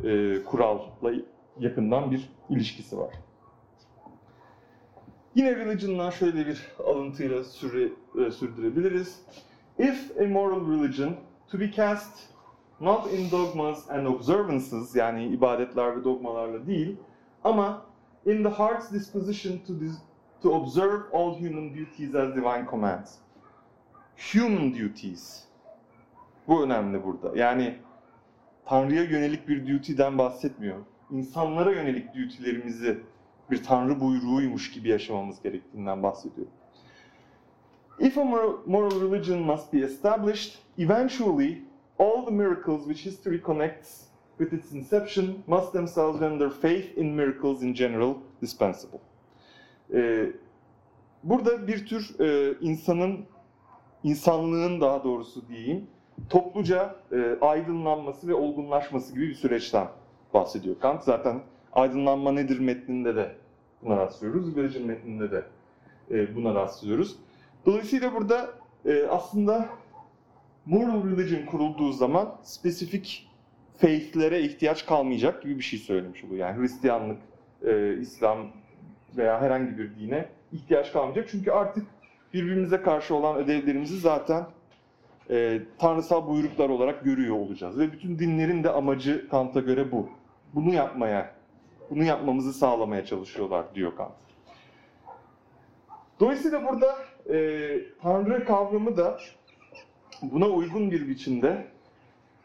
e, 0.05 0.43
kuralla 0.45 1.13
yakından 1.61 2.11
bir 2.11 2.31
ilişkisi 2.51 2.99
var. 2.99 3.15
Yine 5.35 5.57
religion'dan 5.57 6.11
şöyle 6.11 6.47
bir 6.47 6.73
alıntıyla 6.87 7.45
süre, 7.45 7.89
e, 8.27 8.31
sürdürebiliriz. 8.31 9.21
If 9.79 10.21
a 10.21 10.25
moral 10.25 10.71
religion 10.73 11.17
to 11.49 11.61
be 11.61 11.73
cast 11.73 12.37
not 12.81 13.13
in 13.13 13.31
dogmas 13.31 13.91
and 13.91 14.07
observances 14.07 14.97
yani 14.97 15.27
ibadetler 15.27 15.97
ve 15.97 16.05
dogmalarla 16.05 16.67
değil 16.67 16.97
ama 17.45 17.83
in 18.27 18.43
the 18.43 18.49
heart's 18.51 18.93
disposition 18.93 19.59
to, 19.59 19.73
dis- 19.73 20.03
to 20.43 20.51
observe 20.51 21.03
all 21.13 21.35
human 21.35 21.71
duties 21.75 22.15
as 22.15 22.35
divine 22.35 22.67
commands. 22.71 23.15
Human 24.35 24.75
duties. 24.75 25.45
Bu 26.49 26.63
önemli 26.65 27.05
burada. 27.05 27.39
Yani 27.39 27.79
Tanrı'ya 28.67 29.03
yönelik 29.03 29.49
bir 29.49 29.69
duty'den 29.69 30.19
bahsetmiyor. 30.19 30.79
İnsanlara 31.11 31.73
yönelik 31.73 32.15
duty'lerimizi 32.15 32.99
bir 33.51 33.63
Tanrı 33.63 34.01
buyruğuymuş 34.01 34.73
gibi 34.73 34.89
yaşamamız 34.89 35.43
gerektiğinden 35.43 36.03
bahsediyor. 36.03 36.47
If 37.99 38.19
a 38.19 38.25
moral, 38.25 39.01
religion 39.01 39.41
must 39.41 39.73
be 39.73 39.79
established, 39.79 40.53
eventually 40.79 41.63
all 41.99 42.25
the 42.27 42.31
miracles 42.31 42.85
which 42.85 43.07
history 43.07 43.43
connects 43.43 44.07
with 44.39 44.53
its 44.53 44.73
inception 44.73 45.25
must 45.47 45.73
themselves 45.73 46.21
render 46.21 46.51
faith 46.51 46.99
in 46.99 47.07
miracles 47.07 47.63
in 47.63 47.75
general 47.75 48.15
dispensable. 48.43 48.99
Ee, 49.95 50.27
burada 51.23 51.69
bir 51.69 51.87
tür 51.87 52.21
e, 52.21 52.55
insanın, 52.61 53.27
insanlığın 54.05 54.81
daha 54.81 55.05
doğrusu 55.05 55.49
diyeyim, 55.49 55.87
topluca 56.31 56.97
e, 57.13 57.37
aydınlanması 57.41 58.29
ve 58.29 58.35
olgunlaşması 58.35 59.15
gibi 59.15 59.29
bir 59.29 59.35
süreçten 59.35 59.89
bahsediyor 60.35 60.77
Kant. 60.81 61.03
Zaten 61.03 61.41
aydınlanma 61.73 62.33
nedir 62.33 62.59
metninde 62.59 63.17
de 63.17 63.33
buna 63.83 63.97
rastlıyoruz, 63.97 64.57
Virgin 64.57 64.87
metninde 64.87 65.31
de 65.31 65.45
e, 66.11 66.35
buna 66.37 66.55
rastlıyoruz. 66.55 67.17
Dolayısıyla 67.67 68.15
burada 68.15 68.51
e, 68.85 69.07
aslında 69.07 69.69
moral 70.67 71.05
religion 71.11 71.47
kurulduğu 71.47 71.93
zaman 71.93 72.35
spesifik 72.43 73.29
faith'lere 73.77 74.41
ihtiyaç 74.41 74.87
kalmayacak 74.87 75.43
gibi 75.43 75.59
bir 75.59 75.63
şey 75.65 75.79
söylemiş 75.79 76.25
oluyor. 76.25 76.49
Yani 76.49 76.61
Hristiyanlık, 76.63 77.19
e, 77.65 77.97
İslam 78.01 78.39
veya 79.17 79.41
herhangi 79.41 79.79
bir 79.79 79.97
dine 79.97 80.29
ihtiyaç 80.53 80.93
kalmayacak. 80.93 81.29
Çünkü 81.31 81.51
artık 81.51 81.87
birbirimize 82.35 82.83
karşı 82.83 83.15
olan 83.15 83.37
ödevlerimizi 83.37 83.99
zaten 83.99 84.47
e, 85.31 85.61
tanrısal 85.79 86.29
buyruklar 86.29 86.69
olarak 86.69 87.05
görüyor 87.05 87.37
olacağız. 87.37 87.79
Ve 87.79 87.93
bütün 87.93 88.19
dinlerin 88.19 88.65
de 88.65 88.71
amacı 88.71 89.29
Kant'a 89.29 89.61
göre 89.61 89.93
bu. 89.93 90.09
Bunu 90.55 90.75
yapmaya, 90.75 91.35
bunu 91.91 92.05
yapmamızı 92.05 92.53
sağlamaya 92.53 93.05
çalışıyorlar 93.05 93.75
diyor 93.75 93.97
Kant. 93.97 94.13
Dolayısıyla 96.21 96.65
burada 96.65 96.97
e, 97.33 97.81
Tanrı 98.03 98.45
kavramı 98.45 98.97
da 98.97 99.19
buna 100.23 100.47
uygun 100.47 100.91
bir 100.91 101.09
biçimde 101.09 101.67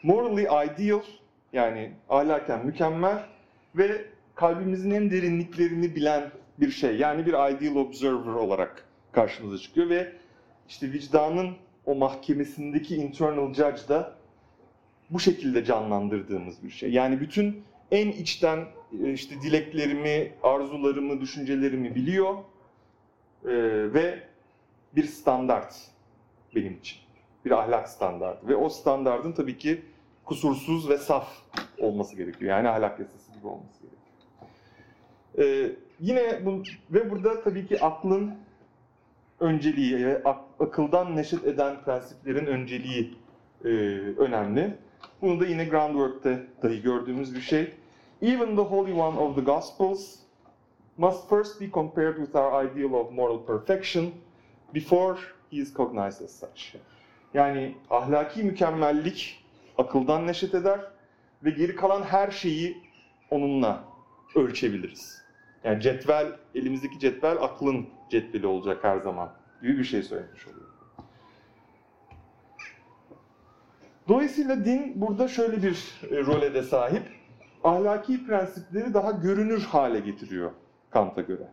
morally 0.04 0.42
ideal 0.42 1.02
yani 1.54 1.92
ahlaken 2.10 2.66
mükemmel 2.66 3.26
ve 3.76 4.06
kalbimizin 4.36 4.92
en 4.92 5.12
derinliklerini 5.12 5.96
bilen 5.96 6.32
bir 6.60 6.72
şey. 6.72 6.98
Yani 6.98 7.26
bir 7.26 7.34
ideal 7.34 7.76
observer 7.76 8.34
olarak 8.34 8.86
karşımıza 9.12 9.58
çıkıyor 9.58 9.90
ve 9.90 10.14
işte 10.70 10.92
vicdanın 10.92 11.56
o 11.86 11.96
mahkemesindeki 11.96 12.96
internal 12.96 13.54
judge 13.54 13.88
da 13.90 14.16
bu 15.10 15.20
şekilde 15.20 15.66
canlandırdığımız 15.66 16.64
bir 16.64 16.70
şey. 16.70 16.92
Yani 16.92 17.20
bütün 17.22 17.64
en 17.92 18.08
içten 18.08 18.66
e, 19.04 19.14
işte 19.14 19.42
dileklerimi, 19.42 20.32
arzularımı, 20.44 21.22
düşüncelerimi 21.22 21.96
biliyor 21.96 22.36
Ee, 23.46 23.50
ve 23.94 24.24
bir 24.96 25.04
standart 25.04 25.76
benim 26.56 26.74
için. 26.74 26.98
Bir 27.46 27.52
ahlak 27.52 27.90
standartı 27.90 28.48
ve 28.48 28.56
o 28.56 28.70
standardın 28.70 29.32
tabii 29.32 29.58
ki 29.58 29.82
kusursuz 30.26 30.90
ve 30.90 30.98
saf 30.98 31.28
olması 31.80 32.16
gerekiyor. 32.16 32.52
Yani 32.52 32.70
ahlak 32.70 33.00
yasası 33.00 33.32
gibi 33.32 33.48
olması 33.48 33.80
gerekiyor. 33.82 34.02
Ee, 35.38 35.76
yine 36.00 36.46
bu, 36.46 36.64
ve 36.92 37.10
burada 37.12 37.42
tabii 37.42 37.68
ki 37.68 37.82
aklın 37.82 38.36
önceliği 39.40 40.06
ve 40.06 40.22
ak- 40.24 40.51
akıldan 40.62 41.16
neşet 41.16 41.46
eden 41.48 41.84
prensiplerin 41.84 42.46
önceliği 42.46 43.16
e, 43.66 43.68
önemli. 44.18 44.78
Bunu 45.22 45.40
da 45.40 45.46
yine 45.46 45.66
Groundwork'te 45.66 46.46
dahi 46.64 46.82
gördüğümüz 46.82 47.36
bir 47.36 47.42
şey. 47.42 47.74
Even 48.22 48.56
the 48.56 48.62
Holy 48.62 48.94
One 48.94 49.20
of 49.20 49.36
the 49.36 49.42
Gospels 49.42 50.16
must 50.98 51.30
first 51.30 51.62
be 51.62 51.72
compared 51.72 52.16
with 52.16 52.36
our 52.36 52.66
ideal 52.66 52.94
of 52.94 53.12
moral 53.12 53.46
perfection 53.46 54.12
before 54.74 55.20
he 55.52 55.58
is 55.58 55.74
cognized 55.74 56.26
as 56.26 56.40
such. 56.40 56.76
Yani 57.34 57.76
ahlaki 57.90 58.44
mükemmellik 58.44 59.44
akıldan 59.78 60.28
neşet 60.28 60.56
eder 60.56 60.80
ve 61.44 61.50
geri 61.50 61.76
kalan 61.76 62.04
her 62.04 62.32
şeyi 62.32 62.78
onunla 63.32 63.84
ölçebiliriz. 64.36 65.22
Yani 65.64 65.82
cetvel, 65.82 66.28
elimizdeki 66.56 67.00
cetvel 67.00 67.38
aklın 67.42 67.88
cetveli 68.10 68.48
olacak 68.48 68.84
her 68.84 68.98
zaman 68.98 69.41
gibi 69.62 69.78
bir 69.78 69.84
şey 69.84 70.04
söylemiş 70.04 70.48
oluyor. 70.48 70.68
Dolayısıyla 74.08 74.66
din 74.66 74.94
burada 74.96 75.28
şöyle 75.28 75.64
bir 75.64 76.02
e, 76.12 76.26
role 76.26 76.54
de 76.54 76.64
sahip. 76.64 77.04
Ahlaki 77.64 78.26
prensipleri 78.26 78.94
daha 78.94 79.12
görünür 79.12 79.62
hale 79.62 80.00
getiriyor 80.00 80.52
Kant'a 80.90 81.22
göre. 81.22 81.48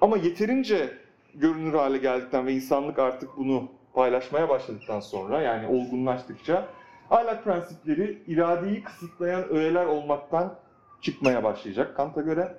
Ama 0.00 0.16
yeterince 0.16 0.98
görünür 1.34 1.74
hale 1.74 1.98
geldikten 1.98 2.46
ve 2.46 2.52
insanlık 2.52 2.98
artık 2.98 3.36
bunu 3.36 3.68
paylaşmaya 3.94 4.48
başladıktan 4.48 5.00
sonra 5.00 5.42
yani 5.42 5.66
olgunlaştıkça 5.66 6.68
ahlak 7.10 7.44
prensipleri 7.44 8.22
iradeyi 8.26 8.82
kısıtlayan 8.82 9.48
öğeler 9.48 9.86
olmaktan 9.86 10.54
çıkmaya 11.00 11.44
başlayacak 11.44 11.96
Kant'a 11.96 12.20
göre 12.20 12.58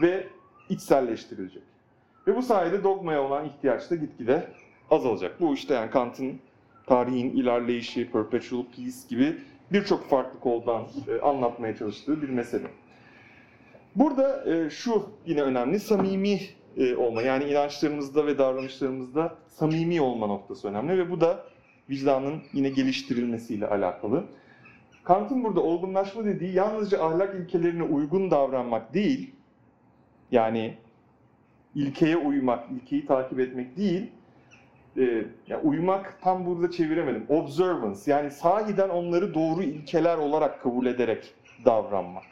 ve 0.00 0.28
içselleştirilecek. 0.68 1.71
Ve 2.26 2.36
bu 2.36 2.42
sayede 2.42 2.84
dogmaya 2.84 3.22
olan 3.22 3.44
ihtiyaç 3.44 3.90
da 3.90 3.94
gitgide 3.94 4.48
azalacak. 4.90 5.40
Bu 5.40 5.54
işte 5.54 5.74
yani 5.74 5.90
Kant'ın 5.90 6.40
tarihin 6.86 7.30
ilerleyişi, 7.30 8.10
perpetual 8.10 8.64
peace 8.76 8.96
gibi 9.08 9.36
birçok 9.72 10.04
farklı 10.04 10.40
koldan 10.40 10.82
e, 11.08 11.20
anlatmaya 11.20 11.76
çalıştığı 11.76 12.22
bir 12.22 12.28
mesele. 12.28 12.66
Burada 13.96 14.54
e, 14.54 14.70
şu 14.70 15.10
yine 15.26 15.42
önemli, 15.42 15.80
samimi 15.80 16.40
e, 16.76 16.96
olma. 16.96 17.22
Yani 17.22 17.44
inançlarımızda 17.44 18.26
ve 18.26 18.38
davranışlarımızda 18.38 19.34
samimi 19.46 20.00
olma 20.00 20.26
noktası 20.26 20.68
önemli 20.68 20.98
ve 20.98 21.10
bu 21.10 21.20
da 21.20 21.44
vicdanın 21.90 22.42
yine 22.52 22.68
geliştirilmesiyle 22.68 23.66
alakalı. 23.66 24.24
Kant'ın 25.04 25.44
burada 25.44 25.60
olgunlaşma 25.60 26.24
dediği 26.24 26.54
yalnızca 26.54 27.04
ahlak 27.04 27.34
ilkelerine 27.34 27.82
uygun 27.82 28.30
davranmak 28.30 28.94
değil, 28.94 29.34
yani 30.30 30.76
ilkeye 31.74 32.16
uymak, 32.16 32.70
ilkeyi 32.70 33.06
takip 33.06 33.40
etmek 33.40 33.76
değil, 33.76 34.10
e, 34.96 35.24
yani 35.48 35.62
uymak 35.62 36.18
tam 36.22 36.46
burada 36.46 36.70
çeviremedim. 36.70 37.24
Observance 37.28 38.00
yani 38.06 38.30
sahiden 38.30 38.88
onları 38.88 39.34
doğru 39.34 39.62
ilkeler 39.62 40.16
olarak 40.16 40.62
kabul 40.62 40.86
ederek 40.86 41.34
davranmak. 41.64 42.24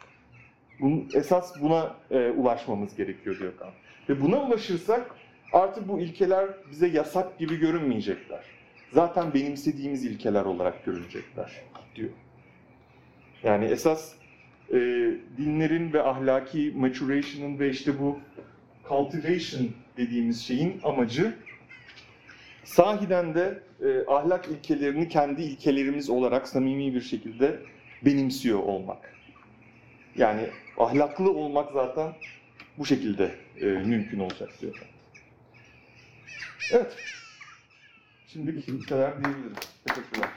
Bunun, 0.80 1.08
esas 1.14 1.60
buna 1.60 1.94
e, 2.10 2.30
ulaşmamız 2.30 2.96
gerekiyor 2.96 3.38
diyor 3.38 3.52
Kant. 3.58 3.74
Ve 4.08 4.20
buna 4.20 4.42
ulaşırsak 4.42 5.14
artık 5.52 5.88
bu 5.88 6.00
ilkeler 6.00 6.48
bize 6.70 6.86
yasak 6.86 7.38
gibi 7.38 7.56
görünmeyecekler. 7.56 8.44
Zaten 8.92 9.34
benimsediğimiz 9.34 10.04
ilkeler 10.04 10.44
olarak 10.44 10.84
görünecekler 10.84 11.62
diyor. 11.96 12.10
Yani 13.42 13.64
esas 13.64 14.14
e, 14.72 14.76
dinlerin 15.36 15.92
ve 15.92 16.02
ahlaki 16.02 16.72
maturation'ın 16.76 17.58
ve 17.58 17.70
işte 17.70 18.00
bu 18.00 18.18
cultivation 18.90 19.68
dediğimiz 19.96 20.42
şeyin 20.42 20.80
amacı 20.84 21.34
sahiden 22.64 23.34
de 23.34 23.62
e, 23.80 24.04
ahlak 24.06 24.48
ilkelerini 24.48 25.08
kendi 25.08 25.42
ilkelerimiz 25.42 26.10
olarak 26.10 26.48
samimi 26.48 26.94
bir 26.94 27.00
şekilde 27.00 27.60
benimsiyor 28.04 28.58
olmak. 28.58 29.14
Yani 30.16 30.46
ahlaklı 30.78 31.30
olmak 31.30 31.72
zaten 31.72 32.12
bu 32.78 32.86
şekilde 32.86 33.34
e, 33.60 33.66
mümkün 33.66 34.18
olacak 34.18 34.50
diyor. 34.60 34.74
Evet. 36.72 36.96
Şimdilik 38.26 38.68
bu 38.68 38.86
kadar 38.86 39.24
diyebilirim. 39.24 39.52
Teşekkürler. 39.86 40.28